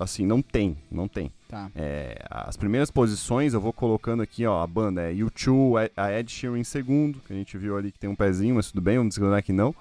assim, 0.00 0.26
não 0.26 0.42
tem, 0.42 0.76
não 0.90 1.06
tem. 1.06 1.30
Tá. 1.48 1.70
É, 1.76 2.18
as 2.28 2.56
primeiras 2.56 2.90
posições 2.90 3.54
eu 3.54 3.60
vou 3.60 3.72
colocando 3.72 4.20
aqui, 4.22 4.44
ó, 4.46 4.62
a 4.62 4.66
banda 4.66 5.02
é 5.02 5.14
U2, 5.14 5.90
a 5.96 6.12
Ed 6.12 6.30
Sheeran 6.30 6.58
em 6.58 6.64
segundo, 6.64 7.20
que 7.20 7.32
a 7.32 7.36
gente 7.36 7.56
viu 7.56 7.76
ali 7.76 7.92
que 7.92 7.98
tem 7.98 8.10
um 8.10 8.16
pezinho, 8.16 8.56
mas 8.56 8.70
tudo 8.70 8.80
bem, 8.82 8.96
vamos 8.98 9.14
descontar 9.14 9.42
que 9.44 9.52
não. 9.52 9.74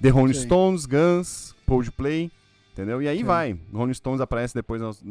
The 0.00 0.08
Rolling 0.08 0.32
Sim. 0.32 0.44
Stones, 0.44 0.86
Guns, 0.86 1.54
Coldplay, 1.66 2.30
entendeu? 2.72 3.02
E 3.02 3.08
aí 3.08 3.18
Sim. 3.18 3.24
vai. 3.24 3.58
Rolling 3.72 3.92
Stones 3.92 4.20
aparece 4.22 4.54
depois 4.54 4.80
nas, 4.80 5.04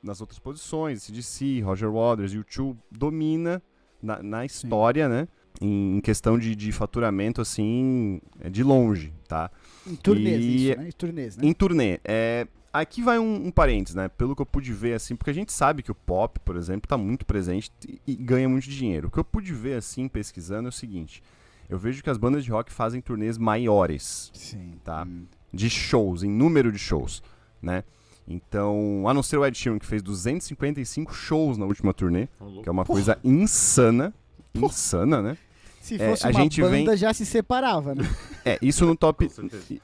nas 0.00 0.20
outras 0.20 0.38
posições, 0.38 1.02
CDC, 1.02 1.60
Roger 1.62 1.90
Waters, 1.90 2.32
U2 2.32 2.76
domina 2.90 3.60
na, 4.00 4.22
na 4.22 4.44
história, 4.44 5.08
né? 5.08 5.26
Em, 5.60 5.96
em 5.96 6.00
questão 6.00 6.38
de, 6.38 6.54
de 6.54 6.70
faturamento, 6.70 7.40
assim, 7.40 8.20
é 8.40 8.48
de 8.48 8.62
longe, 8.62 9.12
tá? 9.26 9.50
Em 9.86 9.96
turnês, 9.96 10.42
E- 10.44 10.70
isso, 10.70 10.78
né? 10.80 10.88
Em 10.88 10.92
turnês, 10.92 11.36
né? 11.36 11.46
Em 11.48 11.52
turnê, 11.52 12.00
é, 12.04 12.46
aqui 12.72 13.02
vai 13.02 13.18
um, 13.18 13.46
um 13.46 13.50
parênteses, 13.50 13.94
né? 13.94 14.08
Pelo 14.08 14.34
que 14.34 14.42
eu 14.42 14.46
pude 14.46 14.72
ver, 14.72 14.94
assim, 14.94 15.16
porque 15.16 15.30
a 15.30 15.34
gente 15.34 15.52
sabe 15.52 15.82
que 15.82 15.90
o 15.90 15.94
pop, 15.94 16.38
por 16.40 16.56
exemplo, 16.56 16.88
tá 16.88 16.96
muito 16.96 17.26
presente 17.26 17.70
e, 17.86 18.00
e 18.06 18.14
ganha 18.14 18.48
muito 18.48 18.68
dinheiro. 18.68 19.08
O 19.08 19.10
que 19.10 19.18
eu 19.18 19.24
pude 19.24 19.52
ver, 19.52 19.76
assim, 19.76 20.08
pesquisando 20.08 20.68
é 20.68 20.70
o 20.70 20.72
seguinte: 20.72 21.22
eu 21.68 21.78
vejo 21.78 22.02
que 22.02 22.10
as 22.10 22.16
bandas 22.16 22.44
de 22.44 22.50
rock 22.50 22.72
fazem 22.72 23.00
turnês 23.00 23.38
maiores, 23.38 24.30
Sim. 24.34 24.74
Tá. 24.84 25.04
Hum. 25.04 25.24
de 25.52 25.70
shows, 25.70 26.22
em 26.22 26.30
número 26.30 26.72
de 26.72 26.78
shows, 26.78 27.22
né? 27.62 27.84
Então, 28.26 29.04
a 29.08 29.14
não 29.14 29.22
ser 29.22 29.38
o 29.38 29.44
Ed 29.44 29.58
Sheeran, 29.58 29.78
que 29.78 29.86
fez 29.86 30.02
255 30.02 31.12
shows 31.12 31.58
na 31.58 31.66
última 31.66 31.92
turnê, 31.92 32.28
que 32.62 32.68
é 32.68 32.72
uma 32.72 32.84
coisa 32.84 33.18
insana. 33.24 34.14
Insana, 34.54 35.20
né? 35.20 35.38
Se 35.80 35.94
É, 36.00 36.10
fosse 36.10 36.26
a 36.26 36.30
uma 36.30 36.40
gente 36.42 36.60
banda, 36.60 36.90
vem- 36.90 36.96
já 36.96 37.12
se 37.12 37.24
separava, 37.26 37.94
né? 37.94 38.04
É, 38.44 38.58
isso 38.62 38.86
no 38.86 38.96
top. 38.96 39.28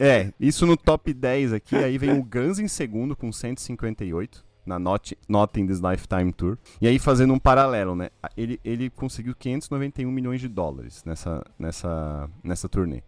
É, 0.01 0.33
isso 0.41 0.65
no 0.67 0.77
top 0.79 1.13
10 1.13 1.53
aqui. 1.53 1.77
Aí 1.77 1.99
vem 1.99 2.19
o 2.19 2.23
Guns 2.23 2.59
em 2.59 2.69
segundo 2.69 3.15
com 3.15 3.31
158 3.31 4.43
na 4.65 4.79
Not, 4.79 5.17
Not 5.29 5.61
in 5.61 5.67
This 5.67 5.81
Lifetime 5.81 6.33
Tour. 6.33 6.57
E 6.81 6.89
aí, 6.89 6.99
fazendo 6.99 7.35
um 7.35 7.39
paralelo, 7.39 7.95
né? 7.95 8.09
Ele, 8.37 8.59
ele 8.65 8.89
conseguiu 8.89 9.35
591 9.39 10.11
milhões 10.11 10.41
de 10.41 10.49
dólares 10.49 11.03
nessa, 11.05 11.45
nessa, 11.59 12.31
nessa 12.43 12.67
turnê. 12.69 13.03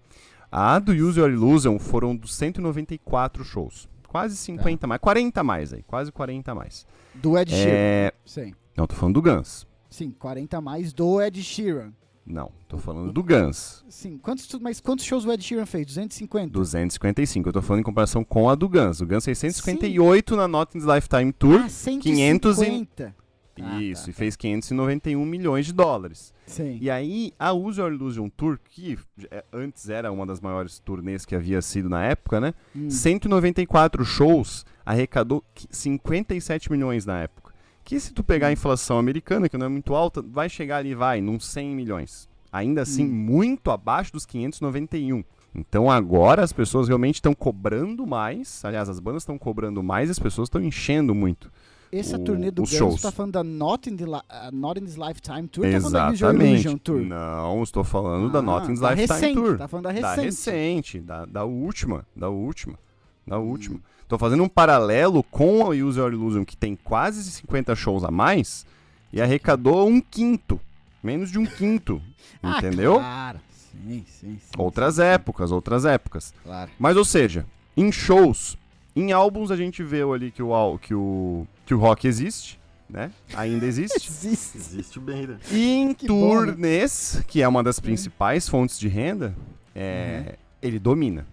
A 0.53 0.79
do 0.79 0.93
Use 0.93 1.19
Your 1.19 1.31
Illusion 1.31 1.79
foram 1.79 2.15
dos 2.15 2.35
194 2.35 3.43
shows. 3.45 3.89
Quase 4.07 4.37
50 4.37 4.87
mais, 4.87 5.01
40 5.01 5.43
mais 5.45 5.73
aí, 5.73 5.83
quase 5.83 6.11
40 6.13 6.55
mais. 6.55 6.87
Do 7.15 7.39
Ed 7.39 7.51
Sheeran. 7.51 7.71
É... 7.75 8.13
Sim. 8.25 8.55
Não, 8.77 8.87
tô 8.87 8.95
falando 8.95 9.15
do 9.15 9.23
Guns. 9.23 9.67
Sim, 9.91 10.11
40 10.19 10.57
a 10.59 10.61
mais 10.61 10.93
do 10.93 11.21
Ed 11.23 11.43
Sheeran. 11.43 11.93
Não, 12.31 12.53
tô 12.69 12.77
falando 12.77 13.11
do 13.11 13.23
Guns. 13.23 13.83
Sim, 13.89 14.19
quantos, 14.19 14.47
mas 14.61 14.81
quantos 14.81 15.05
shows 15.05 15.25
o 15.25 15.33
Ed 15.33 15.43
Sheeran 15.43 15.65
fez? 15.65 15.87
250? 15.87 16.51
255. 16.53 17.49
Eu 17.49 17.53
tô 17.55 17.63
falando 17.63 17.81
em 17.81 17.85
comparação 17.85 18.23
com 18.23 18.51
a 18.51 18.55
do 18.55 18.69
Guns. 18.69 19.01
O 19.01 19.07
Guns 19.07 19.25
658 19.25 20.37
na 20.37 20.47
Not 20.47 20.77
in 20.77 20.81
This 20.81 20.89
Lifetime 20.89 21.33
Tour. 21.33 21.63
Ah, 21.65 21.69
150. 21.69 23.15
Ah, 23.61 23.83
Isso, 23.83 24.05
tá, 24.05 24.11
e 24.11 24.13
fez 24.13 24.37
591 24.37 25.25
milhões 25.27 25.67
de 25.67 25.73
dólares. 25.73 26.33
Sim. 26.47 26.79
E 26.81 26.89
aí, 26.89 27.33
a 27.39 27.53
Use 27.53 27.81
Your 27.81 27.93
Illusion 27.93 28.29
Tour, 28.29 28.57
que 28.63 28.97
é, 29.33 29.45
antes 29.53 29.89
era 29.89 30.13
uma 30.13 30.25
das 30.25 30.41
maiores 30.41 30.79
turnês 30.79 31.25
que 31.25 31.35
havia 31.35 31.61
sido 31.61 31.89
na 31.89 32.05
época, 32.05 32.41
né? 32.41 32.55
Hum. 32.77 32.89
194 32.89 34.05
shows, 34.05 34.65
arrecadou 34.87 35.43
qui- 35.55 35.67
57 35.71 36.71
milhões 36.71 37.05
na 37.05 37.21
época. 37.23 37.48
Que 37.89 37.99
se 37.99 38.13
tu 38.13 38.23
pegar 38.23 38.49
a 38.49 38.53
inflação 38.53 38.99
americana, 38.99 39.49
que 39.49 39.57
não 39.57 39.65
é 39.65 39.69
muito 39.71 39.95
alta, 39.95 40.21
vai 40.21 40.47
chegar 40.49 40.77
ali, 40.77 40.95
vai, 40.95 41.23
num 41.23 41.41
100 41.41 41.75
milhões. 41.75 42.29
Ainda 42.53 42.83
assim, 42.83 43.05
Hum. 43.05 43.09
muito 43.13 43.71
abaixo 43.71 44.13
dos 44.13 44.27
591. 44.27 45.25
Então 45.55 45.91
agora 45.91 46.43
as 46.43 46.53
pessoas 46.53 46.87
realmente 46.87 47.15
estão 47.15 47.35
cobrando 47.35 48.07
mais. 48.07 48.63
Aliás, 48.63 48.91
as 48.91 49.01
bandas 49.01 49.23
estão 49.23 49.39
cobrando 49.39 49.83
mais 49.83 50.09
e 50.09 50.13
as 50.13 50.19
pessoas 50.19 50.47
estão 50.49 50.63
enchendo 50.63 51.15
muito. 51.15 51.51
Essa 51.91 52.19
o- 52.19 52.25
turnê 52.25 52.51
do 52.51 52.61
Guns, 52.63 52.71
shows. 52.71 53.01
tá 53.01 53.11
falando 53.11 53.33
da 53.33 53.43
Not 53.43 53.89
in, 53.89 53.97
the, 53.97 54.05
ah, 54.29 54.51
Not 54.53 54.79
in 54.79 54.85
This 54.85 54.97
Lifetime 54.97 55.49
Tour? 55.49 55.65
Tá 55.65 55.71
da 55.71 55.77
Exatamente. 56.13 56.51
Illusion 56.51 56.77
Tour? 56.77 57.01
Não, 57.01 57.63
estou 57.63 57.83
falando 57.83 58.31
da 58.31 58.41
Ah, 58.41 58.43
Not 58.43 58.67
in 58.67 58.73
This 58.73 58.81
da 58.81 58.91
Lifetime 58.91 59.19
recente, 59.21 59.35
Tour. 59.35 59.57
Tá 59.57 59.67
falando 59.69 59.85
da 59.85 59.93
Da 59.93 60.11
recente. 60.11 60.25
recente, 60.27 61.01
da, 61.01 61.25
da 61.25 61.45
última, 61.47 62.07
da 62.15 62.29
última, 62.29 62.79
da 63.27 63.39
Hum. 63.39 63.81
Tô 64.09 64.17
fazendo 64.17 64.43
um 64.43 64.49
paralelo 64.49 65.23
com 65.23 65.67
a 65.67 65.69
Use 65.69 65.99
Your 65.99 66.13
Illusion, 66.13 66.45
que 66.45 66.57
tem 66.57 66.75
quase 66.75 67.23
50 67.23 67.77
shows 67.77 68.03
a 68.05 68.11
mais, 68.11 68.65
e 69.13 69.21
arrecadou 69.21 69.87
um 69.87 70.01
quinto, 70.01 70.59
menos 71.03 71.31
de 71.31 71.39
um 71.39 71.45
quinto, 71.45 72.01
Ah, 72.43 72.57
entendeu? 72.59 72.95
Claro. 72.95 73.39
Sim, 73.51 74.05
sim, 74.09 74.39
sim. 74.41 74.51
Outras 74.57 74.95
sim, 74.95 75.03
sim. 75.03 75.09
épocas, 75.09 75.53
outras 75.53 75.85
épocas. 75.85 76.33
Claro. 76.43 76.71
Mas, 76.79 76.97
ou 76.97 77.05
seja, 77.05 77.45
em 77.77 77.93
shows, 77.93 78.57
em 78.97 79.13
álbuns 79.13 79.51
a 79.51 79.57
gente 79.57 79.83
vê 79.83 80.03
ali 80.03 80.31
que 80.31 80.43
o, 80.43 80.79
que 80.79 80.95
o, 80.95 81.47
que 81.67 81.75
o 81.75 81.79
rock 81.79 82.09
existe, 82.09 82.59
né? 82.89 83.11
Ainda 83.35 83.67
existe. 83.67 84.09
Existe. 84.09 84.57
Existe 84.57 84.99
bem, 84.99 85.27
né? 85.27 85.39
E 85.51 85.75
em 85.75 85.93
Que 85.93 86.07
bom, 86.09 86.41
né? 86.41 86.47
turnês, 86.47 87.23
que 87.27 87.43
é 87.43 87.47
uma 87.49 87.63
das 87.63 87.79
principais 87.79 88.49
fontes 88.49 88.79
de 88.79 88.89
renda, 88.89 89.35
é, 89.75 90.37
ele 90.63 90.79
domina, 90.79 91.27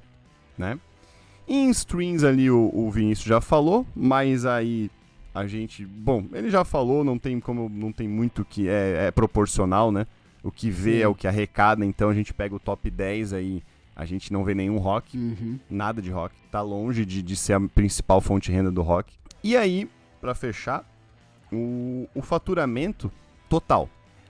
né? 0.58 0.78
Em 1.48 1.70
streams 1.70 2.24
ali 2.26 2.50
o, 2.50 2.72
o 2.74 2.90
Vinícius 2.90 3.28
já 3.28 3.40
falou, 3.42 3.86
mas 3.96 4.46
aí 4.46 4.90
a 5.34 5.46
gente, 5.46 5.86
bom, 5.86 6.26
ele 6.34 6.50
já 6.50 6.64
falou, 6.64 7.04
não 7.04 7.20
tem 7.20 7.40
como, 7.40 7.70
não 7.70 7.92
tem 7.92 8.08
muito 8.08 8.44
que 8.46 8.68
é, 8.70 9.08
é 9.08 9.12
proporcional, 9.12 9.92
né? 9.92 10.08
O 10.44 10.52
que 10.52 10.70
vê 10.70 10.98
Sim. 10.98 11.02
é 11.02 11.08
o 11.08 11.16
que 11.16 11.28
arrecada, 11.28 11.86
então 11.86 12.10
a 12.10 12.14
gente 12.14 12.34
pega 12.34 12.56
o 12.56 12.60
top 12.60 12.90
10 12.90 13.34
aí, 13.34 13.62
a 13.96 14.06
gente 14.06 14.32
não 14.32 14.44
vê 14.44 14.54
nenhum 14.56 14.78
rock, 14.78 15.18
Uhum. 15.18 15.60
nada 15.70 16.02
de 16.02 16.10
rock, 16.10 16.34
tá 16.52 16.62
longe 16.62 17.06
de, 17.06 17.22
de 17.22 17.36
ser 17.36 17.54
a 17.54 17.60
principal 17.60 18.22
fonte 18.22 18.50
de 18.50 18.56
renda 18.56 18.72
do 18.72 18.82
rock. 18.82 19.14
E 19.44 19.56
aí, 19.58 19.90
pra 20.22 20.34
fechar, 20.34 20.84
o, 21.52 22.08
o 22.16 22.22
faturamento 22.22 23.12
total. 23.50 23.90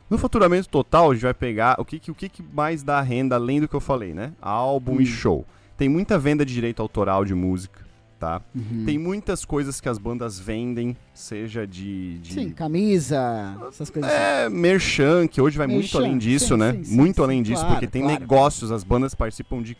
No 0.09 0.17
faturamento 0.17 0.69
total, 0.69 1.11
a 1.11 1.13
gente 1.13 1.23
vai 1.23 1.33
pegar 1.33 1.79
o 1.79 1.85
que, 1.85 2.11
o 2.11 2.15
que, 2.15 2.29
mais 2.53 2.83
dá 2.83 3.01
renda 3.01 3.35
além 3.35 3.59
do 3.61 3.67
que 3.67 3.73
eu 3.75 3.79
falei, 3.79 4.13
né? 4.13 4.33
Álbum 4.41 4.99
e 4.99 5.03
Hum. 5.03 5.07
show. 5.07 5.45
Tem 5.77 5.89
muita 5.89 6.17
venda 6.17 6.45
de 6.45 6.53
direito 6.53 6.81
autoral 6.81 7.25
de 7.25 7.33
música, 7.33 7.81
tá? 8.19 8.41
Uhum. 8.55 8.83
Tem 8.85 8.97
muitas 8.97 9.43
coisas 9.43 9.81
que 9.81 9.89
as 9.89 9.97
bandas 9.97 10.39
vendem, 10.39 10.95
seja 11.13 11.67
de. 11.67 12.17
de 12.19 12.33
Sim, 12.33 12.49
camisa, 12.51 13.57
essas 13.67 13.89
coisas 13.89 14.09
assim. 14.11 14.21
é, 14.21 14.49
merchan, 14.49 15.27
que 15.27 15.41
hoje 15.41 15.57
vai 15.57 15.67
muito 15.67 15.81
Merchan, 15.81 15.97
além 15.99 16.17
disso, 16.17 16.53
sim, 16.53 16.59
né? 16.59 16.73
sim, 16.73 16.83
sim, 16.85 16.95
muito 16.95 17.21
além 17.23 17.43
disso, 17.43 17.59
claro, 17.61 17.75
porque 17.75 17.87
tem 17.87 18.03
claro. 18.03 18.19
negócios, 18.19 18.71
as 18.71 18.83
bandas 18.83 19.13
participam 19.13 19.61
de, 19.61 19.75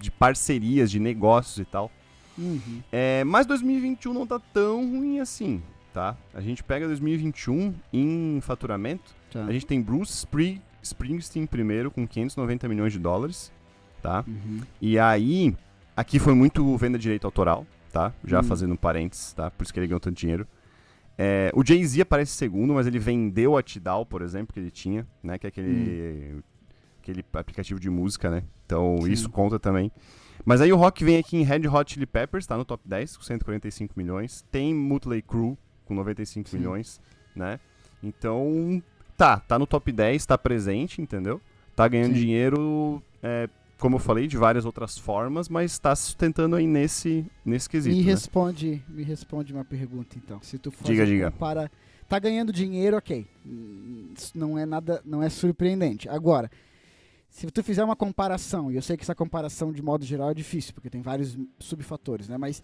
de 0.00 0.10
parcerias, 0.10 0.90
de 0.90 0.98
negócios 0.98 1.58
e 1.58 1.64
tal. 1.64 1.90
Uhum. 2.36 2.80
É, 2.92 3.22
mas 3.24 3.46
2021 3.46 4.12
não 4.12 4.26
tá 4.26 4.40
tão 4.52 4.80
ruim 4.88 5.18
assim, 5.20 5.62
tá? 5.92 6.16
A 6.34 6.40
gente 6.40 6.62
pega 6.64 6.86
2021 6.86 7.74
em 7.92 8.38
faturamento, 8.40 9.16
Tá. 9.30 9.44
a 9.44 9.52
gente 9.52 9.66
tem 9.66 9.80
Bruce 9.82 10.12
Spring- 10.14 10.60
Springsteen 10.82 11.44
primeiro 11.46 11.90
com 11.90 12.06
590 12.08 12.66
milhões 12.68 12.92
de 12.92 12.98
dólares, 12.98 13.52
tá? 14.08 14.24
Uhum. 14.26 14.60
E 14.80 14.98
aí, 14.98 15.54
aqui 15.94 16.18
foi 16.18 16.32
muito 16.32 16.74
venda 16.78 16.96
de 16.96 17.02
direito 17.02 17.26
autoral, 17.26 17.66
tá? 17.92 18.10
Já 18.24 18.40
Hum. 18.40 18.44
fazendo 18.44 18.74
parênteses, 18.76 19.34
tá? 19.34 19.50
Por 19.50 19.64
isso 19.64 19.72
que 19.72 19.78
ele 19.78 19.86
ganhou 19.86 20.00
tanto 20.00 20.16
dinheiro. 20.16 20.46
É, 21.18 21.50
o 21.54 21.62
Jay-Z 21.66 22.00
aparece 22.00 22.32
segundo, 22.32 22.72
mas 22.72 22.86
ele 22.86 22.98
vendeu 22.98 23.54
a 23.56 23.62
Tidal, 23.62 24.06
por 24.06 24.22
exemplo, 24.22 24.54
que 24.54 24.60
ele 24.60 24.70
tinha, 24.70 25.06
né? 25.22 25.36
Que 25.36 25.46
é 25.46 25.48
aquele, 25.48 26.42
aquele 27.02 27.22
aplicativo 27.34 27.78
de 27.78 27.90
música, 27.90 28.30
né? 28.30 28.44
Então. 28.64 28.96
Sim. 29.02 29.12
isso 29.12 29.28
conta 29.28 29.58
também. 29.58 29.92
Mas 30.42 30.62
aí 30.62 30.72
o 30.72 30.76
Rock 30.76 31.04
vem 31.04 31.18
aqui 31.18 31.36
em 31.36 31.42
Red 31.42 31.68
Hot 31.68 31.92
Chili 31.92 32.06
Peppers, 32.06 32.46
tá 32.46 32.56
no 32.56 32.64
top 32.64 32.82
10, 32.88 33.16
com 33.18 33.22
145 33.24 33.92
milhões. 33.96 34.42
Tem 34.50 34.72
Mutley 34.72 35.20
Crew, 35.20 35.58
com 35.84 35.94
95 35.94 36.48
Sim. 36.48 36.56
milhões, 36.58 36.98
né? 37.36 37.60
Então, 38.02 38.82
tá, 39.18 39.38
tá 39.38 39.58
no 39.58 39.66
top 39.66 39.92
10, 39.92 40.24
tá 40.24 40.38
presente, 40.38 41.02
entendeu? 41.02 41.40
Tá 41.76 41.86
ganhando 41.88 42.14
Sim. 42.14 42.20
dinheiro, 42.20 43.02
é, 43.22 43.48
como 43.78 43.96
eu 43.96 44.00
falei, 44.00 44.26
de 44.26 44.36
várias 44.36 44.64
outras 44.64 44.98
formas, 44.98 45.48
mas 45.48 45.78
tá 45.78 45.94
se 45.94 46.04
sustentando 46.04 46.56
aí 46.56 46.66
nesse, 46.66 47.24
nesse 47.44 47.68
quesito, 47.68 47.94
Me 47.96 48.02
né? 48.02 48.10
responde, 48.10 48.82
me 48.88 49.02
responde 49.02 49.52
uma 49.52 49.64
pergunta 49.64 50.16
então. 50.18 50.40
Se 50.42 50.58
tu 50.58 50.70
for 50.70 50.84
Diga, 50.84 51.06
diga. 51.06 51.30
para 51.30 51.70
tá 52.08 52.18
ganhando 52.18 52.52
dinheiro, 52.52 52.96
OK. 52.96 53.26
Isso 54.16 54.36
não 54.36 54.58
é 54.58 54.66
nada, 54.66 55.00
não 55.04 55.22
é 55.22 55.28
surpreendente. 55.28 56.08
Agora, 56.08 56.50
se 57.30 57.46
tu 57.50 57.62
fizer 57.62 57.84
uma 57.84 57.94
comparação, 57.94 58.72
e 58.72 58.76
eu 58.76 58.82
sei 58.82 58.96
que 58.96 59.02
essa 59.02 59.14
comparação 59.14 59.72
de 59.72 59.82
modo 59.82 60.04
geral 60.04 60.30
é 60.30 60.34
difícil, 60.34 60.72
porque 60.74 60.90
tem 60.90 61.02
vários 61.02 61.36
subfatores, 61.58 62.28
né? 62.28 62.36
Mas 62.38 62.62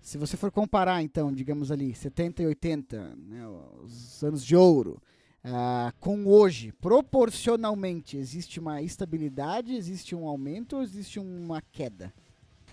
se 0.00 0.16
você 0.16 0.36
for 0.36 0.50
comparar, 0.50 1.02
então, 1.02 1.32
digamos 1.32 1.70
ali, 1.70 1.94
70 1.94 2.42
e 2.42 2.46
80, 2.46 3.16
né, 3.16 3.46
os 3.82 4.22
anos 4.22 4.44
de 4.44 4.54
ouro, 4.54 5.00
ah, 5.44 5.92
com 6.00 6.26
hoje, 6.26 6.72
proporcionalmente, 6.80 8.16
existe 8.16 8.58
uma 8.60 8.80
estabilidade, 8.82 9.74
existe 9.74 10.14
um 10.14 10.26
aumento 10.26 10.76
ou 10.76 10.82
existe 10.82 11.18
uma 11.20 11.60
queda? 11.72 12.12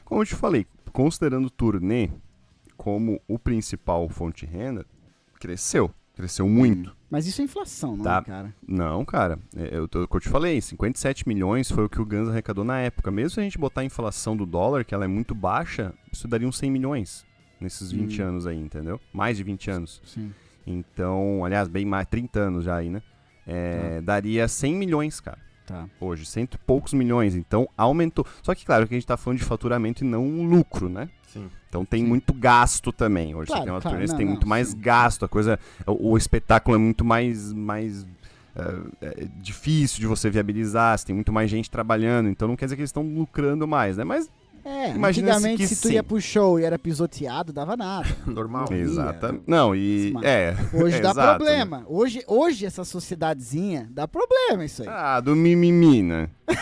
Como 0.06 0.22
eu 0.22 0.26
te 0.26 0.36
falei, 0.36 0.66
considerando 0.92 1.46
o 1.46 1.50
turnê 1.50 2.10
como 2.78 3.22
o 3.28 3.38
principal 3.38 4.08
fonte 4.10 4.46
de 4.46 4.52
renda, 4.52 4.86
cresceu. 5.40 5.92
Cresceu 6.14 6.48
muito. 6.48 6.96
Mas 7.10 7.26
isso 7.26 7.42
é 7.42 7.46
inflação, 7.46 7.96
não 7.96 8.04
Tá. 8.04 8.18
é, 8.18 8.22
cara? 8.22 8.56
Não, 8.68 9.06
cara, 9.06 9.40
é, 9.56 9.78
eu, 9.78 9.88
que 9.88 9.98
eu 9.98 10.20
te 10.20 10.28
falei, 10.30 10.60
57 10.62 11.28
milhões 11.28 11.72
foi 11.72 11.86
o 11.86 11.90
que 11.90 12.02
o 12.02 12.06
Guns 12.06 12.28
arrecadou 12.28 12.64
na 12.66 12.80
época. 12.80 13.10
Mesmo 13.10 13.30
se 13.32 13.40
a 13.40 13.44
gente 13.44 13.58
botar 13.58 13.82
a 13.82 13.86
inflação 13.86 14.36
do 14.36 14.46
dólar, 14.46 14.84
que 14.84 14.94
ela 14.94 15.06
é 15.06 15.08
muito 15.08 15.34
baixa, 15.34 15.94
isso 16.12 16.28
daria 16.28 16.48
uns 16.48 16.58
100 16.58 16.70
milhões 16.72 17.26
nesses 17.62 17.92
20 17.92 18.22
Hum. 18.22 18.28
anos 18.28 18.46
aí, 18.46 18.58
entendeu? 18.60 19.00
Mais 19.14 19.38
de 19.38 19.44
20 19.44 19.72
anos. 19.72 20.02
Sim. 20.06 20.34
Então, 20.72 21.44
aliás, 21.46 21.68
bem 21.68 21.86
mais, 21.86 22.08
30 22.08 22.40
anos 22.40 22.66
já 22.66 22.76
aí, 22.76 22.90
né? 22.90 23.02
É, 23.46 24.02
Daria 24.02 24.48
100 24.48 24.76
milhões, 24.76 25.20
cara. 25.20 25.40
Tá. 25.66 25.88
Hoje, 26.00 26.26
cento 26.26 26.56
e 26.56 26.58
poucos 26.58 26.94
milhões. 26.94 27.36
Então, 27.36 27.68
aumentou. 27.78 28.26
Só 28.44 28.54
que, 28.54 28.66
claro, 28.66 28.88
que 28.88 28.94
a 28.94 28.98
gente 28.98 29.08
tá 29.08 29.16
falando 29.16 29.40
de 29.40 29.46
faturamento 29.46 30.04
e 30.04 30.08
não 30.08 30.44
lucro, 30.44 30.90
né? 30.90 31.10
Sim. 31.28 31.50
Então 31.70 31.86
tem 31.86 32.02
Sim. 32.04 32.10
muito 32.10 32.34
gasto 32.34 32.92
também. 32.92 33.34
Hoje 33.34 33.48
Claro, 33.48 33.62
você 33.62 33.66
tem 33.66 33.74
uma 33.74 33.82
claro, 33.82 33.96
turnê, 33.96 34.08
você 34.08 34.12
não, 34.12 34.18
tem 34.18 34.26
não, 34.26 34.34
muito 34.34 34.48
mais 34.48 34.70
sim. 34.70 34.80
gasto, 34.80 35.24
a 35.24 35.30
coisa. 35.30 35.58
O, 35.88 36.12
o 36.12 36.18
espetáculo 36.18 36.76
é 36.76 36.80
muito 36.80 37.06
mais, 37.06 37.54
mais 37.54 38.06
é, 38.54 39.06
é, 39.06 39.28
difícil 39.40 40.02
de 40.02 40.08
você 40.08 40.30
viabilizar, 40.30 40.98
você 40.98 41.06
tem 41.06 41.16
muito 41.16 41.32
mais 41.32 41.50
gente 41.50 41.72
trabalhando, 41.72 42.28
então 42.28 42.50
não 42.50 42.58
quer 42.58 42.66
dizer 42.66 42.76
que 42.76 42.82
eles 42.82 42.90
estão 42.90 43.04
lucrando 43.04 43.66
mais, 43.66 43.96
né? 43.96 44.04
Mas 44.04 44.30
É, 44.64 44.92
Imagina-se 44.92 45.34
antigamente 45.38 45.58
que 45.64 45.68
se 45.76 45.82
tu 45.82 45.88
sim. 45.88 45.96
ia 45.96 46.04
pro 46.04 46.22
show 46.22 46.60
e 46.60 46.64
era 46.64 46.78
pisoteado, 46.78 47.52
dava 47.52 47.76
nada. 47.76 48.08
Normal. 48.28 48.66
Não. 48.70 48.78
exatamente. 48.78 49.44
Não, 49.48 49.76
e 49.76 50.14
é. 50.24 50.56
Hoje 50.74 51.00
dá 51.02 51.10
exato, 51.12 51.38
problema. 51.38 51.84
Hoje, 51.88 52.24
hoje 52.28 52.66
essa 52.66 52.84
sociedadezinha 52.86 53.88
dá 53.92 54.08
problema 54.08 54.64
isso 54.64 54.84
aí. 54.84 54.88
Ah, 54.88 55.20
do 55.20 55.36
mimimi, 55.36 56.04
né? 56.04 56.30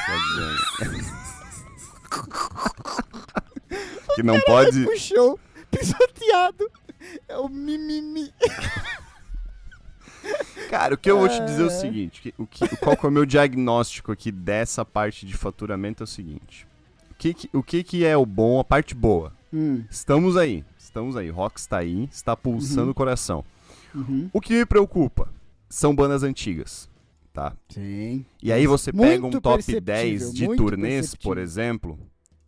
Que 4.15 4.23
não 4.23 4.39
pode. 4.41 4.83
Pro 4.85 4.97
show 4.97 5.39
pisoteado. 5.71 6.69
É 7.27 7.37
o 7.37 7.47
mimimi. 7.47 8.33
Cara, 10.69 10.93
o 10.95 10.97
que 10.97 11.09
eu 11.09 11.17
vou 11.19 11.29
te 11.29 11.39
dizer 11.45 11.63
é 11.63 11.65
o 11.65 11.69
seguinte: 11.69 12.21
que- 12.21 12.33
o 12.37 12.45
que, 12.45 12.67
qual 12.77 12.97
que 12.97 13.05
é 13.05 13.09
o 13.09 13.11
meu 13.11 13.25
diagnóstico 13.25 14.11
aqui 14.11 14.31
dessa 14.31 14.83
parte 14.83 15.25
de 15.25 15.35
faturamento 15.35 16.03
é 16.03 16.05
o 16.05 16.07
seguinte. 16.07 16.67
O 17.19 17.21
que, 17.21 17.33
que- 17.33 17.49
o 17.57 17.61
que, 17.61 17.83
que 17.83 18.05
é 18.05 18.15
o 18.15 18.25
bom, 18.25 18.59
a 18.61 18.63
parte 18.63 18.95
boa? 18.95 19.33
Hum, 19.51 19.83
Estamos 19.91 20.37
aí. 20.37 20.63
estamos 20.77 21.17
aí. 21.17 21.29
Rock 21.29 21.59
está 21.59 21.79
aí, 21.79 22.07
está 22.09 22.33
pulsando 22.37 22.83
Uhum. 22.85 22.91
o 22.91 22.93
coração. 22.93 23.43
Uhum. 23.93 24.29
O 24.31 24.39
que 24.39 24.53
me 24.53 24.65
preocupa 24.65 25.27
são 25.67 25.93
bandas 25.93 26.23
antigas, 26.23 26.89
tá? 27.33 27.53
Sim. 27.67 28.25
E 28.41 28.53
aí 28.53 28.65
você 28.65 28.93
Muito 28.93 29.09
pega 29.09 29.27
um 29.27 29.31
top 29.31 29.55
perceptível, 29.57 29.81
10 29.81 30.33
de 30.33 30.47
turnês, 30.55 31.13
por 31.13 31.37
exemplo, 31.37 31.99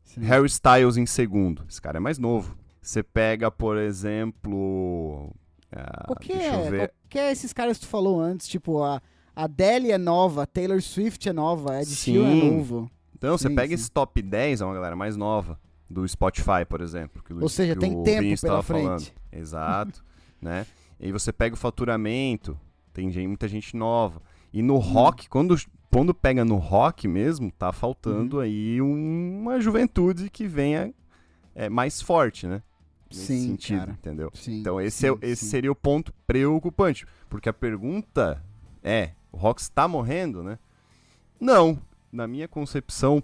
sim. 0.05 0.21
Harry 0.21 0.47
Styles 0.47 0.95
em 0.95 1.05
segundo. 1.05 1.65
Esse 1.69 1.81
cara 1.81 1.97
é 1.97 1.99
mais 1.99 2.17
novo. 2.17 2.55
Você 2.81 3.03
pega, 3.03 3.51
por 3.51 3.77
exemplo. 3.77 5.31
ah, 5.75 6.05
Qualquer, 6.07 6.71
ver. 6.71 6.93
qualquer 7.09 7.31
esses 7.33 7.51
caras 7.51 7.77
que 7.77 7.85
tu 7.85 7.89
falou 7.89 8.21
antes, 8.21 8.47
tipo, 8.47 8.81
a 8.81 9.01
a 9.35 9.45
Adele 9.45 9.91
é 9.91 9.97
nova, 9.97 10.43
a 10.43 10.45
Taylor 10.45 10.81
Swift 10.81 11.27
é 11.27 11.33
nova, 11.33 11.81
Ed 11.81 11.89
Sheeran 11.93 12.29
é 12.31 12.35
novo. 12.35 12.91
Então, 13.21 13.37
você 13.37 13.49
Sim, 13.49 13.55
pega 13.55 13.67
sim. 13.67 13.73
esse 13.75 13.91
top 13.91 14.19
10, 14.19 14.61
é 14.61 14.65
uma 14.65 14.73
galera 14.73 14.95
mais 14.95 15.15
nova, 15.15 15.59
do 15.87 16.07
Spotify, 16.07 16.65
por 16.67 16.81
exemplo. 16.81 17.21
Ou 17.29 17.35
Luiz- 17.37 17.51
seja, 17.51 17.75
que 17.75 17.79
tem 17.79 17.95
o 17.95 18.01
tempo 18.03 18.21
Vinícius 18.23 18.41
pela 18.41 18.53
tava 18.55 18.63
falando. 18.63 18.99
frente. 19.01 19.13
Exato, 19.31 20.03
né? 20.41 20.65
E 20.99 21.05
aí 21.05 21.11
você 21.11 21.31
pega 21.31 21.53
o 21.53 21.57
faturamento, 21.57 22.57
tem 22.91 23.11
gente- 23.11 23.27
muita 23.27 23.47
gente 23.47 23.75
nova. 23.77 24.21
E 24.51 24.61
Hum. 24.63 24.65
no 24.65 24.77
rock, 24.77 25.29
quando, 25.29 25.55
quando 25.91 26.15
pega 26.15 26.43
no 26.43 26.55
rock 26.55 27.07
mesmo, 27.07 27.51
tá 27.51 27.71
faltando 27.71 28.37
Uhum. 28.37 28.41
aí 28.41 28.81
um- 28.81 29.39
uma 29.41 29.61
juventude 29.61 30.27
que 30.29 30.47
venha 30.47 30.91
é, 31.53 31.69
mais 31.69 32.01
forte, 32.01 32.47
né? 32.47 32.63
Nesse 33.09 33.25
Sim, 33.27 33.41
sentido, 33.49 33.79
cara. 33.79 33.91
entendeu? 33.91 34.31
Sim, 34.33 34.61
Então 34.61 34.79
esse, 34.81 34.97
sim, 34.99 35.07
é, 35.21 35.27
esse 35.27 35.43
sim. 35.43 35.51
seria 35.51 35.71
o 35.71 35.75
ponto 35.75 36.13
preocupante. 36.25 37.05
Porque 37.29 37.49
a 37.49 37.53
pergunta 37.53 38.41
é, 38.81 39.11
o 39.31 39.37
rock 39.37 39.61
está 39.61 39.85
morrendo, 39.87 40.41
né? 40.41 40.57
Não. 41.39 41.77
Na 42.11 42.27
minha 42.27 42.47
concepção 42.47 43.23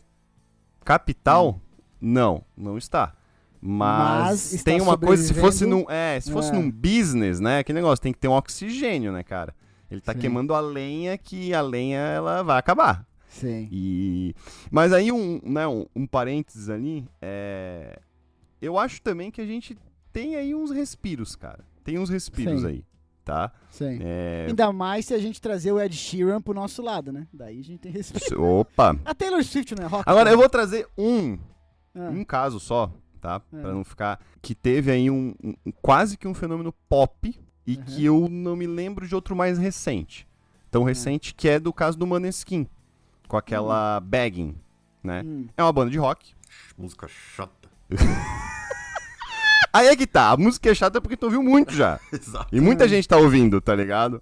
capital, 0.84 1.60
não, 2.00 2.44
não 2.56 2.78
está. 2.78 3.14
Mas, 3.60 4.52
Mas 4.54 4.64
tem 4.64 4.80
uma 4.80 4.98
coisa, 4.98 5.24
se 5.24 5.34
fosse 5.34 5.66
num, 5.66 5.90
é, 5.90 6.20
se 6.20 6.32
fosse 6.32 6.52
É. 6.52 6.54
num 6.54 6.70
business, 6.72 7.40
né, 7.40 7.60
aquele 7.60 7.80
negócio 7.80 8.02
tem 8.02 8.14
que 8.14 8.20
ter 8.20 8.28
um 8.28 8.34
oxigênio, 8.34 9.12
né, 9.12 9.24
cara? 9.24 9.54
Ele 9.90 10.00
tá 10.00 10.14
Sim. 10.14 10.20
queimando 10.20 10.54
a 10.54 10.60
lenha 10.60 11.18
que 11.18 11.54
a 11.54 11.62
lenha 11.62 12.00
ela 12.00 12.44
vai 12.44 12.60
acabar. 12.60 13.06
Sim. 13.28 13.68
E 13.72 14.34
mas 14.72 14.94
aí 14.94 15.12
um, 15.12 15.42
né, 15.44 15.68
um, 15.68 15.86
um 15.96 16.06
parênteses 16.08 16.70
ali, 16.70 17.06
é, 17.22 18.00
eu 18.62 18.78
acho 18.78 19.02
também 19.02 19.32
que 19.32 19.42
a 19.42 19.46
gente 19.46 19.78
tem 20.14 20.36
aí 20.36 20.54
uns 20.56 20.72
respiros, 20.72 21.36
cara. 21.36 21.66
Tem 21.84 21.98
uns 21.98 22.10
respiros 22.10 22.62
Sim. 22.62 22.68
aí, 22.68 22.84
tá? 23.28 23.52
Sim. 23.70 24.00
É, 24.02 24.46
Ainda 24.48 24.72
mais 24.74 25.06
se 25.06 25.14
a 25.14 25.20
gente 25.20 25.40
trazer 25.42 25.72
o 25.72 25.80
Ed 25.80 25.96
Sheeran 25.96 26.42
pro 26.42 26.54
nosso 26.54 26.82
lado, 26.82 27.12
né? 27.12 27.28
Daí 27.32 27.60
a 27.60 27.64
gente 27.64 27.80
tem 27.80 27.92
respeito. 27.92 28.34
Opa. 28.42 28.98
A 29.06 29.14
Taylor 29.14 29.44
Swift 29.44 29.76
não 29.76 29.84
é 29.84 29.88
rock? 29.88 30.04
Agora 30.10 30.26
né? 30.30 30.34
eu 30.34 30.38
vou 30.38 30.50
trazer 30.50 30.88
um, 30.98 31.38
Ah, 31.94 32.10
um 32.10 32.24
caso 32.24 32.60
só, 32.60 32.92
tá? 33.20 33.42
É. 33.54 33.62
Pra 33.62 33.72
não 33.74 33.84
ficar 33.84 34.20
que 34.42 34.56
teve 34.56 34.90
aí 34.92 35.12
um, 35.12 35.36
um- 35.44 35.54
quase 35.82 36.18
que 36.18 36.28
um 36.28 36.34
fenômeno 36.34 36.74
pop 36.90 37.40
e 37.68 37.76
Uhum. 37.76 37.84
que 37.84 38.06
eu 38.06 38.28
não 38.30 38.56
me 38.56 38.66
lembro 38.66 39.06
de 39.08 39.14
outro 39.14 39.36
mais 39.36 39.58
recente. 39.58 40.26
Tão 40.72 40.84
recente 40.84 41.34
que 41.36 41.48
é 41.50 41.60
do 41.60 41.74
caso 41.74 41.98
do 41.98 42.08
Maneskin, 42.08 42.66
com 43.28 43.36
aquela 43.38 44.00
Bagging, 44.00 44.56
né? 45.04 45.22
hum. 45.26 45.48
É 45.58 45.62
uma 45.64 45.74
banda 45.74 45.92
de 45.92 45.98
rock. 45.98 46.34
Música 46.78 47.08
chata. 47.10 47.68
Aí 49.78 49.88
é 49.88 49.96
que 49.96 50.08
tá, 50.08 50.32
a 50.32 50.38
música 50.38 50.70
é 50.70 50.76
chata 50.76 51.00
porque 51.02 51.16
tu 51.18 51.24
ouviu 51.26 51.44
muito 51.44 51.74
já. 51.74 52.00
Exato. 52.12 52.48
E 52.56 52.60
muita 52.60 52.88
gente 52.88 53.08
tá 53.08 53.18
ouvindo, 53.18 53.60
tá 53.62 53.76
ligado? 53.76 54.22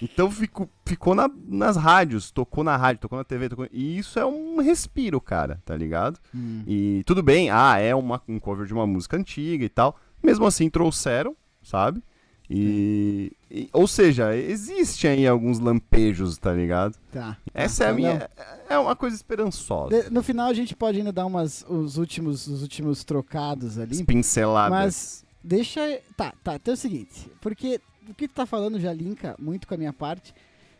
Então 0.00 0.30
ficou, 0.30 0.68
ficou 0.84 1.14
na- 1.14 1.30
nas 1.48 1.76
rádios, 1.76 2.30
tocou 2.30 2.62
na 2.62 2.76
rádio, 2.76 3.00
tocou 3.00 3.16
na 3.18 3.24
TV, 3.24 3.48
tocou... 3.48 3.66
e 3.72 3.98
isso 3.98 4.18
é 4.18 4.26
um 4.26 4.60
respiro, 4.60 5.20
cara, 5.20 5.60
tá 5.64 5.74
ligado? 5.74 6.20
Hum. 6.34 6.62
E 6.66 7.02
tudo 7.06 7.22
bem, 7.22 7.50
ah, 7.50 7.78
é 7.78 7.94
uma, 7.94 8.20
um 8.28 8.38
cover 8.38 8.66
de 8.66 8.74
uma 8.74 8.86
música 8.86 9.16
antiga 9.16 9.64
e 9.64 9.68
tal. 9.68 9.98
Mesmo 10.22 10.46
assim, 10.46 10.68
trouxeram, 10.68 11.34
sabe? 11.62 12.02
E, 12.48 13.32
e- 13.50 13.68
Ou 13.72 13.86
seja, 13.88 14.36
existe 14.36 15.06
aí 15.08 15.26
alguns 15.26 15.58
lampejos, 15.58 16.38
tá 16.38 16.52
ligado? 16.52 16.96
Tá. 17.12 17.36
Essa 17.52 17.84
é 17.84 17.88
a 17.88 17.92
minha. 17.92 18.30
É 18.68 18.78
uma 18.78 18.94
coisa 18.94 19.16
esperançosa. 19.16 20.04
De- 20.04 20.10
no 20.10 20.22
final 20.22 20.48
a 20.48 20.54
gente 20.54 20.74
pode 20.76 20.98
ainda 20.98 21.12
dar 21.12 21.26
umas, 21.26 21.64
os, 21.68 21.96
últimos, 21.96 22.46
os 22.46 22.62
últimos 22.62 23.02
trocados 23.04 23.78
ali. 23.78 23.92
As 23.96 24.02
pinceladas. 24.02 24.70
Mas 24.70 25.24
deixa. 25.42 26.00
Tá, 26.16 26.32
tá. 26.44 26.54
Então 26.56 26.72
é 26.72 26.76
o 26.76 26.78
seguinte. 26.78 27.28
Porque 27.40 27.80
o 28.08 28.14
que 28.14 28.28
tu 28.28 28.34
tá 28.34 28.46
falando 28.46 28.78
já 28.78 28.92
linka 28.92 29.34
muito 29.38 29.66
com 29.66 29.74
a 29.74 29.78
minha 29.78 29.92
parte. 29.92 30.32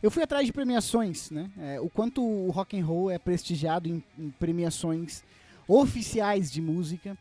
Eu 0.03 0.11
fui 0.11 0.23
atrás 0.23 0.47
de 0.47 0.53
premiações, 0.53 1.31
né? 1.31 1.51
É, 1.59 1.81
o 1.81 1.89
quanto 1.89 2.23
o 2.23 2.51
rock 2.51 2.79
and 2.79 2.85
roll 2.85 3.11
é 3.11 3.19
prestigiado 3.19 3.89
em, 3.89 4.05
em 4.17 4.31
premiações 4.39 5.25
oficiais 5.67 6.51
de 6.53 6.61
música. 6.61 7.17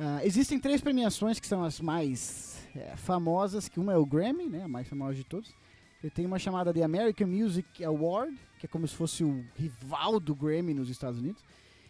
Ah, 0.00 0.20
existem 0.24 0.58
três 0.58 0.80
premiações 0.80 1.38
que 1.38 1.46
são 1.46 1.62
as 1.62 1.80
mais 1.80 2.56
é, 2.76 2.96
famosas, 2.96 3.68
que 3.68 3.78
uma 3.78 3.92
é 3.92 3.96
o 3.96 4.06
Grammy, 4.06 4.46
né? 4.46 4.64
A 4.64 4.68
mais 4.68 4.88
famosa 4.88 5.14
de 5.14 5.24
todos. 5.24 5.54
Eu 6.02 6.10
tenho 6.10 6.28
uma 6.28 6.38
chamada 6.38 6.72
de 6.72 6.82
American 6.82 7.26
Music 7.26 7.82
Award, 7.84 8.36
que 8.58 8.66
é 8.66 8.68
como 8.68 8.86
se 8.86 8.94
fosse 8.94 9.24
o 9.24 9.44
rival 9.56 10.20
do 10.20 10.34
Grammy 10.34 10.74
nos 10.74 10.90
Estados 10.90 11.18
Unidos. 11.18 11.42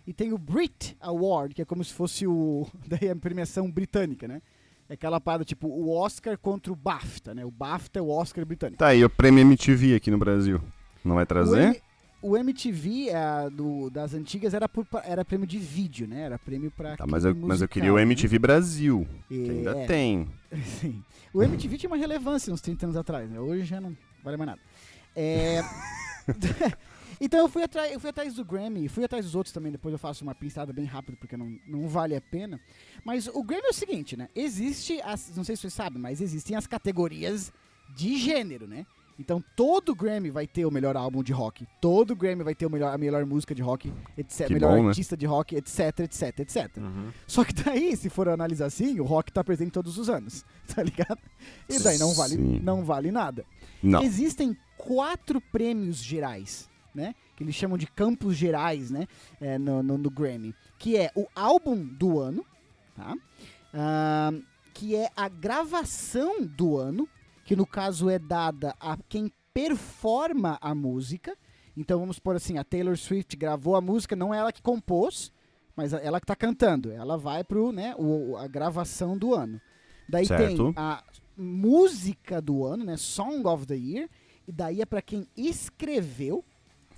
E 0.07 0.12
tem 0.12 0.32
o 0.32 0.39
Brit 0.39 0.97
Award, 1.01 1.55
que 1.55 1.62
é 1.62 1.64
como 1.64 1.82
se 1.82 1.93
fosse 1.93 2.26
o 2.26 2.66
daí 2.87 3.11
a 3.11 3.16
premiação 3.16 3.70
britânica, 3.70 4.28
né? 4.28 4.41
É 4.89 4.95
aquela 4.95 5.18
parada 5.18 5.45
tipo 5.45 5.66
o 5.66 5.97
Oscar 5.97 6.37
contra 6.37 6.72
o 6.72 6.76
BAFTA, 6.76 7.35
né? 7.35 7.45
O 7.45 7.51
BAFTA 7.51 7.99
é 7.99 8.03
o 8.03 8.09
Oscar 8.09 8.45
britânico. 8.45 8.78
Tá 8.78 8.89
aí, 8.89 9.03
o 9.05 9.09
prêmio 9.09 9.41
MTV 9.41 9.95
aqui 9.95 10.11
no 10.11 10.18
Brasil. 10.18 10.61
Não 11.03 11.14
vai 11.14 11.24
trazer? 11.24 11.82
O 12.26 12.38
MTV 12.38 13.10
é, 13.10 13.50
do, 13.50 13.90
das 13.90 14.14
antigas 14.14 14.54
era, 14.54 14.66
por- 14.66 14.86
era 15.04 15.22
prêmio 15.26 15.46
de 15.46 15.58
vídeo, 15.58 16.06
né? 16.08 16.22
Era 16.22 16.38
prêmio 16.38 16.70
pra. 16.70 16.96
Tá, 16.96 17.06
mas 17.06 17.22
eu, 17.24 17.32
clipe 17.32 17.46
mas 17.46 17.60
eu 17.60 17.64
musical, 17.64 17.68
queria 17.68 17.92
o 17.92 17.96
né? 17.96 18.02
MTV 18.02 18.38
Brasil, 18.38 19.06
que 19.28 19.50
ainda 19.50 19.78
É, 19.78 19.86
tem. 19.86 20.26
Sim. 20.80 21.04
O 21.34 21.42
MTV 21.42 21.76
tinha 21.76 21.90
uma 21.90 21.98
relevância 21.98 22.50
uns 22.50 22.62
30 22.62 22.86
anos 22.86 22.96
atrás, 22.96 23.28
né? 23.30 23.38
Hoje 23.38 23.64
já 23.64 23.78
não 23.78 23.94
vale 24.22 24.38
mais 24.38 24.48
nada. 24.48 24.60
É, 25.14 25.60
então 27.20 27.40
eu 27.40 27.48
fui, 27.48 27.62
atrás, 27.62 27.92
eu 27.92 28.00
fui 28.00 28.08
atrás 28.10 28.32
do 28.34 28.44
Grammy, 28.44 28.88
fui 28.88 29.04
atrás 29.04 29.24
dos 29.26 29.34
outros 29.34 29.52
também, 29.52 29.70
depois 29.70 29.92
eu 29.92 29.98
faço 29.98 30.24
uma 30.24 30.34
pinçada 30.34 30.72
bem 30.72 30.86
rápido, 30.86 31.16
porque 31.18 31.36
não, 31.36 31.58
não 31.66 31.86
vale 31.88 32.16
a 32.16 32.20
pena. 32.22 32.58
Mas 33.04 33.26
o 33.28 33.42
Grammy 33.42 33.66
é 33.66 33.70
o 33.70 33.74
seguinte, 33.74 34.16
né? 34.16 34.28
Existe, 34.34 34.98
as, 35.02 35.36
não 35.36 35.44
sei 35.44 35.56
se 35.56 35.62
vocês 35.62 35.74
sabem, 35.74 36.00
mas 36.00 36.20
existem 36.22 36.56
as 36.56 36.66
categorias 36.66 37.52
de 37.94 38.16
gênero, 38.16 38.66
né? 38.66 38.86
Então 39.18 39.42
todo 39.54 39.94
Grammy 39.94 40.30
vai 40.30 40.46
ter 40.46 40.66
o 40.66 40.70
melhor 40.70 40.96
álbum 40.96 41.22
de 41.22 41.32
rock, 41.32 41.66
todo 41.80 42.16
Grammy 42.16 42.42
vai 42.42 42.54
ter 42.54 42.66
o 42.66 42.70
melhor, 42.70 42.92
a 42.92 42.98
melhor 42.98 43.24
música 43.24 43.54
de 43.54 43.62
rock, 43.62 43.92
etc, 44.18 44.48
Que 44.48 44.54
melhor 44.54 44.76
bom, 44.76 44.82
né? 44.82 44.88
artista 44.88 45.16
de 45.16 45.24
rock, 45.26 45.54
etc, 45.54 46.00
etc, 46.00 46.40
etc. 46.40 46.76
Uhum. 46.78 47.10
Só 47.26 47.44
que 47.44 47.52
daí, 47.52 47.96
se 47.96 48.10
for 48.10 48.28
analisar 48.28 48.66
assim, 48.66 48.98
o 48.98 49.04
rock 49.04 49.32
tá 49.32 49.44
presente 49.44 49.70
todos 49.70 49.98
os 49.98 50.08
anos, 50.08 50.44
tá 50.74 50.82
ligado? 50.82 51.18
E 51.68 51.78
daí 51.78 51.98
não 51.98 52.12
vale, 52.14 52.36
Sim. 52.36 52.60
não 52.60 52.84
vale 52.84 53.12
nada. 53.12 53.44
Não. 53.82 54.02
Existem 54.02 54.56
quatro 54.76 55.40
prêmios 55.40 55.98
gerais, 56.02 56.68
né? 56.94 57.14
Que 57.36 57.44
eles 57.44 57.54
chamam 57.54 57.76
de 57.78 57.86
campos 57.86 58.36
gerais, 58.36 58.90
né? 58.90 59.06
é, 59.40 59.58
no, 59.58 59.82
no, 59.82 59.98
no 59.98 60.10
Grammy. 60.10 60.54
Que 60.78 60.96
é 60.96 61.10
o 61.14 61.26
álbum 61.34 61.76
do 61.76 62.18
ano, 62.18 62.44
tá? 62.94 63.14
Ahn, 63.72 64.40
que 64.72 64.94
é 64.96 65.08
a 65.16 65.28
gravação 65.28 66.42
do 66.42 66.76
ano, 66.76 67.08
que 67.45 67.55
no 67.55 67.66
caso 67.66 68.09
é 68.11 68.18
dada 68.18 68.74
a 68.80 68.97
quem 69.09 69.30
performa 69.53 70.59
a 70.61 70.74
música. 70.74 71.36
Então 71.76 71.99
vamos 72.01 72.18
por 72.18 72.36
assim, 72.36 72.59
a 72.59 72.64
Taylor 72.64 72.97
Swift 72.97 73.36
gravou 73.36 73.76
a 73.76 73.80
música, 73.80 74.14
não 74.16 74.32
é 74.34 74.38
ela 74.38 74.53
que 74.53 74.62
compôs, 74.62 75.32
mas 75.76 75.92
ela 75.92 76.20
que 76.20 76.26
tá 76.26 76.36
cantando. 76.36 76.90
Ela 76.92 77.16
vai 77.18 77.42
pro, 77.45 77.72
né, 77.72 77.95
o, 77.99 78.36
a 78.36 78.47
gravação 78.47 79.16
do 79.18 79.34
ano. 79.34 79.61
Daí 80.09 80.26
tem 80.28 80.36
Certo. 80.38 80.72
a 80.76 81.03
música 81.36 82.40
do 82.40 82.64
ano, 82.64 82.84
né, 82.84 82.97
Song 82.97 83.47
of 83.47 83.66
the 83.66 83.74
Year, 83.76 84.09
e 84.47 84.53
daí 84.53 84.80
é 84.80 84.86
pra 84.86 85.01
quem 85.03 85.26
escreveu, 85.36 86.45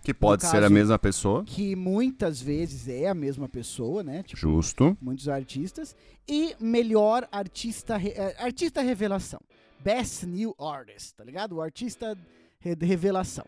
Que 0.02 0.12
pode 0.12 0.44
no 0.44 0.50
ser 0.50 0.58
a 0.58 0.60
caso- 0.62 0.74
mesma 0.74 0.98
pessoa. 0.98 1.44
que 1.44 1.74
muitas 1.76 2.40
vezes 2.40 2.86
é 2.88 3.08
a 3.08 3.14
mesma 3.14 3.48
pessoa, 3.48 4.02
né? 4.02 4.22
Tipo, 4.24 4.40
Justo. 4.40 4.96
muitos 5.00 5.28
artistas. 5.28 5.96
E 6.28 6.54
melhor 6.60 7.26
artista, 7.32 7.96
eh, 8.02 8.34
artista 8.38 8.82
revelação. 8.82 9.40
Best 9.86 10.26
New 10.26 10.52
Artist, 10.58 11.14
tá 11.14 11.22
ligado? 11.22 11.52
O 11.52 11.62
artista 11.62 12.18
de 12.60 12.84
revelação. 12.84 13.46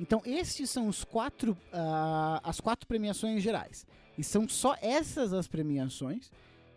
Então, 0.00 0.22
estes 0.24 0.70
são 0.70 0.88
os 0.88 1.04
quatro, 1.04 1.54
ah, 1.70 2.40
as 2.42 2.58
quatro 2.58 2.86
premiações 2.88 3.42
gerais. 3.42 3.86
E 4.16 4.24
são 4.24 4.48
só 4.48 4.74
essas 4.80 5.34
as 5.34 5.46
premiações 5.46 6.32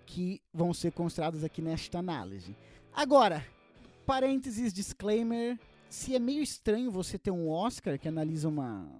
que 0.05 0.41
vão 0.53 0.73
ser 0.73 0.91
consideradas 0.91 1.41
aqui 1.41 1.61
nesta 1.61 1.99
análise. 1.99 2.53
Agora, 2.93 3.45
parênteses, 4.05 4.73
disclaimer. 4.73 5.57
Se 5.89 6.13
é 6.13 6.19
meio 6.19 6.43
estranho 6.43 6.91
você 6.91 7.17
ter 7.17 7.31
um 7.31 7.47
Oscar 7.47 7.97
que 7.97 8.09
analisa 8.09 8.49
uma, 8.49 8.91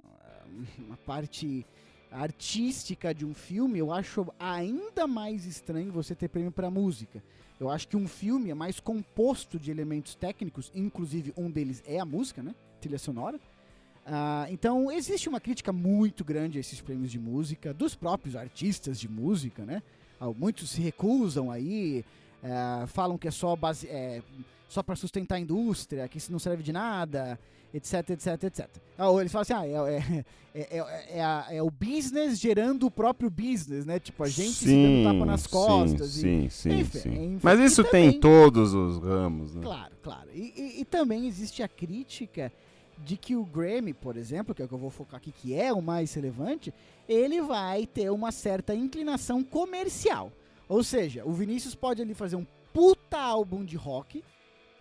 uma 0.77 0.95
parte 0.95 1.65
artística 2.11 3.13
de 3.13 3.25
um 3.25 3.33
filme, 3.33 3.79
eu 3.79 3.91
acho 3.91 4.27
ainda 4.39 5.07
mais 5.07 5.45
estranho 5.45 5.91
você 5.91 6.15
ter 6.15 6.27
prêmio 6.29 6.51
para 6.51 6.69
música. 6.71 7.21
Eu 7.59 7.69
acho 7.69 7.87
que 7.87 7.97
um 7.97 8.07
filme 8.07 8.49
é 8.51 8.53
mais 8.53 8.79
composto 8.79 9.59
de 9.59 9.71
elementos 9.71 10.15
técnicos, 10.15 10.71
inclusive 10.75 11.33
um 11.35 11.49
deles 11.49 11.83
é 11.87 11.99
a 11.99 12.05
música, 12.05 12.43
né? 12.43 12.53
Trilha 12.79 12.99
sonora. 12.99 13.39
Ah, 14.05 14.47
então 14.49 14.91
existe 14.91 15.27
uma 15.27 15.39
crítica 15.39 15.73
muito 15.73 16.23
grande 16.23 16.57
a 16.57 16.61
esses 16.61 16.79
prêmios 16.79 17.11
de 17.11 17.19
música, 17.19 17.73
dos 17.73 17.95
próprios 17.95 18.35
artistas 18.35 18.99
de 18.99 19.09
música, 19.09 19.65
né? 19.65 19.81
Ah, 20.19 20.29
Muitos 20.31 20.69
se 20.69 20.81
recusam 20.81 21.51
aí. 21.51 22.05
é, 22.43 22.87
falam 22.87 23.17
que 23.17 23.27
é 23.27 23.31
só 23.31 23.55
base, 23.55 23.87
é, 23.87 24.21
só 24.67 24.83
para 24.83 24.95
sustentar 24.95 25.35
a 25.35 25.39
indústria, 25.39 26.07
que 26.07 26.17
isso 26.17 26.31
não 26.31 26.39
serve 26.39 26.61
de 26.63 26.71
nada, 26.73 27.39
etc, 27.73 28.09
etc, 28.11 28.43
etc. 28.43 28.67
Ah, 28.97 29.09
ou 29.09 29.19
eles 29.19 29.31
falam 29.31 29.41
assim, 29.43 29.53
ah, 29.53 29.65
é, 29.65 29.95
é, 29.95 30.25
é, 30.53 30.77
é, 30.79 31.17
é 31.19 31.23
a- 31.23 31.45
é 31.51 31.61
o 31.61 31.69
business 31.69 32.39
gerando 32.39 32.85
o 32.87 32.91
próprio 32.91 33.29
business, 33.29 33.85
né? 33.85 33.99
Tipo, 33.99 34.23
a 34.23 34.27
gente 34.29 34.53
se 34.53 34.65
dando 34.65 35.03
tapa 35.13 35.25
nas 35.25 35.45
costas. 35.47 36.17
e- 36.17 36.21
Sim, 36.21 36.49
sim, 36.49 36.79
Enfim, 36.79 36.99
sim. 36.99 37.09
enfim. 37.09 37.39
Mas 37.43 37.59
E 37.59 37.63
isso 37.65 37.83
tem 37.83 37.91
também- 37.91 38.09
em 38.17 38.19
todos 38.19 38.73
os 38.73 38.97
ramos, 39.01 39.53
né? 39.55 39.61
Claro, 39.61 39.93
claro. 40.01 40.29
E, 40.33 40.53
e- 40.57 40.81
e 40.81 40.85
também 40.85 41.27
existe 41.27 41.61
a 41.63 41.67
crítica 41.67 42.51
de 43.05 43.15
que 43.15 43.35
o 43.35 43.45
Grammy, 43.45 43.93
por 43.93 44.17
exemplo, 44.17 44.55
que 44.55 44.61
é 44.61 44.65
o 44.65 44.67
que 44.67 44.73
eu 44.73 44.77
vou 44.79 44.89
focar 44.89 45.17
aqui, 45.17 45.31
que 45.31 45.53
é 45.53 45.71
o 45.71 45.81
mais 45.81 46.13
relevante, 46.15 46.73
ele 47.07 47.41
vai 47.41 47.85
ter 47.85 48.09
uma 48.09 48.31
certa 48.31 48.73
inclinação 48.73 49.43
comercial. 49.43 50.31
Ou 50.67 50.83
seja, 50.83 51.23
o 51.23 51.31
Vinícius 51.31 51.75
pode 51.75 52.01
ali 52.01 52.13
fazer 52.15 52.35
um 52.37 52.45
puta 52.73 53.19
álbum 53.19 53.63
de 53.63 53.75
rock. 53.77 54.23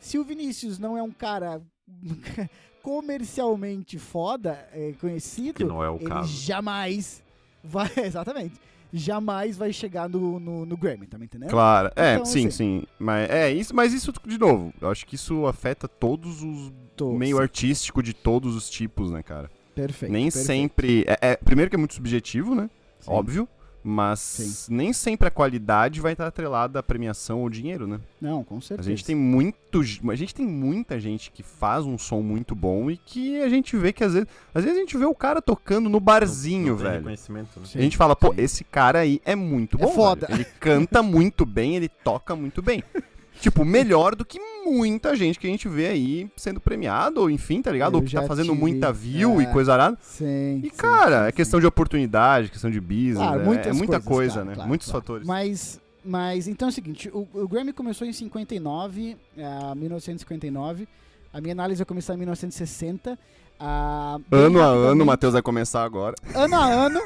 Se 0.07 0.19
o 0.19 0.25
Vinícius 0.25 0.79
não 0.79 0.97
é 0.97 1.03
um 1.03 1.11
cara 1.11 1.61
comercialmente 2.83 3.99
foda, 3.99 4.69
é, 4.73 4.93
conhecido, 5.01 5.55
Que 5.55 5.65
não 5.65 5.83
é 5.83 5.91
o 5.91 5.97
ele 5.97 6.07
caso. 6.07 6.29
jamais 6.33 7.23
vai. 7.63 7.91
Exatamente. 8.05 8.55
Jamais 8.93 9.57
vai 9.57 9.73
chegar 9.73 10.09
no, 10.09 10.39
no, 10.39 10.65
no 10.65 10.77
Grammy, 10.77 11.07
tá 11.09 11.19
me 11.19 11.25
entendendo? 11.25 11.51
Claro, 11.51 11.91
é, 11.97 12.15
Então, 12.15 12.25
sim, 12.25 12.47
assim- 12.47 12.51
sim. 12.81 12.87
Mas 12.99 13.29
é 13.29 13.51
isso, 13.53 13.75
mas 13.75 13.93
isso 13.93 14.13
de 14.25 14.39
novo, 14.39 14.73
eu 14.81 14.89
acho 14.89 15.05
que 15.05 15.17
isso 15.17 15.45
afeta 15.47 15.89
todos 15.89 16.41
os 16.43 16.73
meio 17.19 17.39
artístico 17.39 18.03
de 18.03 18.15
todos 18.15 18.55
os 18.55 18.71
tipos, 18.71 19.11
né, 19.11 19.23
cara? 19.23 19.51
Perfeito. 19.75 20.13
nem 20.13 20.27
perfeito. 20.27 20.47
sempre. 20.47 21.05
É, 21.07 21.33
é- 21.33 21.37
primeiro 21.37 21.69
que 21.69 21.75
é 21.77 21.79
muito 21.79 21.95
subjetivo, 21.95 22.55
né? 22.55 22.71
Sim. 23.01 23.11
Óbvio. 23.11 23.49
Mas 23.89 24.19
Sim. 24.19 24.75
nem 24.75 24.93
sempre 24.93 25.29
a 25.29 25.31
qualidade 25.31 26.01
vai 26.01 26.11
estar 26.11 26.27
atrelada 26.27 26.81
à 26.81 26.83
premiação 26.83 27.43
ou 27.43 27.49
dinheiro, 27.49 27.87
né? 27.87 28.01
Não, 28.21 28.43
com 28.43 28.57
A 28.57 28.61
certeza. 28.61 28.91
gente 28.91 29.05
tem 29.05 29.15
muito, 29.15 29.81
a 30.11 30.15
gente 30.17 30.35
tem 30.35 30.45
muita 30.45 30.99
gente 30.99 31.31
que 31.31 31.41
faz 31.41 31.85
um 31.85 31.97
som 31.97 32.21
muito 32.21 32.53
bom 32.57 32.91
e 32.91 32.97
que 32.97 33.41
a 33.41 33.49
gente 33.49 33.77
vê 33.77 33.93
que 33.93 34.03
às 34.03 34.15
vezes, 34.15 34.29
às 34.53 34.65
vezes 34.65 34.77
a 34.77 34.81
gente 34.81 34.97
vê 34.99 35.05
o 35.05 35.15
cara 35.15 35.41
tocando 35.41 35.89
no 35.89 36.01
barzinho, 36.01 36.71
Não 36.71 36.77
tem 36.77 36.85
velho. 36.85 36.97
reconhecimento, 36.99 37.61
né? 37.61 37.67
Sim. 37.67 37.79
A 37.79 37.83
gente 37.83 37.97
fala, 37.97 38.17
pô, 38.17 38.35
sim. 38.35 38.41
esse 38.43 38.65
cara 38.65 38.99
aí 38.99 39.21
é 39.25 39.37
muito 39.37 39.77
É 39.79 39.83
bom. 39.83 39.93
foda. 39.93 40.27
velho. 40.27 40.39
Ele 40.41 40.47
canta 40.59 41.01
muito 41.01 41.47
bem, 41.47 41.77
ele 41.77 41.89
toca 41.89 42.35
muito 42.35 42.61
bem. 42.61 42.83
tipo, 43.41 43.65
melhor 43.65 44.17
do 44.17 44.25
que 44.25 44.41
muita 44.67 45.15
gente 45.15 45.39
que 45.39 45.47
a 45.47 45.51
gente 45.51 45.69
vê 45.69 45.87
aí 45.89 46.31
sendo 46.37 46.61
premiado, 46.61 47.21
ou 47.21 47.31
enfim, 47.31 47.63
tá 47.63 47.71
ligado? 47.71 47.95
Eu 47.95 48.01
ou 48.01 48.05
que 48.05 48.15
tá 48.15 48.23
já 48.23 48.27
fazendo 48.27 48.49
tive, 48.49 48.59
muita 48.59 48.93
view 48.93 49.41
é. 49.41 49.45
e 49.45 49.47
coisa 49.47 49.73
arada. 49.73 49.97
Sim. 50.03 50.61
E, 50.63 50.71
sim, 50.71 50.77
cara, 50.77 51.23
sim, 51.23 51.29
é 51.29 51.33
questão 51.33 51.59
sim. 51.59 51.63
de 51.63 51.67
oportunidade, 51.67 52.51
questão 52.51 52.71
de 52.71 52.81
business. 52.81 53.17
Claro, 53.17 53.41
é- 53.41 53.69
é, 53.69 53.73
muita 53.73 54.01
coisas, 54.01 54.05
coisa, 54.05 54.33
claro, 54.35 54.49
né? 54.49 54.55
claro, 54.55 54.69
Muitos 54.69 54.89
claro. 54.89 55.01
fatores. 55.01 55.27
Mas, 55.27 55.81
mas 56.05 56.49
então 56.49 56.69
é 56.69 56.71
o 56.71 56.75
seguinte: 56.75 57.09
o, 57.13 57.27
o 57.33 57.49
Grammy 57.49 57.73
começou 57.73 58.07
em 58.07 58.13
59, 58.13 59.17
a 59.39 59.75
1959. 59.75 60.89
A 61.33 61.41
minha 61.41 61.53
análise 61.53 61.79
vai 61.79 61.87
começar 61.87 62.15
em 62.15 62.17
1960. 62.17 63.19
ah, 63.61 64.19
Ano 64.31 64.63
a 64.63 64.67
ano, 64.67 65.03
o 65.03 65.07
Matheus 65.07 65.35
vai 65.35 65.43
começar 65.43 65.85
agora. 65.85 66.15
Ano 66.35 66.57
a 66.57 66.65
ano. 66.65 67.01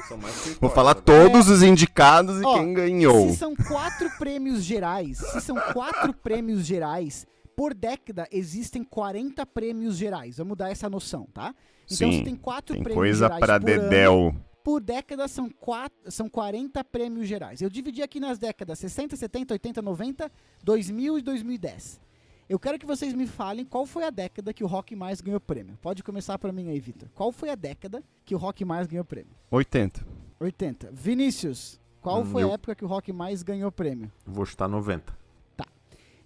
Vou 0.61 0.71
falar 0.71 0.95
todos 0.95 1.49
os 1.49 1.63
indicados 1.65 2.41
e 2.41 2.45
Ó, 2.45 2.55
quem 2.55 2.73
ganhou. 2.73 3.29
Se 3.31 3.37
são 3.37 3.57
quatro 3.57 4.09
prêmios 4.19 4.63
gerais, 4.63 5.19
se 5.19 5.41
são 5.41 5.57
quatro 5.73 6.13
prêmios 6.13 6.65
gerais, 6.65 7.27
por 7.61 7.75
década 7.75 8.27
existem 8.33 8.83
40 8.83 9.45
prêmios 9.45 9.99
gerais. 9.99 10.39
Vamos 10.39 10.57
dar 10.57 10.71
essa 10.71 10.89
noção, 10.89 11.27
tá? 11.27 11.55
Então 11.85 12.11
Sim, 12.11 12.17
se 12.21 12.25
tem 12.25 12.35
quatro 12.35 12.73
Tem 12.75 12.83
prêmios 12.83 12.99
coisa 12.99 13.27
gerais 13.27 13.39
pra 13.39 13.61
por 13.61 13.69
ano, 13.71 13.83
Dedéu. 13.83 14.35
por 14.65 14.81
década 14.81 15.29
são, 15.29 15.51
quatro, 15.51 16.11
são 16.11 16.27
40 16.27 16.83
prêmios 16.85 17.29
gerais. 17.29 17.61
Eu 17.61 17.69
dividi 17.69 18.01
aqui 18.03 18.19
nas 18.19 18.39
décadas 18.39 18.79
60, 18.79 19.15
70, 19.15 19.53
80, 19.53 19.83
90, 19.83 20.33
2000 20.65 21.19
e 21.19 21.21
2010. 21.21 22.01
Eu 22.49 22.59
quero 22.59 22.79
que 22.79 22.87
vocês 22.87 23.13
me 23.13 23.27
falem 23.27 23.67
qual 23.67 23.85
foi 23.85 24.05
a 24.05 24.11
década 24.11 24.55
que 24.55 24.65
o 24.65 24.67
rock 24.67 24.97
mais 24.97 25.21
ganhou 25.21 25.39
prêmio. 25.39 25.77
Pode 25.83 26.03
começar 26.03 26.39
pra 26.39 26.51
mim 26.53 26.71
aí, 26.71 26.81
Vitor. 26.81 27.11
Qual 27.15 27.31
foi 27.31 27.51
a 27.51 27.55
década 27.55 28.03
que 28.25 28.35
o 28.35 28.39
rock 28.39 28.65
mais 28.65 28.87
ganhou 28.87 29.05
prêmio? 29.05 29.35
80. 29.51 30.03
80. 30.41 30.91
Vinícius, 30.95 31.79
qual 32.01 32.23
Hum, 32.23 32.25
foi 32.25 32.43
a 32.43 32.47
eu- 32.47 32.53
época 32.55 32.75
que 32.75 32.87
o 32.87 32.89
rock 32.89 33.13
mais 33.13 33.43
ganhou 33.43 33.71
prêmio? 33.71 34.11
Vou 34.25 34.47
chutar 34.47 34.67
90. 34.67 35.21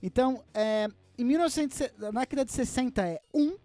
Então, 0.01 0.45
é, 0.53 0.87
em 1.19 1.25
1900, 1.25 1.93
na 1.99 2.11
década 2.11 2.45
de 2.45 2.53
60 2.53 3.07
é 3.07 3.21
um, 3.33 3.57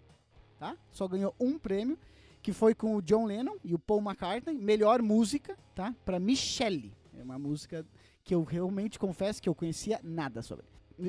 tá? 0.59 0.75
Só 0.91 1.07
ganhou 1.07 1.35
um 1.39 1.57
prêmio, 1.57 1.97
que 2.41 2.53
foi 2.53 2.73
com 2.73 2.95
o 2.95 3.01
John 3.01 3.25
Lennon 3.25 3.55
e 3.63 3.73
o 3.73 3.79
Paul 3.79 4.01
McCartney, 4.01 4.55
melhor 4.57 5.01
música, 5.01 5.57
tá? 5.75 5.93
Para 6.05 6.19
Michelle. 6.19 6.93
É 7.17 7.23
uma 7.23 7.37
música 7.37 7.85
que 8.23 8.33
eu 8.33 8.43
realmente 8.43 8.97
confesso 8.99 9.41
que 9.41 9.49
eu 9.49 9.55
conhecia 9.55 9.99
nada 10.03 10.41
sobre. 10.41 10.65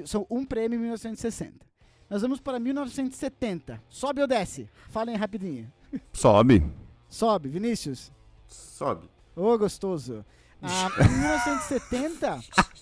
São 0.06 0.26
um 0.30 0.44
prêmio 0.44 0.76
em 0.76 0.80
1960. 0.80 1.66
Nós 2.08 2.22
vamos 2.22 2.40
para 2.40 2.58
1970. 2.58 3.80
Sobe 3.88 4.20
ou 4.20 4.26
desce? 4.26 4.68
Falem 4.88 5.16
rapidinho. 5.16 5.72
Sobe. 6.12 6.64
Sobe, 7.08 7.48
Vinícius. 7.48 8.10
Sobe. 8.48 9.08
Ô, 9.36 9.56
gostoso. 9.56 10.24
Ah, 10.62 10.88
em 11.04 11.18
1970, 11.20 12.40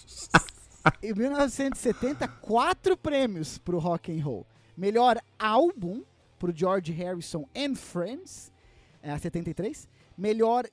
em 1.03 1.13
1970, 1.13 2.27
quatro 2.29 2.97
prêmios 2.97 3.59
pro 3.59 3.79
rock 3.79 4.13
and 4.17 4.23
roll. 4.25 4.47
Melhor 4.77 5.19
álbum 5.39 6.03
pro 6.39 6.53
George 6.55 6.93
Harrison 6.93 7.45
and 7.57 7.75
Friends, 7.75 8.53
é, 9.03 9.17
73. 9.19 9.89
Melhor, 10.17 10.65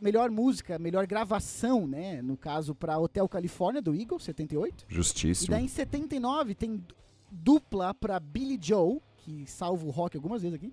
melhor 0.00 0.30
música, 0.30 0.78
melhor 0.78 1.06
gravação, 1.06 1.86
né? 1.88 2.22
No 2.22 2.36
caso, 2.36 2.72
para 2.74 2.98
Hotel 2.98 3.28
California, 3.28 3.82
do 3.82 3.94
Eagle, 3.94 4.18
78. 4.20 4.86
E 4.88 4.94
Justíssimo. 4.94 5.50
daí 5.50 5.64
em 5.64 5.68
79 5.68 6.54
tem 6.54 6.76
du- 6.76 6.94
dupla 7.30 7.92
pra 7.94 8.20
Billy 8.20 8.58
Joe, 8.60 9.00
que 9.18 9.44
salva 9.46 9.84
o 9.86 9.90
rock 9.90 10.16
algumas 10.16 10.42
vezes 10.42 10.54
aqui. 10.56 10.72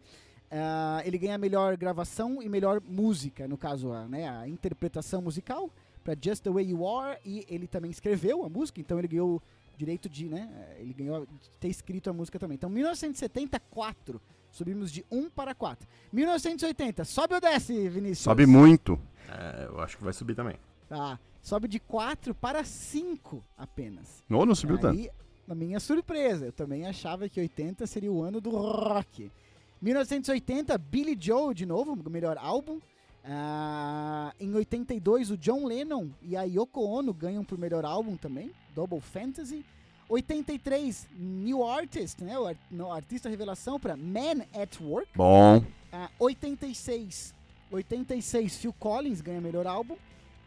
Ah, 0.51 1.01
ele 1.05 1.17
ganha 1.17 1.37
melhor 1.39 1.75
gravação 1.77 2.41
e 2.41 2.49
melhor 2.49 2.81
música, 2.87 3.47
no 3.47 3.57
caso, 3.57 3.91
a, 3.91 4.07
né, 4.07 4.27
a 4.29 4.47
interpretação 4.47 5.21
musical 5.21 5.69
pra 6.03 6.15
Just 6.19 6.43
the 6.43 6.49
Way 6.49 6.69
You 6.69 6.87
Are. 6.87 7.19
E 7.25 7.45
ele 7.49 7.67
também 7.67 7.91
escreveu 7.91 8.43
a 8.43 8.49
música, 8.49 8.79
então 8.79 8.97
ele 8.99 9.07
ganhou 9.07 9.35
o 9.37 9.41
direito 9.77 10.09
de, 10.09 10.27
né? 10.27 10.75
Ele 10.77 10.93
ganhou 10.93 11.25
de 11.25 11.49
ter 11.59 11.69
escrito 11.69 12.09
a 12.09 12.13
música 12.13 12.37
também. 12.37 12.55
Então, 12.55 12.69
1974, 12.69 14.21
subimos 14.51 14.91
de 14.91 15.05
1 15.09 15.29
para 15.29 15.55
4. 15.55 15.87
1980, 16.11 17.05
sobe 17.05 17.35
ou 17.35 17.41
desce, 17.41 17.87
Vinícius? 17.89 18.19
Sobe 18.19 18.45
muito. 18.45 18.99
É, 19.27 19.65
eu 19.67 19.79
acho 19.79 19.97
que 19.97 20.03
vai 20.03 20.13
subir 20.13 20.35
também. 20.35 20.55
Tá, 20.87 21.19
sobe 21.41 21.67
de 21.67 21.79
4 21.79 22.33
para 22.33 22.63
5 22.63 23.43
apenas. 23.57 24.23
Ou 24.29 24.45
não 24.45 24.55
subiu 24.55 24.77
tanto. 24.77 24.99
Aí, 24.99 25.09
na 25.47 25.55
minha 25.55 25.79
surpresa, 25.79 26.47
eu 26.47 26.51
também 26.51 26.85
achava 26.85 27.29
que 27.29 27.39
80 27.39 27.87
seria 27.87 28.11
o 28.11 28.21
ano 28.21 28.41
do 28.41 28.51
rock. 28.51 29.31
1980, 29.81 30.77
Billy 30.77 31.17
Joe, 31.19 31.53
de 31.53 31.65
novo, 31.65 31.93
o 31.93 32.09
melhor 32.09 32.37
álbum. 32.37 32.79
Ah, 33.23 34.33
em 34.39 34.53
82, 34.53 35.31
o 35.31 35.37
John 35.37 35.65
Lennon 35.65 36.09
e 36.21 36.35
a 36.35 36.43
Yoko 36.43 36.81
Ono 36.81 37.13
ganham 37.13 37.43
por 37.43 37.57
melhor 37.57 37.85
álbum 37.85 38.15
também, 38.15 38.51
Double 38.73 38.99
Fantasy. 39.01 39.65
83, 40.07 41.07
New 41.15 41.63
Artist, 41.63 42.23
né, 42.23 42.37
o 42.39 42.47
ar- 42.47 42.57
no, 42.71 42.91
artista 42.91 43.29
revelação 43.29 43.79
para 43.79 43.95
Man 43.95 44.43
at 44.59 44.79
Work. 44.81 45.09
Bom. 45.15 45.63
Ah, 45.91 46.09
86, 46.17 47.33
86, 47.71 48.57
Phil 48.57 48.73
Collins 48.73 49.21
ganha 49.21 49.39
melhor 49.39 49.67
álbum. 49.67 49.95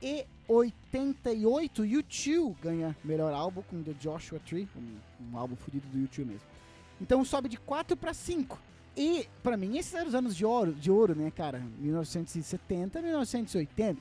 E 0.03 0.27
88, 0.49 1.83
U2 1.85 2.57
ganha 2.61 2.97
melhor 3.05 3.33
álbum 3.33 3.62
com 3.62 3.81
The 3.85 3.93
Joshua 4.01 4.41
Tree, 4.41 4.68
um, 4.77 4.97
um 5.33 5.39
álbum 5.39 5.55
fodido 5.55 5.87
do 5.89 5.99
U2 6.09 6.25
mesmo. 6.25 6.41
Então 7.01 7.25
sobe 7.25 7.49
de 7.49 7.57
4 7.57 7.97
para 7.97 8.12
5. 8.12 8.61
E, 8.97 9.26
pra 9.43 9.57
mim, 9.57 9.78
esses 9.78 9.95
eram 9.95 10.09
os 10.09 10.14
anos 10.14 10.36
de 10.36 10.45
ouro, 10.45 10.72
de 10.72 10.90
ouro 10.90 11.14
né, 11.14 11.30
cara? 11.30 11.62
1970, 11.78 13.01
1980. 13.01 14.01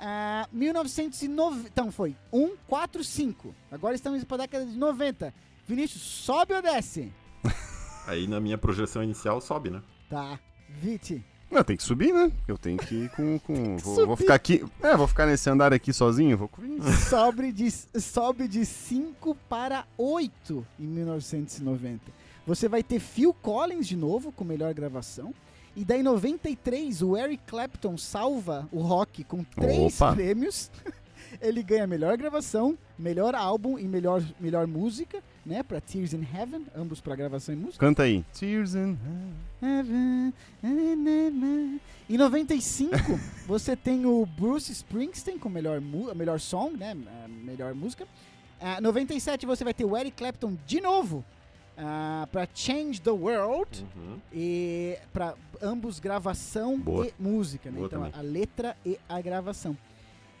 Ah, 0.00 0.48
1990. 0.52 1.68
Então 1.68 1.90
foi 1.90 2.16
1, 2.32 2.56
4, 2.66 3.04
5. 3.04 3.54
Agora 3.70 3.94
estamos 3.94 4.24
para 4.24 4.36
a 4.36 4.46
década 4.46 4.66
de 4.66 4.76
90. 4.76 5.32
Vinícius, 5.66 6.02
sobe 6.02 6.54
ou 6.54 6.62
desce? 6.62 7.12
Aí 8.06 8.26
na 8.26 8.40
minha 8.40 8.56
projeção 8.56 9.02
inicial 9.02 9.40
sobe, 9.40 9.70
né? 9.70 9.82
Tá. 10.08 10.38
Viti. 10.68 11.24
Não, 11.50 11.62
tem 11.62 11.76
que 11.76 11.82
subir, 11.82 12.12
né? 12.12 12.32
Eu 12.46 12.58
tenho 12.58 12.76
que 12.76 12.94
ir 12.94 13.10
com. 13.10 13.38
com 13.38 13.76
vou, 13.78 14.06
vou 14.06 14.16
ficar 14.16 14.34
aqui. 14.34 14.64
É, 14.82 14.96
vou 14.96 15.06
ficar 15.06 15.26
nesse 15.26 15.48
andar 15.48 15.72
aqui 15.72 15.92
sozinho. 15.92 16.36
Vou 16.36 16.48
com 16.48 16.62
sobe 17.08 17.52
de, 17.52 17.70
sobe 17.70 18.48
de 18.48 18.66
5 18.66 19.34
para 19.48 19.86
8 19.96 20.66
em 20.78 20.86
1990. 20.86 22.15
Você 22.46 22.68
vai 22.68 22.82
ter 22.82 23.00
Phil 23.00 23.34
Collins 23.34 23.86
de 23.86 23.96
novo 23.96 24.30
com 24.30 24.44
melhor 24.44 24.72
gravação. 24.72 25.34
E 25.74 25.84
daí 25.84 26.00
em 26.00 26.04
93 26.04 27.02
o 27.02 27.16
Eric 27.16 27.42
Clapton 27.46 27.98
salva 27.98 28.68
o 28.72 28.80
rock 28.80 29.24
com 29.24 29.42
três 29.42 30.00
Opa. 30.00 30.14
prêmios. 30.14 30.70
Ele 31.42 31.62
ganha 31.62 31.86
melhor 31.86 32.16
gravação, 32.16 32.78
melhor 32.98 33.34
álbum 33.34 33.78
e 33.78 33.86
melhor, 33.86 34.22
melhor 34.40 34.66
música, 34.66 35.22
né? 35.44 35.62
Pra 35.62 35.80
Tears 35.80 36.14
in 36.14 36.24
Heaven, 36.34 36.66
ambos 36.74 37.00
pra 37.00 37.14
gravação 37.16 37.54
e 37.54 37.58
música. 37.58 37.84
Canta 37.84 38.04
aí. 38.04 38.24
Tears 38.32 38.74
in 38.74 38.96
Heaven. 39.60 40.32
Em 42.08 42.16
95, 42.16 42.94
você 43.46 43.76
tem 43.76 44.06
o 44.06 44.24
Bruce 44.24 44.72
Springsteen 44.72 45.38
com 45.38 45.48
melhor, 45.48 45.80
melhor 46.14 46.40
song, 46.40 46.76
né? 46.76 46.96
a 47.24 47.28
Melhor 47.28 47.74
música. 47.74 48.06
Ah, 48.60 48.80
97 48.80 49.44
você 49.44 49.64
vai 49.64 49.74
ter 49.74 49.84
o 49.84 49.96
Eric 49.96 50.16
Clapton 50.16 50.56
de 50.66 50.80
novo 50.80 51.22
ah, 51.76 52.28
pra 52.30 52.46
Change 52.54 53.00
the 53.00 53.10
World. 53.10 53.86
Uhum. 53.96 54.18
E 54.32 54.98
para 55.12 55.34
ambos 55.62 55.98
gravação 55.98 56.78
Boa. 56.78 57.06
e 57.06 57.12
música, 57.18 57.70
né? 57.70 57.76
Boa 57.76 57.86
então 57.86 58.02
também. 58.04 58.18
a 58.18 58.22
letra 58.22 58.76
e 58.84 58.98
a 59.08 59.20
gravação. 59.20 59.76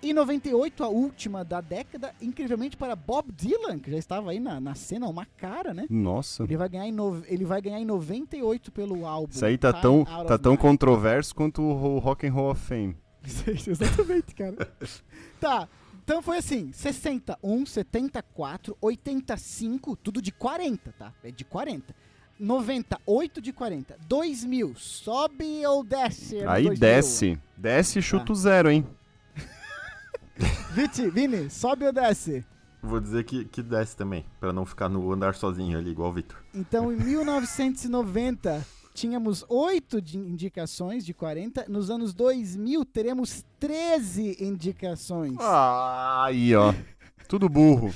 E 0.02 0.12
98, 0.12 0.84
a 0.84 0.88
última 0.88 1.42
da 1.42 1.60
década, 1.60 2.14
incrivelmente 2.20 2.76
para 2.76 2.94
Bob 2.94 3.32
Dylan, 3.32 3.78
que 3.78 3.90
já 3.90 3.96
estava 3.96 4.30
aí 4.30 4.38
na, 4.38 4.60
na 4.60 4.74
cena, 4.74 5.08
uma 5.08 5.24
cara, 5.38 5.72
né? 5.72 5.86
Nossa. 5.88 6.44
Ele 6.44 6.56
vai 6.56 6.68
ganhar 6.68 6.86
em, 6.86 6.92
no- 6.92 7.24
ele 7.26 7.44
vai 7.46 7.60
ganhar 7.62 7.80
em 7.80 7.84
98 7.84 8.70
pelo 8.70 9.06
álbum. 9.06 9.32
Isso 9.32 9.44
aí 9.44 9.56
tá 9.56 9.72
Time 9.72 9.82
tão, 9.82 10.04
tá 10.26 10.38
tão 10.38 10.56
controverso 10.56 11.34
quanto 11.34 11.62
o 11.62 11.98
Rock 11.98 12.26
and 12.26 12.32
Roll 12.32 12.50
of 12.50 12.60
Fame. 12.60 12.94
Exatamente, 13.66 14.34
cara. 14.34 14.70
tá, 15.40 15.66
então 16.06 16.22
foi 16.22 16.38
assim, 16.38 16.70
61, 16.72 17.66
74, 17.66 18.76
85, 18.80 19.96
tudo 19.96 20.22
de 20.22 20.30
40, 20.30 20.94
tá? 20.96 21.12
É 21.24 21.32
de 21.32 21.44
40. 21.44 21.92
98 22.38 23.40
de 23.40 23.52
40. 23.52 23.98
2000, 24.06 24.76
sobe 24.76 25.66
ou 25.66 25.82
desce? 25.82 26.36
Aí 26.46 26.66
2000? 26.66 26.78
desce. 26.78 27.38
Desce 27.56 27.98
e 27.98 28.02
chuta 28.02 28.30
o 28.30 28.36
zero, 28.36 28.70
hein? 28.70 28.86
Viti, 30.70 31.10
Vini, 31.10 31.50
sobe 31.50 31.86
ou 31.86 31.92
desce? 31.92 32.44
Vou 32.80 33.00
dizer 33.00 33.24
que, 33.24 33.44
que 33.46 33.60
desce 33.60 33.96
também, 33.96 34.24
pra 34.38 34.52
não 34.52 34.64
ficar 34.64 34.88
no 34.88 35.12
andar 35.12 35.34
sozinho 35.34 35.76
ali, 35.76 35.90
igual 35.90 36.10
o 36.10 36.12
Victor. 36.12 36.38
Então, 36.54 36.92
em 36.92 36.96
1990, 36.96 38.64
tínhamos 38.96 39.44
8 39.48 40.00
de 40.00 40.18
indicações 40.18 41.04
de 41.04 41.12
40. 41.12 41.66
Nos 41.68 41.90
anos 41.90 42.14
2000, 42.14 42.84
teremos 42.86 43.44
13 43.60 44.38
indicações. 44.40 45.36
Ah, 45.38 46.24
aí, 46.24 46.56
ó. 46.56 46.74
Tudo 47.28 47.48
burro. 47.48 47.92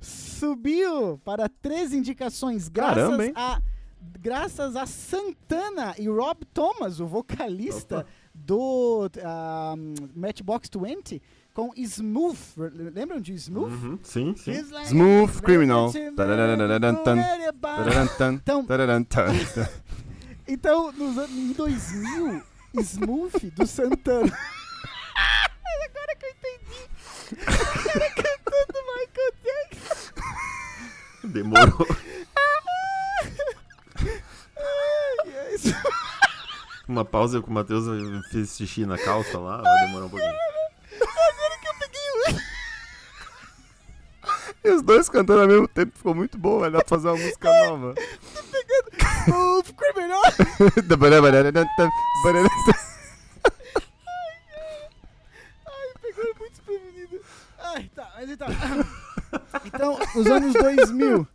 Subiu 0.00 1.18
para 1.24 1.48
13 1.48 1.96
indicações, 1.96 2.68
graças 2.68 3.16
Caramba, 3.16 3.32
a 3.34 3.62
graças 4.20 4.76
a 4.76 4.84
Santana 4.84 5.94
e 5.98 6.08
Rob 6.08 6.44
Thomas, 6.52 7.00
o 7.00 7.06
vocalista 7.06 8.00
Opa. 8.00 8.06
do 8.34 9.10
ah, 9.22 9.74
Matchbox 10.14 10.68
20, 10.78 11.22
com 11.54 11.72
Smooth. 11.74 12.38
Lembram 12.92 13.18
de 13.18 13.32
Smooth? 13.32 13.74
Uhum, 13.74 13.98
Sim, 14.02 14.34
sim. 14.36 14.60
Like 14.70 14.88
Smooth 14.88 15.40
Criminal. 15.40 15.88
Então-. 15.88 16.26
Então, 20.46 20.92
nos 20.92 21.16
anos, 21.16 21.30
em 21.30 21.52
2000, 21.52 22.42
Smooth 22.74 23.50
do 23.50 23.66
Santana. 23.66 24.36
Agora 25.16 26.16
que 26.16 26.26
eu 26.26 26.30
entendi. 26.30 26.88
O 27.32 27.36
cara 27.44 28.10
cantando 28.10 28.78
Michael 28.94 29.32
Jackson. 29.42 30.12
Demorou. 31.24 31.86
Ai, 34.56 35.32
é 35.34 35.54
isso. 35.54 35.74
Uma 36.86 37.04
pausa 37.04 37.40
que 37.40 37.48
o 37.48 37.52
Matheus 37.52 37.86
fez 38.30 38.54
xixi 38.56 38.84
na 38.84 38.98
calça 38.98 39.38
lá, 39.38 39.62
vai 39.62 39.86
demorar 39.86 40.04
um 40.06 40.10
pouquinho. 40.10 40.30
Agora 41.00 41.58
que 41.60 41.68
eu 41.68 41.72
o... 41.72 41.73
E 44.64 44.70
os 44.70 44.82
dois 44.82 45.10
cantando 45.10 45.42
ao 45.42 45.48
mesmo 45.48 45.68
tempo 45.68 45.94
ficou 45.94 46.14
muito 46.14 46.38
bom, 46.38 46.60
velho. 46.60 46.72
Dá 46.72 46.78
pra 46.78 46.88
fazer 46.88 47.08
uma 47.08 47.16
música 47.18 47.50
nova. 47.66 47.94
Smooth 49.26 49.74
Criminal. 49.74 50.22
Ai, 55.66 55.88
pegou 56.00 56.24
muito 56.38 56.52
desprevenido. 56.52 57.20
Ai, 57.58 57.90
tá, 57.94 58.10
mas 58.16 58.30
então. 58.30 58.48
Então, 59.66 59.98
nos 60.14 60.26
anos 60.26 60.52
2000, 60.54 61.26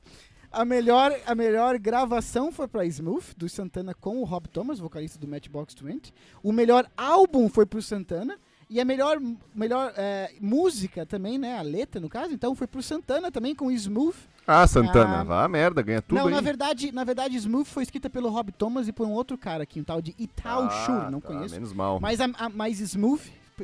a 0.51 0.65
melhor, 0.65 1.15
a 1.25 1.35
melhor 1.35 1.77
gravação 1.77 2.51
foi 2.51 2.67
pra 2.67 2.85
Smooth, 2.85 3.35
do 3.37 3.47
Santana 3.47 3.93
com 3.93 4.21
o 4.21 4.23
Rob 4.23 4.47
Thomas, 4.47 4.79
vocalista 4.79 5.19
do 5.19 5.27
Matchbox 5.27 5.75
20. 5.79 6.11
O 6.41 6.51
melhor 6.51 6.89
álbum 6.97 7.47
foi 7.47 7.67
pro 7.67 7.81
Santana. 7.81 8.39
E 8.69 8.79
a 8.79 8.85
melhor, 8.85 9.19
melhor 9.55 9.91
é, 9.97 10.31
música 10.39 11.03
também, 11.05 11.39
né? 11.39 11.57
A 11.57 11.61
letra, 11.63 11.99
no 11.99 12.07
caso, 12.07 12.31
então 12.33 12.53
foi 12.53 12.67
pro 12.67 12.83
Santana 12.83 13.31
também 13.31 13.55
com 13.55 13.71
Smooth. 13.71 14.15
Ah, 14.45 14.67
Santana, 14.67 15.21
Ah. 15.21 15.23
vá 15.23 15.47
merda, 15.47 15.81
ganha 15.81 16.01
tudo 16.03 16.19
Não, 16.19 16.29
na 16.29 16.39
verdade, 16.41 16.91
na 16.91 17.03
verdade, 17.03 17.35
Smooth 17.37 17.67
foi 17.67 17.81
escrita 17.83 18.09
pelo 18.11 18.29
Rob 18.29 18.51
Thomas 18.51 18.87
e 18.87 18.91
por 18.91 19.07
um 19.07 19.11
outro 19.11 19.37
cara 19.39 19.63
aqui, 19.63 19.79
um 19.79 19.83
tal 19.83 20.01
de 20.01 20.13
Ital 20.19 20.63
Ah, 20.65 20.69
Shur, 20.85 21.09
não 21.11 21.19
tá, 21.19 21.27
conheço. 21.29 21.53
Menos 21.55 21.73
mal. 21.73 21.99
Mas 21.99 22.19
a, 22.21 22.25
a- 22.37 22.49
mais 22.49 22.79
smooth, 22.79 23.21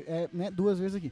é, 0.08 0.28
né, 0.34 0.50
duas 0.50 0.80
vezes 0.80 0.96
aqui. 0.96 1.12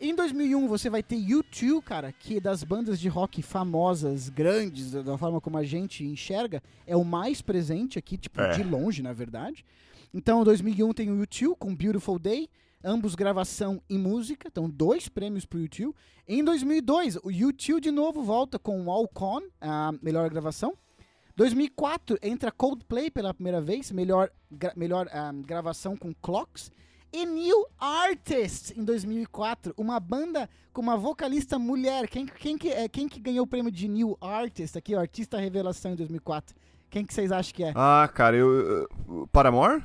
Em 0.00 0.14
2001 0.14 0.66
você 0.68 0.88
vai 0.90 1.02
ter 1.02 1.16
U2, 1.16 1.80
cara, 1.82 2.12
que 2.12 2.40
das 2.40 2.62
bandas 2.64 2.98
de 3.00 3.08
rock 3.08 3.40
famosas, 3.42 4.28
grandes, 4.28 4.90
da- 4.92 5.02
da 5.02 5.18
forma 5.18 5.40
como 5.40 5.58
a 5.58 5.64
gente 5.64 6.04
enxerga, 6.04 6.60
é 6.86 6.96
o 6.96 7.04
mais 7.04 7.40
presente 7.40 7.98
aqui, 8.00 8.16
tipo, 8.16 8.40
É. 8.40 8.50
de 8.52 8.62
longe, 8.64 9.00
na 9.02 9.12
verdade. 9.12 9.64
Então, 10.12 10.40
em 10.40 10.44
2001 10.44 10.92
tem 10.92 11.10
o 11.10 11.16
U2 11.24 11.54
com 11.56 11.74
Beautiful 11.74 12.18
Day, 12.18 12.48
ambos 12.84 13.14
gravação 13.14 13.82
e 13.88 13.98
música, 13.98 14.48
então 14.50 14.68
dois 14.68 15.08
prêmios 15.08 15.44
pro 15.44 15.58
U2. 15.60 15.92
Em 16.26 16.44
2002, 16.44 17.16
o 17.16 17.28
U2 17.28 17.80
de 17.80 17.90
novo 17.90 18.22
volta 18.22 18.58
com 18.58 18.90
All 18.90 19.08
Con, 19.08 19.40
a 19.60 19.92
melhor 20.02 20.28
gravação. 20.30 20.76
2004 21.36 22.18
entra 22.22 22.50
Coldplay 22.50 23.10
pela 23.10 23.32
primeira 23.32 23.60
vez, 23.60 23.92
melhor, 23.92 24.30
gra- 24.50 24.72
melhor 24.76 25.08
ah, 25.12 25.32
gravação 25.46 25.96
com 25.96 26.12
Clocks. 26.14 26.70
E 27.12 27.24
New 27.24 27.66
Artist 27.78 28.72
em 28.78 28.84
2004, 28.84 29.72
uma 29.78 29.98
banda 29.98 30.48
com 30.72 30.82
uma 30.82 30.96
vocalista 30.96 31.58
mulher. 31.58 32.06
Quem, 32.08 32.26
quem, 32.26 32.58
que, 32.58 32.68
é, 32.68 32.86
quem 32.88 33.08
que 33.08 33.18
ganhou 33.18 33.44
o 33.44 33.46
prêmio 33.46 33.70
de 33.72 33.88
New 33.88 34.18
Artist 34.20 34.76
aqui, 34.76 34.94
o 34.94 34.98
Artista 35.00 35.38
Revelação 35.38 35.92
em 35.92 35.96
2004? 35.96 36.54
Quem 36.90 37.06
que 37.06 37.14
vocês 37.14 37.32
acham 37.32 37.54
que 37.54 37.64
é? 37.64 37.72
Ah, 37.74 38.10
cara, 38.12 38.36
eu. 38.36 38.50
eu- 39.08 39.28
Paramore? 39.32 39.82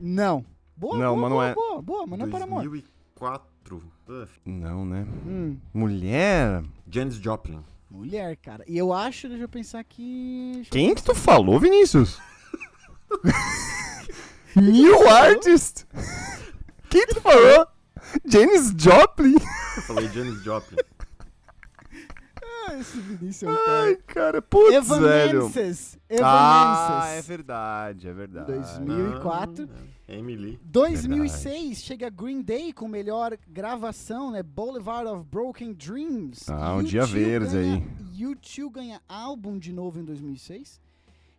Não. 0.00 0.44
Boa, 0.76 0.98
Não, 0.98 1.14
boa, 1.14 1.20
mas 1.20 1.30
não 1.30 1.36
boa, 1.36 1.46
é- 1.48 1.54
boa, 1.54 1.82
boa, 1.82 2.06
mas 2.06 2.18
não 2.18 2.26
é 2.26 2.30
para 2.30 2.44
amor. 2.44 2.62
2004. 2.62 3.82
Ugh. 4.08 4.28
Não, 4.44 4.84
né? 4.84 5.06
Hum, 5.26 5.56
Mulher? 5.72 6.62
Janis 6.90 7.14
Joplin. 7.16 7.64
mulher, 7.90 8.36
cara. 8.36 8.64
E 8.66 8.76
eu 8.76 8.92
acho, 8.92 9.28
deixa 9.28 9.44
eu 9.44 9.48
pensar 9.48 9.78
aqui. 9.80 10.52
deixa 10.56 10.70
Quem 10.70 10.88
que 10.94 11.00
pensar. 11.00 11.12
tu 11.14 11.18
falou, 11.18 11.58
Vinícius? 11.60 12.18
New 14.56 15.08
Artist? 15.08 15.86
Quem 16.90 17.06
tu 17.06 17.20
falou? 17.20 17.66
Janis 18.26 18.72
Joplin? 18.76 19.34
Eu 19.76 19.82
falei 19.82 20.08
Janis 20.08 20.42
Joplin. 20.42 20.76
Esse 22.80 22.98
Vinícius 22.98 23.42
é 23.42 23.52
um 23.52 23.56
cara. 23.56 23.82
Ai, 23.84 23.96
cara, 24.06 24.42
putz, 24.42 24.88
velho. 24.88 25.38
Evanescence. 25.46 25.98
Ah, 26.22 27.06
é 27.08 27.22
verdade, 27.22 28.08
é 28.08 28.12
verdade. 28.12 28.46
2004. 28.52 29.68
Ah, 29.72 30.12
Emily. 30.12 30.60
2006 30.64 31.78
chega 31.82 32.10
Green 32.10 32.42
Day 32.42 32.72
com 32.72 32.86
melhor 32.86 33.36
gravação, 33.48 34.30
né? 34.30 34.42
Boulevard 34.42 35.08
of 35.08 35.24
Broken 35.24 35.72
Dreams. 35.72 36.48
Ah, 36.48 36.74
um 36.76 36.80
U2 36.82 36.84
dia 36.86 37.06
verdes 37.06 37.52
ganha- 37.52 37.74
aí. 37.76 38.24
U2 38.24 38.70
ganha 38.70 39.00
álbum 39.08 39.58
de 39.58 39.72
novo 39.72 39.98
em 39.98 40.04
2006. 40.04 40.80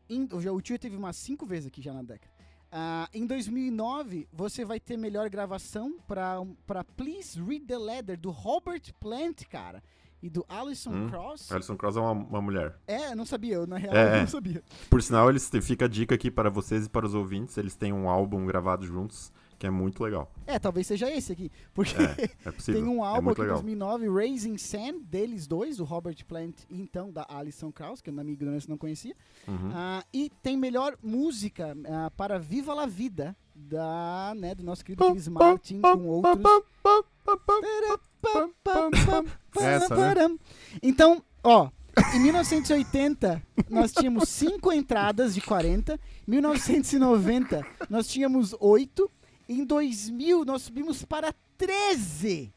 Em, 0.09 0.23
o 0.23 0.37
U2 0.39 0.77
teve 0.79 0.95
umas 0.95 1.15
cinco 1.15 1.45
vezes 1.45 1.67
aqui 1.67 1.81
já 1.81 1.93
na 1.93 2.01
década. 2.01 2.33
Ah, 2.71 3.07
em 3.13 3.25
2009, 3.25 4.27
você 4.33 4.65
vai 4.65 4.79
ter 4.79 4.97
melhor 4.97 5.29
gravação 5.29 5.95
pra 6.07 6.83
Please 6.97 7.39
Read 7.41 7.65
the 7.65 7.77
Letter, 7.77 8.19
do 8.19 8.31
Robert 8.31 8.81
Plant, 8.99 9.43
cara. 9.49 9.81
E 10.25 10.29
do 10.29 10.43
Alison 10.49 10.89
Hum, 10.89 11.07
Cross. 11.07 11.51
Alison 11.51 11.77
Cross 11.77 11.97
é 11.97 11.99
uma, 11.99 12.11
uma 12.11 12.41
mulher. 12.41 12.79
É, 12.87 13.11
eu 13.11 13.15
não 13.15 13.27
sabia, 13.27 13.53
eu, 13.53 13.67
na 13.67 13.77
real 13.77 13.95
É, 13.95 14.03
eu 14.03 14.15
é. 14.15 14.19
não 14.21 14.27
sabia. 14.27 14.63
Por 14.89 14.99
sinal, 15.03 15.29
eles 15.29 15.47
fica 15.61 15.85
a 15.85 15.87
dica 15.87 16.15
aqui 16.15 16.31
para 16.31 16.49
vocês 16.49 16.87
e 16.87 16.89
para 16.89 17.05
os 17.05 17.13
ouvintes. 17.13 17.55
Eles 17.59 17.75
têm 17.75 17.93
um 17.93 18.09
álbum 18.09 18.43
gravado 18.43 18.87
juntos 18.87 19.31
que 19.59 19.67
é 19.67 19.69
muito 19.69 20.03
legal. 20.03 20.31
É, 20.47 20.57
talvez 20.57 20.87
seja 20.87 21.11
esse 21.11 21.31
aqui. 21.31 21.51
Porque 21.75 21.95
É 22.43 22.49
possível. 22.51 22.81
Tem 22.81 22.89
um 22.89 23.05
é 23.05 23.07
álbum 23.07 23.25
muito 23.25 23.41
aqui 23.41 23.51
legal. 23.51 23.61
2009, 23.61 24.09
Raising 24.09 24.57
Sand, 24.57 24.99
deles 25.03 25.45
dois, 25.45 25.79
o 25.79 25.83
Robert 25.83 26.25
Plant 26.25 26.63
e 26.71 26.81
então 26.81 27.11
da 27.11 27.23
Alison 27.29 27.71
Krauss, 27.71 28.01
que 28.01 28.09
eu 28.09 28.13
na 28.13 28.23
minha 28.23 28.33
ignorância 28.33 28.67
não 28.67 28.79
conhecia. 28.79 29.15
Uhum. 29.47 29.69
Ah, 29.75 30.03
e 30.11 30.31
tem 30.41 30.57
melhor 30.57 30.97
música 31.03 31.77
ah, 31.87 32.11
para 32.17 32.39
Viva 32.39 32.73
la 32.73 32.87
Vida, 32.87 33.37
da, 33.55 34.33
né, 34.35 34.53
do 34.53 34.63
nosso 34.63 34.83
querido 34.83 35.09
Chris 35.11 35.27
Martin 35.27 35.79
com 35.81 36.07
outros. 36.07 36.43
Essa, 39.57 39.95
né? 40.29 40.37
Então, 40.81 41.23
ó, 41.43 41.69
em 42.13 42.19
1980 42.19 43.41
nós 43.69 43.91
tínhamos 43.93 44.27
5 44.29 44.71
entradas 44.73 45.33
de 45.33 45.41
40, 45.41 45.99
1990 46.27 47.65
nós 47.89 48.07
tínhamos 48.07 48.55
8, 48.59 49.09
em 49.47 49.63
2000 49.65 50.43
nós 50.45 50.63
subimos 50.63 51.03
para 51.05 51.33
13. 51.57 52.53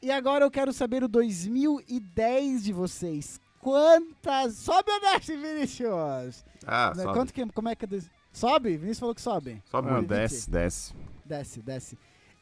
E 0.00 0.10
agora 0.12 0.44
eu 0.44 0.50
quero 0.50 0.72
saber 0.72 1.02
o 1.02 1.08
2010 1.08 2.62
de 2.62 2.72
vocês. 2.72 3.40
Quantas. 3.60 4.54
Sobe 4.54 4.90
ou 4.92 5.00
desce, 5.00 5.36
Vinícius? 5.36 6.44
Ah, 6.64 6.92
Né, 6.96 7.02
sobe. 7.02 7.14
Quanto 7.14 7.34
que, 7.34 7.44
como 7.46 7.68
é 7.68 7.74
que 7.74 7.84
é? 7.84 7.88
Sobe? 8.32 8.76
Vinícius 8.76 9.00
falou 9.00 9.14
que 9.14 9.20
sobe. 9.20 9.60
Sobe 9.68 9.88
Ah, 9.88 9.92
muito. 9.94 10.08
desce, 10.08 10.48
desce. 10.48 10.94
Desce, 11.24 11.60
desce. 11.60 11.98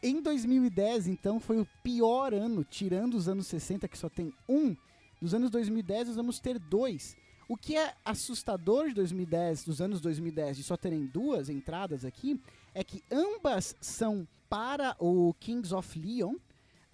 Em 0.07 0.23
2010, 0.23 1.09
então, 1.09 1.41
foi 1.41 1.59
o 1.59 1.67
pior 1.83 2.33
ano, 2.33 2.63
tirando 2.63 3.15
os 3.15 3.27
anos 3.29 3.49
60, 3.49 3.89
que 3.89 3.99
só 3.99 4.09
tem 4.09 4.33
um, 4.49 4.77
Nos 5.21 5.35
anos 5.35 5.51
2010 5.51 6.07
nós 6.07 6.17
vamos 6.17 6.39
ter 6.39 6.61
dois. 6.61 7.17
O 7.49 7.57
que 7.57 7.77
é 7.77 7.93
assustador 8.05 8.87
de 8.87 8.95
2010, 8.95 9.65
dos 9.65 9.81
anos 9.81 10.01
2010, 10.01 10.59
de 10.59 10.63
só 10.63 10.77
terem 10.77 11.07
duas 11.07 11.49
entradas 11.49 12.05
aqui, 12.05 12.41
é 12.73 12.85
que 12.85 13.03
ambas 13.11 13.75
são 13.81 14.29
para 14.49 14.95
o 15.01 15.35
Kings 15.41 15.75
of 15.75 15.99
Leon 15.99 16.37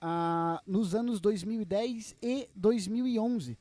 ah, 0.01 0.63
nos 0.67 0.95
anos 0.95 1.21
2010 1.21 2.17
e 2.23 2.49
2011. 2.57 3.59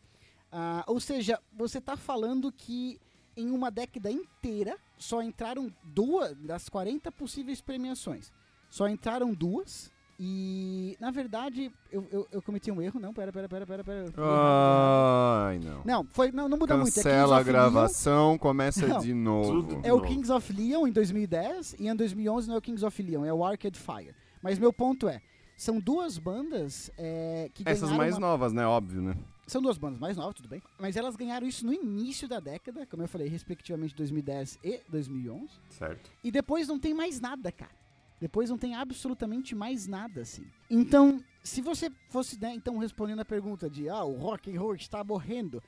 Ah, 0.49 0.85
ou 0.87 1.01
seja, 1.01 1.37
você 1.51 1.79
está 1.79 1.97
falando 1.97 2.53
que 2.53 3.01
em 3.35 3.51
uma 3.51 3.69
década 3.69 4.09
inteira 4.09 4.77
só 4.97 5.21
entraram 5.21 5.69
duas 5.83 6.37
das 6.37 6.69
40 6.69 7.11
possíveis 7.11 7.59
premiações. 7.59 8.31
Só 8.71 8.87
entraram 8.87 9.31
duas. 9.35 9.91
E, 10.23 10.95
na 10.99 11.09
verdade, 11.09 11.71
eu, 11.91 12.07
eu, 12.11 12.27
eu 12.31 12.41
cometi 12.43 12.71
um 12.71 12.79
erro. 12.81 12.99
Não, 12.99 13.11
pera, 13.13 13.31
pera, 13.31 13.49
pera, 13.49 13.65
pera. 13.65 13.83
pera. 13.83 14.05
Ai, 14.17 15.59
não. 15.59 15.81
Não, 15.83 16.07
foi, 16.11 16.31
não, 16.31 16.47
não 16.47 16.57
muda 16.57 16.77
muito. 16.77 16.89
É 16.99 17.03
Cancela 17.03 17.37
a 17.37 17.41
of 17.41 17.49
Leon, 17.49 17.53
gravação, 17.53 18.37
começa 18.37 18.85
Não. 18.87 18.99
de 18.99 19.13
novo. 19.13 19.63
Tudo. 19.63 19.81
é 19.83 19.91
o 19.91 19.97
Novo. 19.97 20.07
Kings 20.07 20.31
of 20.31 20.53
Leon 20.53 20.87
em 20.87 20.91
2010 20.91 21.75
e 21.79 21.87
em 21.87 21.95
2011 21.95 22.47
não 22.47 22.55
é 22.55 22.57
o 22.57 22.61
Kings 22.61 22.85
of 22.85 23.01
Leon, 23.03 23.25
é 23.25 23.33
o 23.33 23.43
Arcade 23.43 23.79
Fire. 23.79 24.13
Mas 24.43 24.59
meu 24.59 24.71
ponto 24.71 25.07
é, 25.09 25.21
são 25.57 25.79
duas 25.79 26.17
bandas 26.19 26.91
é, 26.97 27.49
que 27.53 27.63
Essas 27.65 27.91
mais 27.91 28.13
uma- 28.15 28.27
novas, 28.27 28.53
né? 28.53 28.65
Óbvio, 28.65 29.01
né? 29.01 29.15
São 29.47 29.61
duas 29.61 29.77
bandas 29.77 29.99
mais 29.99 30.15
novas, 30.15 30.35
tudo 30.35 30.47
bem. 30.47 30.61
Mas 30.79 30.95
elas 30.95 31.15
ganharam 31.15 31.45
isso 31.45 31.65
no 31.65 31.73
início 31.73 32.27
da 32.27 32.39
década, 32.39 32.85
como 32.85 33.03
eu 33.03 33.07
falei, 33.07 33.27
respectivamente 33.27 33.93
2010 33.95 34.57
e 34.63 34.79
2011. 34.87 35.49
Certo. 35.67 36.09
E 36.23 36.31
depois 36.31 36.67
não 36.67 36.79
tem 36.79 36.93
mais 36.93 37.19
nada, 37.19 37.51
cara. 37.51 37.80
Depois 38.21 38.51
não 38.51 38.57
tem 38.57 38.75
absolutamente 38.75 39.55
mais 39.55 39.87
nada, 39.87 40.21
assim. 40.21 40.45
Então, 40.69 41.21
se 41.43 41.59
você 41.59 41.91
fosse, 42.07 42.39
né, 42.39 42.53
então, 42.53 42.77
respondendo 42.77 43.19
a 43.21 43.25
pergunta 43.25 43.67
de, 43.67 43.89
ah, 43.89 44.03
o 44.03 44.13
rock 44.13 44.55
and 44.55 44.59
roll 44.59 44.75
está 44.75 45.03
morrendo, 45.03 45.61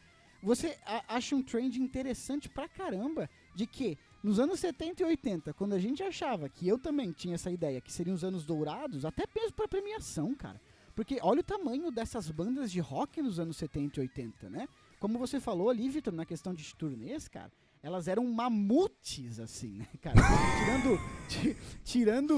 você 0.43 0.77
acha 1.07 1.35
um 1.35 1.41
trend 1.41 1.81
interessante 1.81 2.47
pra 2.47 2.69
caramba 2.69 3.27
de 3.55 3.65
que 3.65 3.97
nos 4.21 4.39
anos 4.39 4.59
70 4.59 5.01
e 5.01 5.05
80, 5.05 5.53
quando 5.53 5.73
a 5.73 5.79
gente 5.79 6.03
achava 6.03 6.47
que 6.47 6.67
eu 6.67 6.77
também 6.77 7.11
tinha 7.11 7.35
essa 7.35 7.49
ideia, 7.49 7.81
que 7.81 7.91
seriam 7.91 8.13
os 8.13 8.23
anos 8.23 8.45
dourados, 8.45 9.03
até 9.03 9.23
mesmo 9.35 9.53
pra 9.53 9.67
premiação, 9.67 10.35
cara. 10.35 10.61
Porque 10.95 11.17
olha 11.23 11.39
o 11.39 11.43
tamanho 11.43 11.89
dessas 11.89 12.29
bandas 12.29 12.71
de 12.71 12.79
rock 12.79 13.19
nos 13.19 13.39
anos 13.39 13.57
70 13.57 13.99
e 13.99 14.01
80, 14.01 14.49
né? 14.49 14.67
Como 14.99 15.17
você 15.17 15.39
falou 15.39 15.71
ali, 15.71 15.89
Vitor, 15.89 16.13
na 16.13 16.23
questão 16.23 16.53
de 16.53 16.75
turnês, 16.75 17.27
cara, 17.27 17.51
elas 17.83 18.07
eram 18.07 18.25
mamutes, 18.25 19.39
assim, 19.39 19.73
né, 19.77 19.87
cara? 20.01 20.15
tirando, 20.57 20.99
ti- 21.27 21.57
tirando 21.83 22.37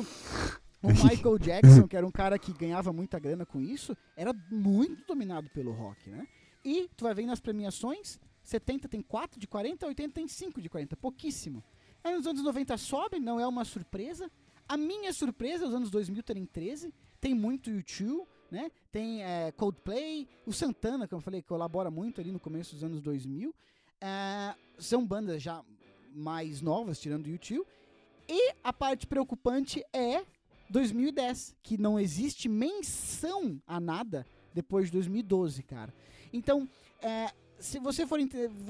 o 0.81 0.87
Michael 0.87 1.37
Jackson, 1.39 1.87
que 1.87 1.95
era 1.95 2.05
um 2.05 2.11
cara 2.11 2.37
que 2.39 2.51
ganhava 2.51 2.91
muita 2.91 3.17
grana 3.19 3.45
com 3.45 3.61
isso, 3.61 3.95
era 4.17 4.33
muito 4.51 5.05
dominado 5.05 5.49
pelo 5.51 5.71
rock, 5.71 6.09
né? 6.09 6.27
E 6.63 6.89
tu 6.97 7.03
vai 7.03 7.13
ver 7.13 7.25
nas 7.27 7.39
premiações, 7.39 8.19
70 8.43 8.87
tem 8.89 9.01
4 9.01 9.39
de 9.39 9.47
40, 9.47 9.85
80 9.85 10.13
tem 10.13 10.27
5 10.27 10.59
de 10.59 10.67
40, 10.67 10.97
pouquíssimo. 10.97 11.63
Aí 12.03 12.13
nos 12.15 12.25
anos 12.27 12.43
90 12.43 12.75
sobe, 12.77 13.19
não 13.19 13.39
é 13.39 13.47
uma 13.47 13.63
surpresa. 13.63 14.29
A 14.67 14.75
minha 14.77 15.13
surpresa, 15.13 15.65
é 15.65 15.67
os 15.67 15.73
anos 15.75 15.91
2000 15.91 16.23
terem 16.23 16.45
13, 16.45 16.91
tem 17.21 17.33
muito 17.35 17.69
YouTube, 17.69 18.27
né? 18.49 18.71
Tem 18.91 19.23
é, 19.23 19.51
Coldplay, 19.51 20.27
o 20.45 20.51
Santana, 20.53 21.07
como 21.07 21.19
eu 21.19 21.23
falei, 21.23 21.41
colabora 21.43 21.91
muito 21.91 22.19
ali 22.19 22.31
no 22.31 22.39
começo 22.39 22.73
dos 22.73 22.83
anos 22.83 22.99
2000. 23.01 23.53
Ah, 24.07 24.55
são 24.77 25.03
bandas 25.03 25.41
já 25.41 25.63
mais 26.13 26.61
novas, 26.61 26.99
tirando 26.99 27.25
o 27.25 27.29
YouTube. 27.29 27.65
E 28.29 28.53
a 28.63 28.71
parte 28.71 29.07
preocupante 29.07 29.83
é 29.91 30.23
2010, 30.69 31.55
que 31.63 31.75
não 31.75 31.99
existe 31.99 32.47
menção 32.47 33.59
a 33.65 33.79
nada 33.79 34.23
depois 34.53 34.85
de 34.85 34.91
2012, 34.91 35.63
cara. 35.63 35.91
Então, 36.31 36.69
é, 37.01 37.33
se 37.59 37.79
você 37.79 38.05
for, 38.05 38.19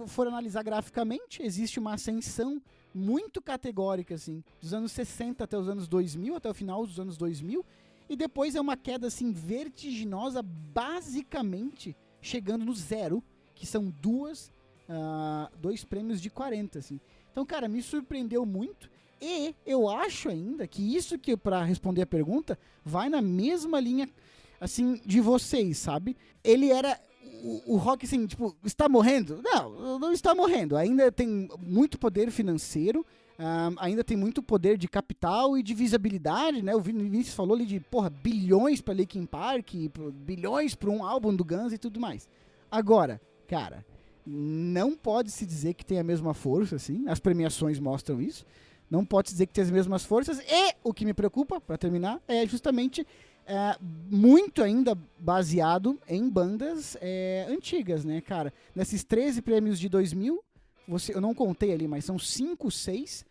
for 0.07 0.25
analisar 0.25 0.63
graficamente, 0.63 1.43
existe 1.43 1.79
uma 1.79 1.95
ascensão 1.95 2.61
muito 2.93 3.41
categórica, 3.41 4.15
assim, 4.15 4.41
dos 4.61 4.73
anos 4.73 4.93
60 4.93 5.43
até 5.43 5.57
os 5.57 5.67
anos 5.67 5.86
2000, 5.89 6.33
até 6.38 6.49
o 6.49 6.53
final 6.53 6.86
dos 6.88 6.97
anos 6.97 7.17
2000, 7.17 7.65
e 8.07 8.15
depois 8.15 8.55
é 8.55 8.61
uma 8.61 8.77
queda, 8.77 9.07
assim, 9.07 9.33
vertiginosa, 9.33 10.41
basicamente 10.41 11.93
chegando 12.21 12.63
no 12.63 12.73
zero, 12.73 13.21
que 13.53 13.65
são 13.65 13.89
duas, 13.89 14.49
ah, 14.89 15.49
dois 15.59 15.83
prêmios 15.83 16.21
de 16.21 16.29
40, 16.29 16.79
assim. 16.79 16.99
Então, 17.31 17.45
cara, 17.45 17.67
me 17.67 17.81
surpreendeu 17.81 18.45
muito, 18.45 18.89
e 19.21 19.53
eu 19.65 19.89
acho 19.89 20.29
ainda 20.29 20.67
que 20.67 20.95
isso 20.95 21.17
que, 21.17 21.36
pra 21.36 21.63
responder 21.63 22.01
a 22.01 22.05
pergunta, 22.07 22.57
vai 22.83 23.09
na 23.09 23.21
mesma 23.21 23.79
linha, 23.79 24.07
assim, 24.59 25.01
de 25.05 25.19
vocês, 25.19 25.77
sabe? 25.77 26.15
Ele 26.43 26.71
era 26.71 26.99
o, 27.43 27.73
o 27.73 27.77
rock, 27.77 28.05
assim, 28.05 28.25
tipo, 28.27 28.55
está 28.63 28.88
morrendo? 28.88 29.41
Não, 29.43 29.99
não 29.99 30.11
está 30.11 30.33
morrendo. 30.36 30.77
Ainda 30.77 31.11
tem 31.11 31.49
muito 31.59 31.97
poder 31.97 32.31
financeiro, 32.31 33.05
ah, 33.38 33.71
ainda 33.77 34.03
tem 34.03 34.15
muito 34.15 34.41
poder 34.41 34.77
de 34.77 34.88
capital 34.88 35.57
e 35.57 35.63
de 35.63 35.73
visibilidade, 35.73 36.61
né? 36.61 36.73
O 36.75 36.79
Vin- 36.79 36.97
Vinícius 36.97 37.36
falou 37.36 37.55
ali 37.55 37.65
de, 37.65 37.79
porra, 37.79 38.09
bilhões 38.09 38.79
para 38.81 38.93
Linkin 38.93 39.25
Park, 39.25 39.71
bilhões 40.13 40.73
para 40.75 40.89
um 40.89 41.03
álbum 41.03 41.36
do 41.36 41.43
Guns 41.43 41.73
e 41.73 41.77
tudo 41.77 41.99
mais. 41.99 42.29
Agora, 42.71 43.19
cara, 43.47 43.86
não 44.26 44.95
pode 44.95 45.32
se 45.32 45.45
dizer 45.45 45.73
que 45.73 45.86
tem 45.86 45.99
a 45.99 46.03
mesma 46.03 46.34
força, 46.34 46.76
assim. 46.76 47.07
As 47.07 47.19
premiações 47.19 47.80
mostram 47.80 48.21
isso. 48.21 48.45
Não 48.89 49.05
pode 49.05 49.30
se 49.30 49.36
dizer 49.36 49.47
que 49.47 49.53
tem 49.53 49.63
as 49.63 49.71
mesmas 49.71 50.03
forças. 50.03 50.39
E 50.39 50.76
o 50.84 50.93
que 50.93 51.05
me 51.05 51.13
preocupa, 51.13 51.61
para 51.61 51.78
terminar, 51.78 52.21
é 52.28 52.45
justamente 52.47 53.05
é, 53.45 53.78
muito 54.09 54.63
ainda 54.63 54.97
baseado 55.19 55.99
em 56.07 56.28
bandas 56.28 56.97
é, 56.99 57.45
antigas, 57.49 58.03
né, 58.03 58.21
cara? 58.21 58.53
Nesses 58.76 59.03
13 59.03 59.41
prêmios 59.41 59.80
de 59.80 59.88
2000, 59.88 60.43
você, 60.88 61.13
eu 61.13 61.21
não 61.21 61.34
contei 61.34 61.73
ali, 61.73 61.88
mas 61.88 62.05
são 62.05 62.17
5, 62.17 62.69
6 62.71 63.26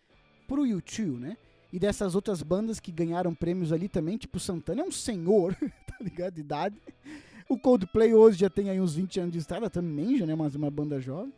pro 0.47 0.66
YouTube, 0.66 1.18
né? 1.18 1.36
E 1.72 1.78
dessas 1.78 2.14
outras 2.14 2.42
bandas 2.42 2.78
que 2.78 2.92
ganharam 2.92 3.34
prêmios 3.34 3.72
ali 3.72 3.88
também, 3.88 4.16
tipo 4.16 4.38
Santana 4.38 4.82
é 4.82 4.84
um 4.84 4.92
senhor, 4.92 5.57
tá 5.86 5.97
ligado? 6.01 6.34
De 6.34 6.40
idade. 6.40 6.80
O 7.49 7.59
Coldplay 7.59 8.14
hoje 8.14 8.38
já 8.38 8.51
tem 8.51 8.70
aí 8.70 8.80
uns 8.80 8.95
20 8.95 9.20
anos 9.20 9.32
de 9.32 9.38
estrada, 9.38 9.68
também 9.68 10.16
já, 10.16 10.26
né? 10.26 10.34
Mas 10.34 10.55
uma 10.55 10.70
banda 10.70 11.01
jovem. 11.01 11.32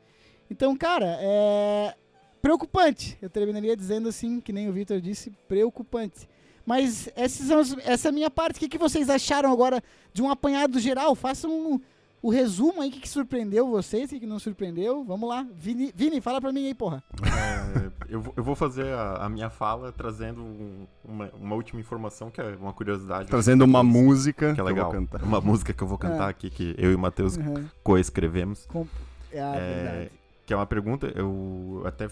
Então, 0.51 0.77
cara, 0.77 1.19
é 1.21 1.95
preocupante. 2.41 3.19
Eu 3.21 3.29
terminaria 3.29 3.77
dizendo 3.77 4.09
assim, 4.09 4.41
que 4.41 4.53
nem 4.53 4.69
o 4.69 4.73
Victor 4.73 5.01
disse, 5.01 5.33
preocupante. 5.49 6.29
Mas 6.65 7.09
essa 7.17 8.09
é 8.09 8.09
a 8.09 8.13
minha 8.13 8.31
parte. 8.31 8.57
O 8.57 8.61
que, 8.61 8.69
que 8.69 8.79
vocês 8.79 9.11
acharam 9.11 9.53
agora 9.53 9.83
de 10.13 10.23
um 10.23 10.31
apanhado 10.31 10.79
geral? 10.79 11.15
Façam 11.15 11.51
um, 11.51 11.81
o 12.27 12.31
resumo 12.31 12.83
aí, 12.83 12.89
o 12.89 12.93
que, 12.93 13.01
que 13.01 13.09
surpreendeu 13.09 13.69
vocês, 13.69 14.07
o 14.07 14.15
que, 14.15 14.21
que 14.21 14.27
não 14.27 14.39
surpreendeu. 14.39 15.05
Vamos 15.05 15.29
lá. 15.29 15.47
Vini, 15.57 15.93
Vini, 15.95 16.21
fala 16.21 16.41
pra 16.41 16.53
mim 16.53 16.67
aí, 16.67 16.75
porra. 16.75 17.03
É, 17.23 17.91
eu, 18.09 18.21
vou- 18.21 18.35
eu 18.37 18.43
vou 18.45 18.55
fazer 18.55 18.93
a, 18.93 19.25
a 19.25 19.29
minha 19.29 19.49
fala 19.51 19.93
trazendo 19.93 20.41
um- 20.43 20.87
uma, 21.05 21.31
uma 21.41 21.55
última 21.55 21.81
informação, 21.81 22.31
que 22.31 22.41
é 22.41 22.57
uma 22.61 22.73
curiosidade. 22.73 23.29
Trazendo 23.29 23.65
uma 23.65 23.83
música 23.83 24.55
que 24.55 24.61
é 24.61 24.63
legal. 24.65 24.87
eu 24.87 24.93
vou 24.93 25.01
cantar. 25.01 25.23
Uma 25.23 25.41
música 25.41 25.73
que 25.73 25.83
eu 25.83 25.87
vou 25.89 25.99
cantar 25.99 26.27
É. 26.27 26.31
aqui, 26.31 26.51
que 26.51 26.75
eu 26.79 26.93
e 26.93 26.95
o 26.95 26.99
Matheus 26.99 27.37
Uhum. 27.37 27.65
coescrevemos. 27.83 28.67
Com- 28.67 28.87
É, 29.33 29.41
a 29.43 29.55
É, 29.57 29.75
verdade. 29.85 30.11
que 30.47 30.53
é 30.53 30.57
uma 30.57 30.67
pergunta, 30.67 31.13
eu 31.15 31.83
até. 31.85 32.09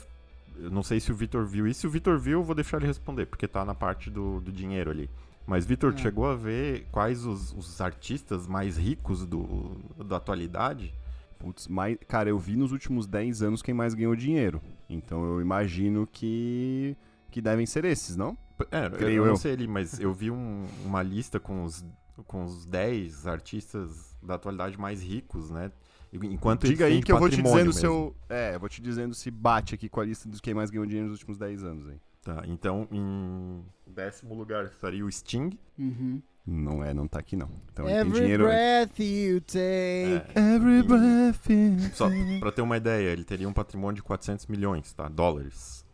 Eu 0.57 0.71
não 0.71 0.83
sei 0.85 1.01
se 1.01 1.11
o 1.11 1.15
Vitor 1.17 1.45
viu. 1.47 1.67
E 1.67 1.75
se 1.75 1.87
o 1.87 1.91
Vitor 1.91 2.19
viu, 2.19 2.39
eu 2.41 2.45
vou 2.45 2.55
deixar 2.55 2.77
ele 2.77 2.87
responder, 2.87 3.27
porque 3.27 3.49
tá 3.49 3.65
na 3.65 3.75
parte 3.75 4.09
do, 4.11 4.41
do 4.41 4.53
dinheiro 4.53 4.91
ali. 4.91 5.11
Mas, 5.47 5.67
Vitor, 5.67 5.93
tu 5.93 5.99
É. 5.99 6.03
chegou 6.03 6.27
a 6.27 6.35
ver 6.35 6.87
quais 6.91 7.25
os, 7.27 7.53
os 7.53 7.81
artistas 7.81 8.47
mais 8.47 8.77
ricos 8.79 9.27
do, 9.27 9.77
da 10.07 10.17
atualidade? 10.17 10.95
Putz, 11.39 11.69
mais... 11.69 11.99
Cara, 12.09 12.31
eu 12.31 12.39
vi 12.39 12.57
nos 12.57 12.73
últimos 12.73 13.07
10 13.07 13.43
anos 13.43 13.61
quem 13.61 13.75
mais 13.75 13.93
ganhou 13.93 14.17
dinheiro. 14.17 14.63
Então 14.89 15.25
eu 15.25 15.41
imagino 15.41 16.07
que. 16.11 16.97
que 17.31 17.43
devem 17.43 17.67
ser 17.67 17.85
esses, 17.85 18.17
não? 18.17 18.39
É, 18.71 18.87
eu, 18.87 18.91
Creio 18.93 19.17
eu 19.19 19.25
não 19.25 19.33
eu. 19.33 19.37
sei 19.37 19.53
ali, 19.53 19.67
mas 19.67 19.99
eu 19.99 20.15
vi 20.15 20.31
um- 20.31 20.67
uma 20.85 21.03
lista 21.03 21.41
com 21.41 21.65
os, 21.65 21.85
com 22.27 22.45
os 22.45 22.65
10 22.65 23.27
artistas 23.27 24.17
da 24.23 24.35
atualidade 24.37 24.79
mais 24.79 25.03
ricos, 25.03 25.51
né? 25.51 25.71
Enquanto 26.13 26.67
Diga 26.69 26.85
aí 26.87 27.03
que 27.03 27.11
eu 27.11 27.19
vou 27.19 27.29
te 27.29 27.43
dizendo 27.43 27.73
se 27.73 27.83
mesmo. 27.83 27.87
eu. 27.89 28.17
É, 28.29 28.55
eu 28.55 28.61
vou 28.61 28.69
te 28.69 28.81
dizendo 28.81 29.13
se 29.15 29.31
bate 29.33 29.75
aqui 29.75 29.89
com 29.89 30.01
a 30.01 30.05
lista 30.05 30.29
dos 30.29 30.41
quem 30.41 30.55
mais 30.55 30.71
ganhou 30.71 30.87
dinheiro 30.87 31.09
nos 31.09 31.19
últimos 31.19 31.37
10 31.37 31.65
anos 31.65 31.89
aí. 31.89 32.01
Tá, 32.25 32.43
então, 32.47 32.89
em 32.91 33.63
décimo 33.87 34.35
lugar 34.35 34.65
estaria 34.65 35.05
o 35.05 35.11
Sting. 35.13 35.51
Uhum. 35.79 36.23
Não 36.47 36.83
é, 36.85 36.93
não 36.95 37.07
tá 37.07 37.19
aqui 37.21 37.37
não. 37.37 37.51
Então 37.73 37.87
ele 37.87 37.95
tem 37.95 38.01
Every 38.07 38.21
dinheiro. 38.21 38.45
breath 38.45 38.99
you 39.01 39.41
take. 39.41 39.59
É, 40.35 40.55
Every 40.55 40.79
E- 40.79 40.83
breath 40.83 41.51
you 41.51 41.91
Só 41.95 42.09
take. 42.09 42.41
pra 42.41 42.53
ter 42.53 42.63
uma 42.63 42.77
ideia, 42.77 43.11
ele 43.11 43.25
teria 43.25 43.49
um 43.49 43.53
patrimônio 43.53 43.97
de 43.97 44.03
400 44.03 44.47
milhões, 44.47 44.93
tá? 44.93 45.09
Dólares. 45.09 45.85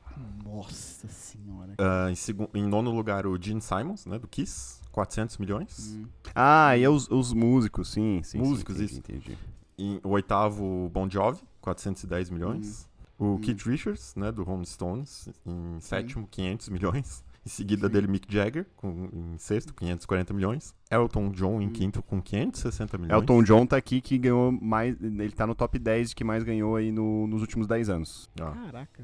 Nossa 0.45 1.09
senhora. 1.09 1.74
Ah, 1.78 2.11
em, 2.11 2.14
segu- 2.14 2.51
em 2.55 2.66
nono 2.66 2.91
lugar, 2.91 3.26
o 3.26 3.41
Gene 3.41 3.61
Simons, 3.61 4.07
né? 4.07 4.18
Do 4.18 4.26
Kiss, 4.28 4.81
400 4.93 5.39
milhões. 5.39 5.95
Hum. 5.97 6.07
Ah, 6.35 6.76
e 6.76 6.83
é 6.83 6.89
os, 6.91 7.09
os 7.11 7.33
músicos, 7.33 7.91
sim, 7.93 8.20
sim. 8.22 8.39
sim, 8.39 8.39
Músicos, 8.39 8.76
entendi, 8.76 8.91
isso. 8.91 8.99
Entendi. 9.01 9.39
Em, 9.78 10.01
o 10.05 10.11
oitavo, 10.11 10.64
o 10.87 10.89
Bon 10.91 11.09
Jovi, 11.09 11.41
410 11.61 12.28
milhões. 12.28 12.89
O 13.20 13.34
Hum. 13.34 13.38
Keith 13.38 13.62
Richards, 13.66 14.14
né? 14.16 14.32
Do 14.32 14.42
Rolling 14.42 14.64
Stones, 14.64 15.28
em 15.46 15.78
sétimo, 15.80 16.26
500 16.30 16.68
milhões. 16.70 17.22
Em 17.44 17.48
seguida 17.48 17.88
dele, 17.88 18.06
Mick 18.06 18.26
Jagger, 18.32 18.66
com, 18.76 19.08
em 19.12 19.38
sexto, 19.38 19.72
540 19.74 20.32
milhões. 20.34 20.74
Elton 20.90 21.30
John 21.30 21.60
em 21.60 21.68
Hum. 21.68 21.70
quinto, 21.70 22.02
com 22.02 22.20
560 22.20 22.98
milhões. 22.98 23.12
Elton 23.20 23.42
John 23.42 23.64
tá 23.66 23.76
aqui 23.76 24.00
que 24.00 24.18
ganhou 24.18 24.50
mais. 24.52 24.94
Ele 25.00 25.30
tá 25.32 25.46
no 25.46 25.54
top 25.54 25.78
10 25.78 26.12
que 26.14 26.24
mais 26.24 26.42
ganhou 26.42 26.76
aí 26.76 26.90
no- 26.90 27.26
nos 27.26 27.40
últimos 27.42 27.66
10 27.66 27.88
anos. 27.88 28.28
Ah. 28.40 28.52
Caraca, 28.66 29.02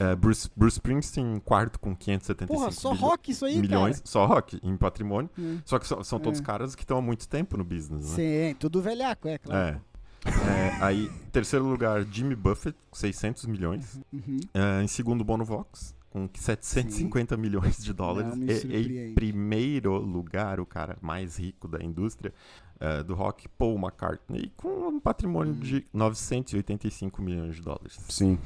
É. 0.00 0.16
Bruce, 0.16 0.48
Bruce 0.56 0.76
Springsteen 0.78 1.34
em 1.36 1.38
quarto, 1.40 1.78
com 1.78 1.94
575 1.94 2.52
Porra, 2.58 2.72
só 2.72 2.94
rock 2.94 3.30
isso 3.30 3.44
aí, 3.44 3.58
milhões. 3.60 4.00
Só 4.04 4.24
rock, 4.24 4.58
em 4.62 4.76
patrimônio. 4.76 5.28
cara. 5.36 5.46
Hum. 5.48 5.60
Só 5.64 5.78
que 5.78 5.86
são, 5.86 6.02
são 6.02 6.18
todos 6.18 6.40
É. 6.40 6.42
caras 6.42 6.74
que 6.74 6.82
estão 6.82 6.96
há 6.98 7.02
muito 7.02 7.28
tempo 7.28 7.56
no 7.58 7.64
business, 7.64 8.16
né? 8.16 8.48
Sim, 8.50 8.56
tudo 8.58 8.80
velhaco, 8.80 9.28
é 9.28 9.36
claro. 9.38 9.76
É. 9.76 9.80
É, 10.26 10.84
aí, 10.84 11.10
terceiro 11.32 11.64
lugar, 11.66 12.04
Jimmy 12.10 12.34
Buffett, 12.36 12.76
com 12.90 12.96
600 12.96 13.46
milhões. 13.46 14.00
Uhum. 14.12 14.38
É, 14.54 14.82
em 14.82 14.86
segundo, 14.88 15.24
Bono 15.24 15.44
Vox, 15.44 15.94
com 16.10 16.28
750 16.32 17.36
milhões 17.36 17.78
de 17.82 17.92
dólares. 17.92 18.36
Não 18.36 18.46
E- 18.46 19.10
em 19.10 19.14
primeiro 19.14 19.96
lugar, 19.98 20.60
o 20.60 20.66
cara 20.66 20.96
mais 21.00 21.36
rico 21.38 21.66
da 21.66 21.82
indústria 21.82 22.32
é, 22.84 23.00
do 23.02 23.14
rock, 23.14 23.48
Paul 23.48 23.76
McCartney, 23.78 24.52
com 24.56 24.88
um 24.88 24.98
patrimônio 25.00 25.52
Hum. 25.54 25.60
de 25.60 25.86
985 25.92 27.22
milhões 27.22 27.54
de 27.54 27.62
dólares. 27.62 27.96
Sim. 28.08 28.36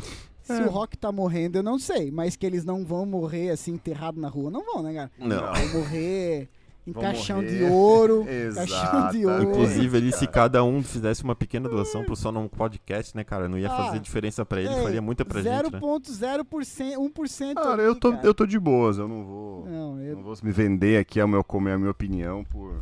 Se 0.42 0.52
É. 0.52 0.64
o 0.66 0.68
rock 0.70 0.96
tá 0.96 1.10
morrendo, 1.10 1.56
eu 1.56 1.62
não 1.62 1.78
sei. 1.78 2.10
Mas 2.10 2.36
que 2.36 2.44
eles 2.44 2.62
não 2.64 2.84
vão 2.84 3.06
morrer 3.06 3.50
assim, 3.50 3.72
enterrado 3.72 4.20
na 4.20 4.28
rua, 4.28 4.50
não 4.50 4.62
vão, 4.64 4.82
né, 4.82 4.92
cara? 4.94 5.10
Não. 5.18 5.52
Vão 5.54 5.80
morrer 5.80 6.48
em 6.86 6.92
Vão 6.92 7.02
caixão 7.02 7.36
morrer. 7.42 7.58
de 7.58 7.64
ouro. 7.64 8.26
Exato. 8.28 8.70
Caixão 8.70 9.10
de 9.10 9.26
ouro. 9.26 9.42
Inclusive, 9.42 9.96
ele, 9.96 10.12
se 10.12 10.26
cada 10.26 10.62
um 10.62 10.82
fizesse 10.82 11.24
uma 11.24 11.34
pequena 11.34 11.68
doação 11.68 12.04
pro 12.04 12.14
Só 12.14 12.30
Não 12.30 12.46
Podcast, 12.48 13.16
né, 13.16 13.24
cara? 13.24 13.48
Não 13.48 13.58
ia 13.58 13.70
Ah, 13.70 13.76
fazer 13.86 13.98
diferença 14.00 14.44
pra 14.46 14.60
ele, 14.60 14.72
Ei, 14.72 14.82
faria 14.82 15.02
muita 15.02 15.24
pra 15.24 15.42
gente, 15.42 15.72
né? 15.72 15.80
0.0%, 15.80 16.96
1%. 16.96 17.54
Cara, 17.54 17.72
ali, 17.74 17.82
eu 17.84 17.94
tô, 17.96 18.12
cara. 18.12 18.26
eu 18.26 18.34
tô 18.34 18.46
de 18.46 18.58
boas, 18.58 18.98
eu 18.98 19.08
não 19.08 19.24
vou. 19.24 19.66
Não, 19.66 20.00
eu, 20.00 20.16
Não 20.16 20.22
vou 20.22 20.34
me 20.42 20.52
vender 20.52 20.98
aqui 20.98 21.20
a, 21.20 21.26
meu, 21.26 21.42
como 21.42 21.68
é 21.68 21.72
a 21.72 21.78
minha 21.78 21.90
opinião 21.90 22.44
por, 22.44 22.80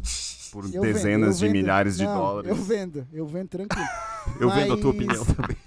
por 0.53 0.65
eu 0.73 0.83
dezenas 0.83 1.39
vendo, 1.39 1.39
de 1.39 1.45
vendo. 1.47 1.53
milhares 1.53 1.97
de 1.97 2.05
Não, 2.05 2.15
dólares. 2.15 2.51
Eu 2.51 2.57
vendo, 2.57 3.07
eu 3.13 3.27
vendo 3.27 3.49
tranquilo. 3.49 3.85
Eu 4.41 4.49
vendo 4.51 4.73
a 4.73 4.77
tua 4.79 4.91
Mas- 4.93 5.05
opinião 5.07 5.25
também. 5.27 5.55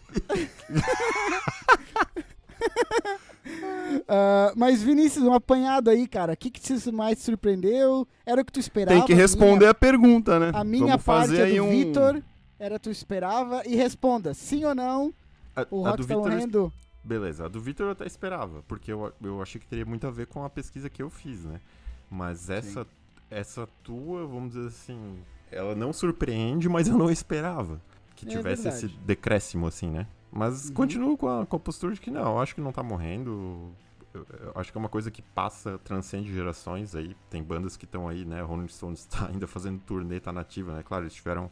Ah, 4.08 4.54
mas, 4.56 4.84
Vinícius, 4.84 5.26
um 5.26 5.34
apanhado 5.34 5.90
aí, 5.90 6.08
cara. 6.08 6.34
O 6.34 6.38
que, 6.38 6.50
que 6.52 6.60
te 6.62 6.92
mais 6.92 7.18
te 7.18 7.24
surpreendeu? 7.26 8.08
Era 8.26 8.42
o 8.42 8.46
que 8.46 8.52
tu 8.52 8.60
esperava? 8.60 8.98
Tem 8.98 9.06
que 9.06 9.14
A 9.14 9.16
responder 9.16 9.58
minha- 9.60 9.72
a 9.72 9.74
pergunta, 9.74 10.40
né? 10.40 10.52
A 10.54 10.64
minha 10.64 10.88
Vamos 10.98 11.04
parte 11.04 11.30
fazer 11.30 11.52
é 11.54 11.56
do 11.56 11.64
um... 11.64 11.70
Vitor. 11.70 12.22
Era 12.60 12.78
tu 12.80 12.90
esperava. 12.90 13.64
E 13.66 13.76
responda, 13.76 14.34
sim 14.34 14.66
ou 14.66 14.76
não, 14.76 15.14
A, 15.56 15.66
o 15.72 15.86
a 15.86 15.90
Rock 15.92 16.02
do 16.02 16.08
tá 16.08 16.16
Vitor 16.16 16.32
morrendo? 16.32 16.74
Beleza, 17.04 17.46
a 17.46 17.48
do 17.48 17.60
Victor 17.62 17.88
eu 17.88 17.92
até 17.94 18.06
esperava, 18.06 18.62
porque 18.68 18.92
eu, 18.92 19.12
eu 19.24 19.42
achei 19.42 19.60
que 19.60 19.68
teria 19.68 19.86
muito 19.86 20.06
a 20.06 20.12
ver 20.12 20.28
com 20.28 20.44
a 20.44 20.50
pesquisa 20.50 20.90
que 20.90 21.02
eu 21.02 21.10
fiz, 21.10 21.46
né? 21.46 21.60
Mas 22.12 22.50
essa, 22.50 22.86
essa 23.32 23.68
tua, 23.84 24.26
vamos 24.28 24.54
dizer 24.54 24.68
assim, 24.68 25.18
ela 25.52 25.74
não 25.76 25.94
surpreende, 25.94 26.68
mas 26.68 26.88
eu 26.88 26.98
não 26.98 27.10
esperava 27.10 27.82
que 28.16 28.26
É 28.26 28.30
tivesse 28.30 28.64
verdade. 28.64 28.86
esse 28.88 28.96
decréscimo, 29.06 29.66
assim, 29.68 29.90
né? 29.90 30.06
Mas 30.32 30.68
Uhum. 30.70 30.74
continuo 30.74 31.18
com 31.18 31.28
a, 31.28 31.46
com 31.46 31.56
a 31.56 31.60
postura 31.60 31.94
de 31.94 32.02
que 32.02 32.12
não, 32.12 32.40
acho 32.40 32.54
que 32.56 32.62
não 32.62 32.72
tá 32.72 32.84
morrendo. 32.84 33.72
Eu, 34.14 34.26
eu 34.40 34.52
acho 34.56 34.72
que 34.72 34.78
é 34.78 34.80
uma 34.80 34.90
coisa 34.90 35.10
que 35.12 35.22
passa, 35.22 35.78
transcende 35.84 36.34
gerações 36.34 36.96
aí. 36.96 37.16
Tem 37.30 37.42
bandas 37.44 37.78
que 37.78 37.86
estão 37.86 38.08
aí, 38.08 38.26
né? 38.26 38.42
Rolling 38.42 38.68
Stones 38.68 39.06
tá 39.10 39.28
ainda 39.28 39.48
fazendo 39.48 39.80
turnê, 39.80 40.20
tá 40.20 40.32
nativa, 40.32 40.74
né? 40.74 40.84
Claro, 40.84 41.04
eles 41.04 41.14
tiveram 41.14 41.50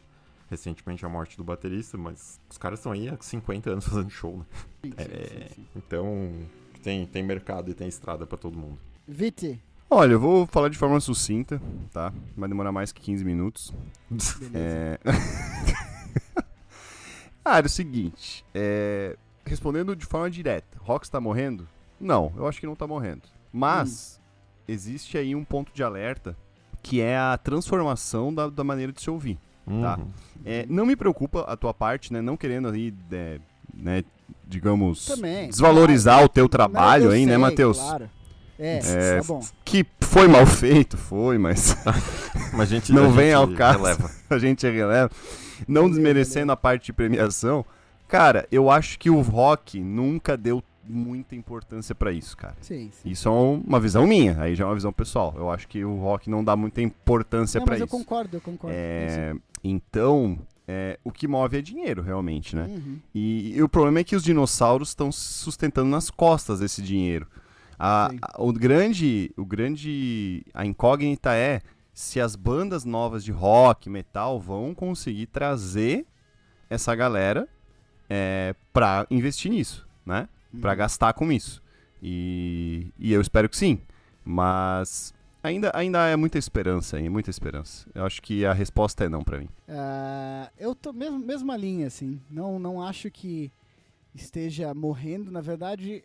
recentemente 0.48 1.04
a 1.04 1.08
morte 1.08 1.36
do 1.36 1.42
baterista, 1.42 1.98
mas 1.98 2.40
os 2.48 2.56
caras 2.58 2.78
estão 2.78 2.92
aí 2.92 3.08
há 3.08 3.16
50 3.20 3.70
anos 3.70 3.84
fazendo 3.88 4.10
show, 4.10 4.38
né? 4.38 4.44
Sim, 4.84 4.90
sim, 4.90 4.94
É, 4.98 5.26
sim, 5.48 5.54
sim. 5.54 5.66
Então, 5.74 6.32
tem, 6.82 7.06
tem 7.06 7.22
mercado 7.22 7.70
e 7.70 7.74
tem 7.74 7.88
estrada 7.88 8.26
pra 8.26 8.38
todo 8.38 8.56
mundo. 8.58 8.78
Viti, 9.08 9.60
Olha, 9.88 10.14
eu 10.14 10.20
vou 10.20 10.46
falar 10.48 10.68
de 10.68 10.76
forma 10.76 10.98
sucinta, 10.98 11.62
tá? 11.92 12.12
Vai 12.36 12.48
demorar 12.48 12.72
mais 12.72 12.90
que 12.90 13.00
15 13.00 13.24
minutos. 13.24 13.72
beleza. 14.10 14.50
É... 14.52 14.98
ah, 17.46 17.58
era 17.58 17.66
o 17.66 17.70
seguinte, 17.70 18.44
é... 18.54 19.16
respondendo 19.44 19.94
de 19.94 20.04
forma 20.04 20.30
direta, 20.30 20.76
Rox 20.80 21.08
tá 21.08 21.20
morrendo? 21.20 21.68
Não, 22.00 22.32
eu 22.36 22.46
acho 22.46 22.60
que 22.60 22.66
não 22.66 22.76
tá 22.76 22.86
morrendo. 22.86 23.22
Mas 23.52 24.20
existe 24.68 25.16
aí 25.16 25.34
um 25.34 25.44
ponto 25.44 25.72
de 25.72 25.82
alerta 25.82 26.36
que 26.82 27.00
é 27.00 27.16
a 27.16 27.36
transformação 27.36 28.32
da, 28.32 28.48
da 28.48 28.62
maneira 28.62 28.92
de 28.92 29.00
se 29.00 29.10
ouvir. 29.10 29.38
Tá. 29.64 29.98
Uhum. 29.98 30.08
É, 30.44 30.64
não 30.68 30.86
me 30.86 30.94
preocupa 30.94 31.40
a 31.40 31.56
tua 31.56 31.74
parte, 31.74 32.12
né? 32.12 32.20
Não 32.20 32.36
querendo 32.36 32.68
aí, 32.68 32.94
é, 33.10 33.40
né, 33.74 34.04
digamos, 34.46 35.06
Também. 35.06 35.48
desvalorizar 35.48 36.22
o 36.22 36.28
teu 36.28 36.48
trabalho 36.48 37.10
aí, 37.10 37.26
né, 37.26 37.32
sei, 37.32 37.38
Matheus? 37.38 37.78
Claro. 37.78 38.10
É, 38.58 38.78
É, 38.78 39.16
tá 39.20 39.24
bom. 39.24 39.40
Que 39.64 39.84
foi 40.00 40.26
mal 40.28 40.46
feito, 40.46 40.96
foi, 40.96 41.38
mas 41.38 41.76
Mas 42.52 42.60
a 42.62 42.64
gente, 42.74 42.92
Não 42.94 43.06
a 43.06 43.08
vem 43.08 43.26
gente 43.26 43.34
ao 43.34 43.48
caso. 43.52 43.78
releva. 43.78 44.10
a 44.30 44.38
gente 44.38 44.66
releva. 44.68 45.10
Não 45.66 45.88
desmerecendo 45.88 46.52
a 46.52 46.56
parte 46.56 46.86
de 46.86 46.92
premiação, 46.92 47.64
cara, 48.06 48.46
eu 48.52 48.70
acho 48.70 48.98
que 48.98 49.08
o 49.10 49.20
rock 49.20 49.80
nunca 49.80 50.36
deu 50.36 50.62
muita 50.88 51.34
importância 51.34 51.94
pra 51.94 52.12
isso, 52.12 52.36
cara. 52.36 52.54
Sim, 52.60 52.90
sim. 52.92 53.10
Isso 53.10 53.28
é 53.28 53.32
uma 53.32 53.80
visão 53.80 54.06
minha, 54.06 54.40
aí 54.40 54.54
já 54.54 54.64
é 54.64 54.66
uma 54.68 54.74
visão 54.74 54.92
pessoal. 54.92 55.34
Eu 55.36 55.50
acho 55.50 55.66
que 55.66 55.84
o 55.84 55.96
rock 55.96 56.30
não 56.30 56.44
dá 56.44 56.54
muita 56.54 56.80
importância 56.80 57.58
Não, 57.58 57.64
pra 57.64 57.72
mas 57.74 57.80
eu 57.80 57.86
isso. 57.86 57.96
concordo, 57.96 58.36
eu 58.36 58.40
concordo. 58.40 58.76
É, 58.78 59.34
então, 59.64 60.38
é, 60.68 60.98
o 61.02 61.10
que 61.10 61.26
move 61.26 61.58
é 61.58 61.60
dinheiro, 61.62 62.02
realmente, 62.02 62.54
né? 62.54 62.66
Uhum. 62.68 62.98
E, 63.14 63.56
e 63.56 63.62
o 63.62 63.68
problema 63.68 63.98
é 63.98 64.04
que 64.04 64.14
os 64.14 64.22
dinossauros 64.22 64.90
estão 64.90 65.10
se 65.10 65.20
sustentando 65.20 65.88
nas 65.90 66.08
costas 66.10 66.60
desse 66.60 66.80
dinheiro. 66.80 67.26
A, 67.78 68.10
a- 68.22 68.42
o 68.42 68.52
grande, 68.52 69.30
o 69.36 69.44
grande, 69.44 70.44
a 70.54 70.64
incógnita 70.64 71.34
é 71.34 71.60
se 71.92 72.20
as 72.20 72.36
bandas 72.36 72.84
novas 72.84 73.24
de 73.24 73.32
rock, 73.32 73.88
metal 73.88 74.38
vão 74.40 74.74
conseguir 74.74 75.26
trazer 75.26 76.06
essa 76.68 76.94
galera 76.94 77.48
é, 78.08 78.54
para 78.72 79.06
investir 79.10 79.50
nisso, 79.50 79.86
né? 80.04 80.28
Pra 80.60 80.72
Uhum. 80.72 80.76
gastar 80.78 81.12
com 81.14 81.30
isso. 81.32 81.62
E, 82.02 82.92
e 82.98 83.12
eu 83.12 83.20
espero 83.20 83.48
que 83.48 83.56
sim. 83.56 83.80
Mas 84.24 85.14
ainda, 85.42 85.70
ainda 85.74 86.06
é 86.06 86.16
muita 86.16 86.38
esperança, 86.38 86.96
aí, 86.96 87.08
muita 87.08 87.30
esperança. 87.30 87.86
Eu 87.94 88.04
acho 88.04 88.20
que 88.22 88.44
a 88.44 88.52
resposta 88.52 89.04
é 89.04 89.08
não 89.08 89.22
pra 89.22 89.38
mim. 89.38 89.48
Ah, 89.68 90.50
eu 90.58 90.74
tô 90.74 90.92
mesmo, 90.92 91.18
mesma 91.18 91.56
linha, 91.56 91.86
assim. 91.86 92.20
Não, 92.30 92.58
não 92.58 92.82
acho 92.82 93.10
que 93.10 93.50
esteja 94.14 94.74
morrendo. 94.74 95.30
Na 95.30 95.40
verdade, 95.40 96.02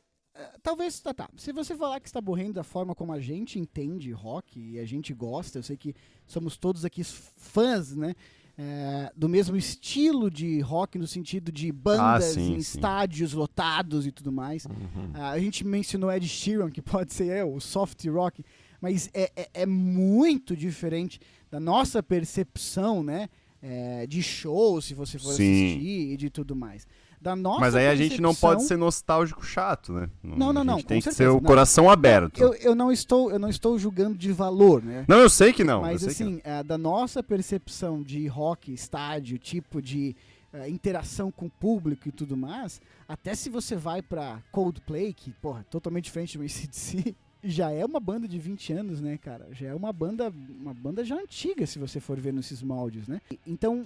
talvez. 0.62 1.00
Tá, 1.00 1.14
tá. 1.14 1.30
Se 1.38 1.52
você 1.52 1.76
falar 1.76 2.00
que 2.00 2.08
está 2.08 2.22
morrendo 2.22 2.54
da 2.54 2.64
forma 2.64 2.96
como 2.96 3.12
a 3.14 3.20
gente 3.20 3.60
entende 3.60 4.12
rock 4.12 4.60
e 4.60 4.80
a 4.80 4.86
gente 4.86 5.14
gosta, 5.14 5.60
eu 5.60 5.64
sei 5.64 5.78
que 5.78 5.94
somos 6.26 6.58
todos 6.58 6.86
aqui 6.86 7.04
fãs, 7.04 7.96
né? 7.96 8.16
é, 8.58 9.12
do 9.16 9.28
mesmo 9.28 9.56
estilo 9.56 10.30
de 10.30 10.60
rock 10.60 10.98
no 10.98 11.08
sentido 11.08 11.52
de 11.52 11.72
bandas 11.72 12.34
sim, 12.34 12.42
em 12.42 12.54
sim. 12.54 12.58
estádios 12.58 13.34
lotados 13.34 14.06
e 14.06 14.12
tudo 14.12 14.32
mais. 14.32 14.66
Uhum. 14.66 15.12
Ah, 15.14 15.32
a 15.32 15.40
gente 15.40 15.66
mencionou 15.66 16.12
Ed 16.12 16.28
Sheeran, 16.28 16.70
que 16.70 16.82
pode 16.82 17.14
ser 17.14 17.30
é, 17.30 17.44
o 17.44 17.60
soft 17.60 18.06
rock, 18.06 18.44
mas 18.80 19.10
é, 19.14 19.32
é, 19.36 19.50
é 19.54 19.66
muito 19.66 20.56
diferente 20.56 21.20
da 21.50 21.60
nossa 21.60 22.04
percepção, 22.04 23.04
né? 23.04 23.30
é, 23.62 24.08
de 24.08 24.24
show, 24.24 24.82
se 24.82 24.94
você 24.94 25.20
for 25.20 25.34
Sim. 25.34 25.66
assistir 25.66 26.14
e 26.14 26.18
de 26.18 26.30
tudo 26.30 26.56
mais. 26.56 26.88
Da 27.22 27.36
nossa 27.36 27.60
Mas 27.60 27.76
aí 27.76 27.88
a 27.88 27.96
gente 27.96 28.20
não 28.20 28.34
pode 28.34 28.64
ser 28.64 28.78
nostálgico 28.78 29.46
chato, 29.46 29.94
né? 29.94 30.10
Não, 30.24 30.52
não, 30.52 30.62
A 30.62 30.64
não, 30.64 30.76
com 30.78 30.88
tem 30.88 30.98
que 30.98 31.04
certeza, 31.04 31.18
ser 31.18 31.30
o 31.30 31.36
não. 31.36 31.42
coração 31.42 31.88
aberto. 31.88 32.42
Eu, 32.42 32.54
eu 32.56 32.74
não 32.74 32.92
estou, 32.92 33.30
eu 33.30 33.38
não 33.38 33.48
estou 33.48 33.78
julgando 33.78 34.18
de 34.18 34.32
valor, 34.32 34.82
né? 34.82 35.06
Não, 35.08 35.20
eu 35.20 35.30
sei 35.30 35.54
que 35.54 35.64
não. 35.64 35.82
Mas 35.82 36.00
que 36.00 36.06
não. 36.06 36.12
assim, 36.12 36.42
é, 36.44 36.64
da 36.64 36.80
nossa 36.80 37.22
percepção 37.22 38.02
de 38.02 38.26
rock, 38.26 38.74
estádio, 38.74 39.38
tipo 39.38 39.80
de 39.80 40.16
é, 40.52 40.68
interação 40.68 41.32
com 41.32 41.46
o 41.46 41.50
público 41.50 42.10
e 42.10 42.12
tudo 42.12 42.36
mais, 42.36 42.82
até 43.08 43.36
se 43.36 43.50
você 43.50 43.76
vai 43.76 44.02
pra 44.02 44.42
Coldplay, 44.52 45.14
que, 45.14 45.32
porra, 45.34 45.64
totalmente 45.70 46.06
diferente 46.06 46.40
do 46.40 46.44
ACDC, 46.44 47.16
já 47.44 47.70
é 47.70 47.86
uma 47.86 48.00
banda 48.00 48.28
de 48.28 48.40
20 48.40 48.74
anos, 48.74 49.00
né, 49.00 49.20
cara? 49.22 49.48
Já 49.52 49.68
é 49.68 49.76
uma 49.76 49.94
banda, 49.94 50.34
uma 50.60 50.74
banda 50.74 51.06
já 51.06 51.16
antiga, 51.16 51.68
se 51.68 51.78
você 51.78 52.00
for 52.00 52.20
ver 52.20 52.34
nesses 52.34 52.64
moldes, 52.64 53.08
né? 53.08 53.22
Então, 53.46 53.86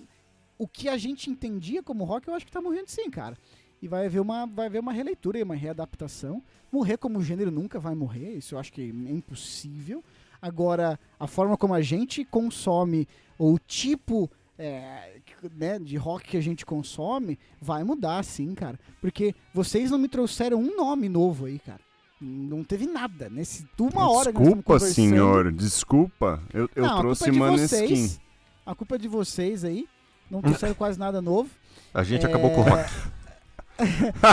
o 0.57 0.67
que 0.67 0.87
a 0.89 0.97
gente 0.97 1.29
entendia 1.29 1.83
como 1.83 2.03
rock, 2.03 2.27
eu 2.27 2.33
acho 2.33 2.45
que 2.45 2.51
tá 2.51 2.61
morrendo 2.61 2.87
sim, 2.89 3.09
cara. 3.09 3.37
E 3.81 3.87
vai 3.87 4.05
haver 4.05 4.19
uma, 4.19 4.45
vai 4.45 4.67
haver 4.67 4.79
uma 4.79 4.93
releitura 4.93 5.37
e 5.37 5.43
uma 5.43 5.55
readaptação. 5.55 6.41
Morrer 6.71 6.97
como 6.97 7.21
gênero 7.21 7.51
nunca 7.51 7.79
vai 7.79 7.93
morrer, 7.93 8.33
isso 8.33 8.55
eu 8.55 8.59
acho 8.59 8.71
que 8.71 8.81
é 8.81 9.11
impossível. 9.11 10.03
Agora, 10.41 10.99
a 11.19 11.27
forma 11.27 11.57
como 11.57 11.73
a 11.73 11.81
gente 11.81 12.23
consome, 12.23 13.07
ou 13.37 13.55
o 13.55 13.59
tipo 13.59 14.29
é, 14.57 15.19
né, 15.55 15.79
de 15.79 15.97
rock 15.97 16.29
que 16.29 16.37
a 16.37 16.41
gente 16.41 16.65
consome, 16.65 17.37
vai 17.59 17.83
mudar 17.83 18.23
sim, 18.23 18.53
cara. 18.53 18.79
Porque 19.01 19.35
vocês 19.53 19.91
não 19.91 19.97
me 19.97 20.07
trouxeram 20.07 20.59
um 20.59 20.75
nome 20.75 21.09
novo 21.09 21.45
aí, 21.45 21.59
cara. 21.59 21.81
Não 22.19 22.63
teve 22.63 22.87
nada. 22.87 23.29
Nesse 23.29 23.67
uma 23.79 24.09
hora 24.09 24.31
Desculpa, 24.31 24.79
senhor. 24.79 25.51
Desculpa. 25.51 26.41
Eu, 26.53 26.69
eu 26.75 26.83
Não, 26.83 26.99
trouxe 26.99 27.27
é 27.27 27.31
de 27.31 27.37
Maneskin. 27.37 28.17
A 28.65 28.73
culpa 28.73 28.95
é 28.95 28.97
de 28.97 29.07
vocês 29.07 29.63
aí. 29.63 29.87
Não 30.29 30.41
trouxeram 30.41 30.73
quase 30.73 30.99
nada 30.99 31.21
novo. 31.21 31.49
A 31.93 32.03
gente 32.03 32.25
É, 32.25 32.29
acabou 32.29 32.51
com 32.51 32.61
o 32.61 32.63
rock. 32.67 32.89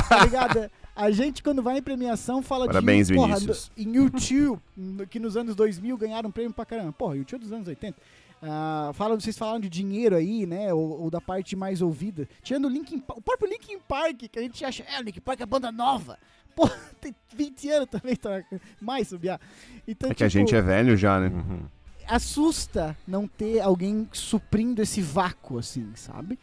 tá 0.08 0.24
ligado? 0.24 0.70
A 0.94 1.10
gente, 1.10 1.42
quando 1.42 1.62
vai 1.62 1.78
em 1.78 1.82
premiação, 1.82 2.42
fala 2.42 2.66
Parabéns, 2.66 3.08
de 3.08 3.14
porra, 3.14 3.36
Vinícius. 3.38 3.70
em 3.76 3.94
YouTube, 3.94 4.60
que 5.08 5.18
nos 5.18 5.36
anos 5.36 5.54
2000 5.54 5.96
ganharam 5.96 6.30
prêmio 6.30 6.52
pra 6.52 6.66
caramba. 6.66 6.92
Porra, 6.92 7.16
YouTube 7.16 7.40
dos 7.42 7.52
anos 7.52 7.66
80. 7.66 7.96
Ah, 8.44 8.90
falam, 8.94 9.18
vocês 9.18 9.38
falaram 9.38 9.60
de 9.60 9.68
dinheiro 9.68 10.16
aí, 10.16 10.44
né? 10.46 10.72
Ou, 10.74 11.02
ou 11.02 11.10
da 11.10 11.20
parte 11.20 11.54
mais 11.56 11.80
ouvida. 11.80 12.28
Tirando 12.42 12.66
o 12.66 12.68
Linkin 12.68 13.02
o 13.08 13.22
próprio 13.22 13.48
Linkin 13.48 13.78
Park, 13.88 14.24
que 14.30 14.38
a 14.38 14.42
gente 14.42 14.62
acha, 14.64 14.82
é, 14.84 14.98
o 15.00 15.02
Linkin 15.02 15.20
Park 15.20 15.40
é 15.40 15.46
banda 15.46 15.70
nova. 15.72 16.18
Pô, 16.54 16.68
tem 17.00 17.14
20 17.34 17.70
anos 17.70 17.88
também, 17.88 18.14
tá 18.16 18.42
mais 18.80 19.08
subiar. 19.08 19.40
Então, 19.88 20.10
É 20.10 20.14
que 20.14 20.24
a 20.24 20.28
tipo, 20.28 20.40
gente 20.40 20.54
é 20.54 20.60
velho 20.60 20.96
já, 20.96 21.18
né? 21.20 21.28
Uhum. 21.28 21.62
Assusta 22.06 22.96
não 23.06 23.26
ter 23.26 23.60
alguém 23.60 24.08
suprindo 24.12 24.82
esse 24.82 25.00
vácuo, 25.00 25.58
assim, 25.58 25.92
sabe? 25.94 26.38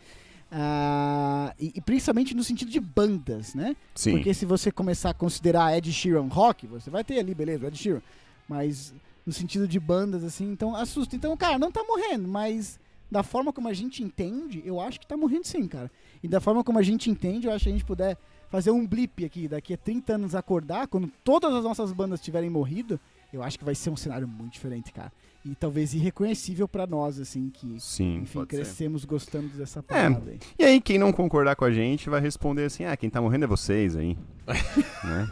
Ah, 0.51 1.53
e, 1.60 1.74
e 1.76 1.82
principalmente 1.82 2.36
no 2.36 2.43
sentido 2.43 2.72
de 2.72 2.80
bandas, 2.80 3.53
né? 3.53 3.76
Sim. 3.93 4.14
Porque 4.14 4.34
se 4.34 4.45
você 4.45 4.72
começar 4.72 5.12
a 5.12 5.14
considerar 5.14 5.78
Ed 5.78 5.91
Sheeran 5.91 6.28
rock, 6.28 6.66
você 6.66 6.89
vai 6.89 7.03
ter 7.03 7.20
ali, 7.20 7.36
beleza, 7.36 7.68
Ed 7.68 7.78
Sheeran. 7.78 8.01
Mas 8.47 8.93
no 9.26 9.32
sentido 9.32 9.68
de 9.68 9.80
bandas, 9.80 10.24
assim, 10.24 10.51
então 10.51 10.76
assusta. 10.76 11.16
Então, 11.16 11.36
cara, 11.38 11.60
não 11.60 11.72
tá 11.72 11.84
morrendo, 11.84 12.28
mas 12.28 12.80
da 13.12 13.22
forma 13.22 13.53
como 13.53 13.68
a 13.68 13.74
gente 13.74 14.03
entende, 14.03 14.62
eu 14.66 14.80
acho 14.80 14.99
que 14.99 15.07
tá 15.07 15.16
morrendo 15.16 15.45
sim, 15.45 15.68
cara. 15.68 15.91
E 16.22 16.28
da 16.28 16.39
forma 16.39 16.64
como 16.64 16.80
a 16.80 16.84
gente 16.84 17.10
entende, 17.10 17.47
eu 17.47 17.53
acho 17.53 17.64
que 17.64 17.70
a 17.70 17.74
gente 17.74 17.86
puder 17.86 18.18
fazer 18.49 18.72
um 18.72 18.86
blip 18.86 19.24
aqui, 19.24 19.47
daqui 19.47 19.74
a 19.74 19.78
30 19.78 20.16
anos 20.16 20.36
acordar, 20.36 20.88
quando 20.88 21.12
todas 21.24 21.53
as 21.53 21.64
nossas 21.64 21.91
bandas 21.91 22.20
tiverem 22.20 22.49
morrido, 22.49 22.99
eu 23.32 23.43
acho 23.43 23.57
que 23.57 23.64
vai 23.66 23.76
ser 23.76 23.91
um 23.91 23.95
cenário 23.95 24.28
muito 24.28 24.53
diferente, 24.53 24.91
cara. 24.91 25.12
E 25.46 25.56
talvez 25.56 25.94
irreconhecível 25.94 26.68
pra 26.68 26.86
nós, 26.86 27.18
assim, 27.18 27.50
que, 27.50 27.80
Sim, 27.80 28.18
enfim, 28.24 28.40
pode 28.40 28.52
ser. 28.52 28.58
crescemos 28.58 29.06
gostando 29.06 29.48
dessa 29.50 29.82
parada 29.82 30.32
aí. 30.32 30.40
E 30.60 30.64
aí, 30.66 30.82
quem 30.82 30.98
não 31.00 31.14
concordar 31.14 31.56
com 31.56 31.64
a 31.64 31.72
gente 31.72 32.10
vai 32.10 32.20
responder 32.20 32.66
assim: 32.66 32.84
ah, 32.84 32.96
quem 32.98 33.10
tá 33.10 33.22
morrendo 33.22 33.46
é 33.46 33.48
vocês 33.48 33.96
aí. 33.96 34.18
né? 35.04 35.30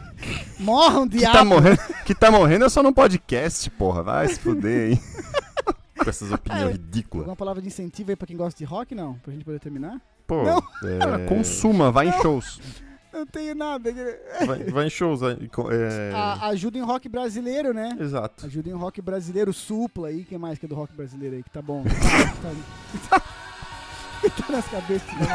Morram, 0.58 1.06
Que 1.06 1.18
diabo! 1.18 1.36
tá, 1.36 1.44
morrendo, 1.44 1.78
que 2.06 2.14
tá 2.14 2.30
morrendo 2.30 2.64
é 2.64 2.68
só 2.70 2.82
no 2.82 2.92
podcast, 2.92 3.68
porra. 3.70 4.02
Vai 4.02 4.28
se 4.28 4.38
fuder, 4.40 4.92
hein? 4.92 5.00
Com 6.02 6.08
essas 6.08 6.30
opiniões 6.32 6.68
É. 6.68 6.72
ridículas. 6.72 7.22
Alguma 7.24 7.36
palavra 7.36 7.60
de 7.60 7.68
incentivo 7.68 8.10
aí 8.10 8.16
pra 8.16 8.26
quem 8.26 8.36
gosta 8.36 8.56
de 8.56 8.64
rock, 8.64 8.94
não? 8.94 9.14
Pra 9.14 9.32
gente 9.32 9.44
poder 9.44 9.58
terminar? 9.60 10.00
Pô, 10.26 10.42
Não. 10.44 10.62
Cara, 11.00 11.20
é, 11.22 11.26
consuma, 11.26 11.90
vai 11.90 12.08
em 12.08 12.12
shows. 12.22 12.60
Não 13.12 13.26
tenho 13.26 13.54
nada. 13.54 13.90
vai, 14.46 14.64
vai 14.64 14.86
em 14.86 14.90
shows. 14.90 15.20
É... 15.22 16.12
A- 16.14 16.48
ajuda 16.48 16.78
em 16.78 16.82
rock 16.82 17.08
brasileiro, 17.08 17.72
né? 17.72 17.96
Exato. 17.98 18.46
Ajuda 18.46 18.68
em 18.68 18.74
rock 18.74 19.00
brasileiro, 19.00 19.52
supla 19.52 20.08
aí. 20.08 20.24
Quem 20.24 20.38
mais 20.38 20.58
que 20.58 20.66
é 20.66 20.68
do 20.68 20.74
rock 20.74 20.94
brasileiro 20.94 21.36
aí? 21.36 21.42
Que 21.42 21.50
tá 21.50 21.62
bom. 21.62 21.84
tá, 23.10 23.20
tá, 23.20 23.20
tá 24.30 24.52
nas 24.52 24.66
cabeças 24.68 25.08
também. 25.18 25.28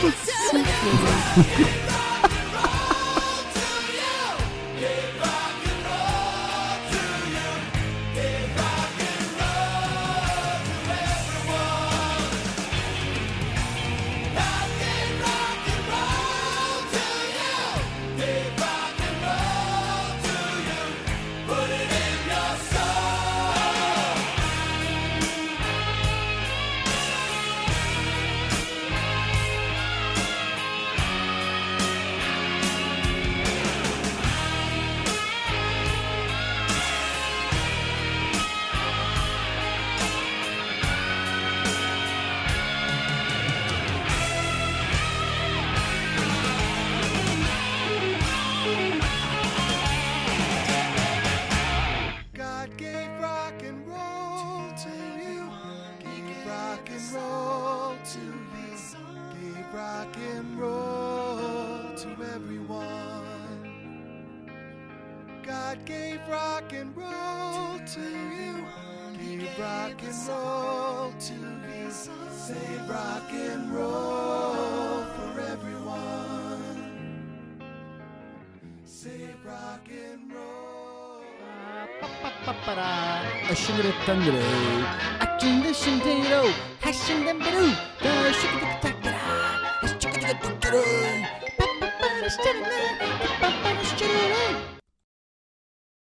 God 0.00 1.89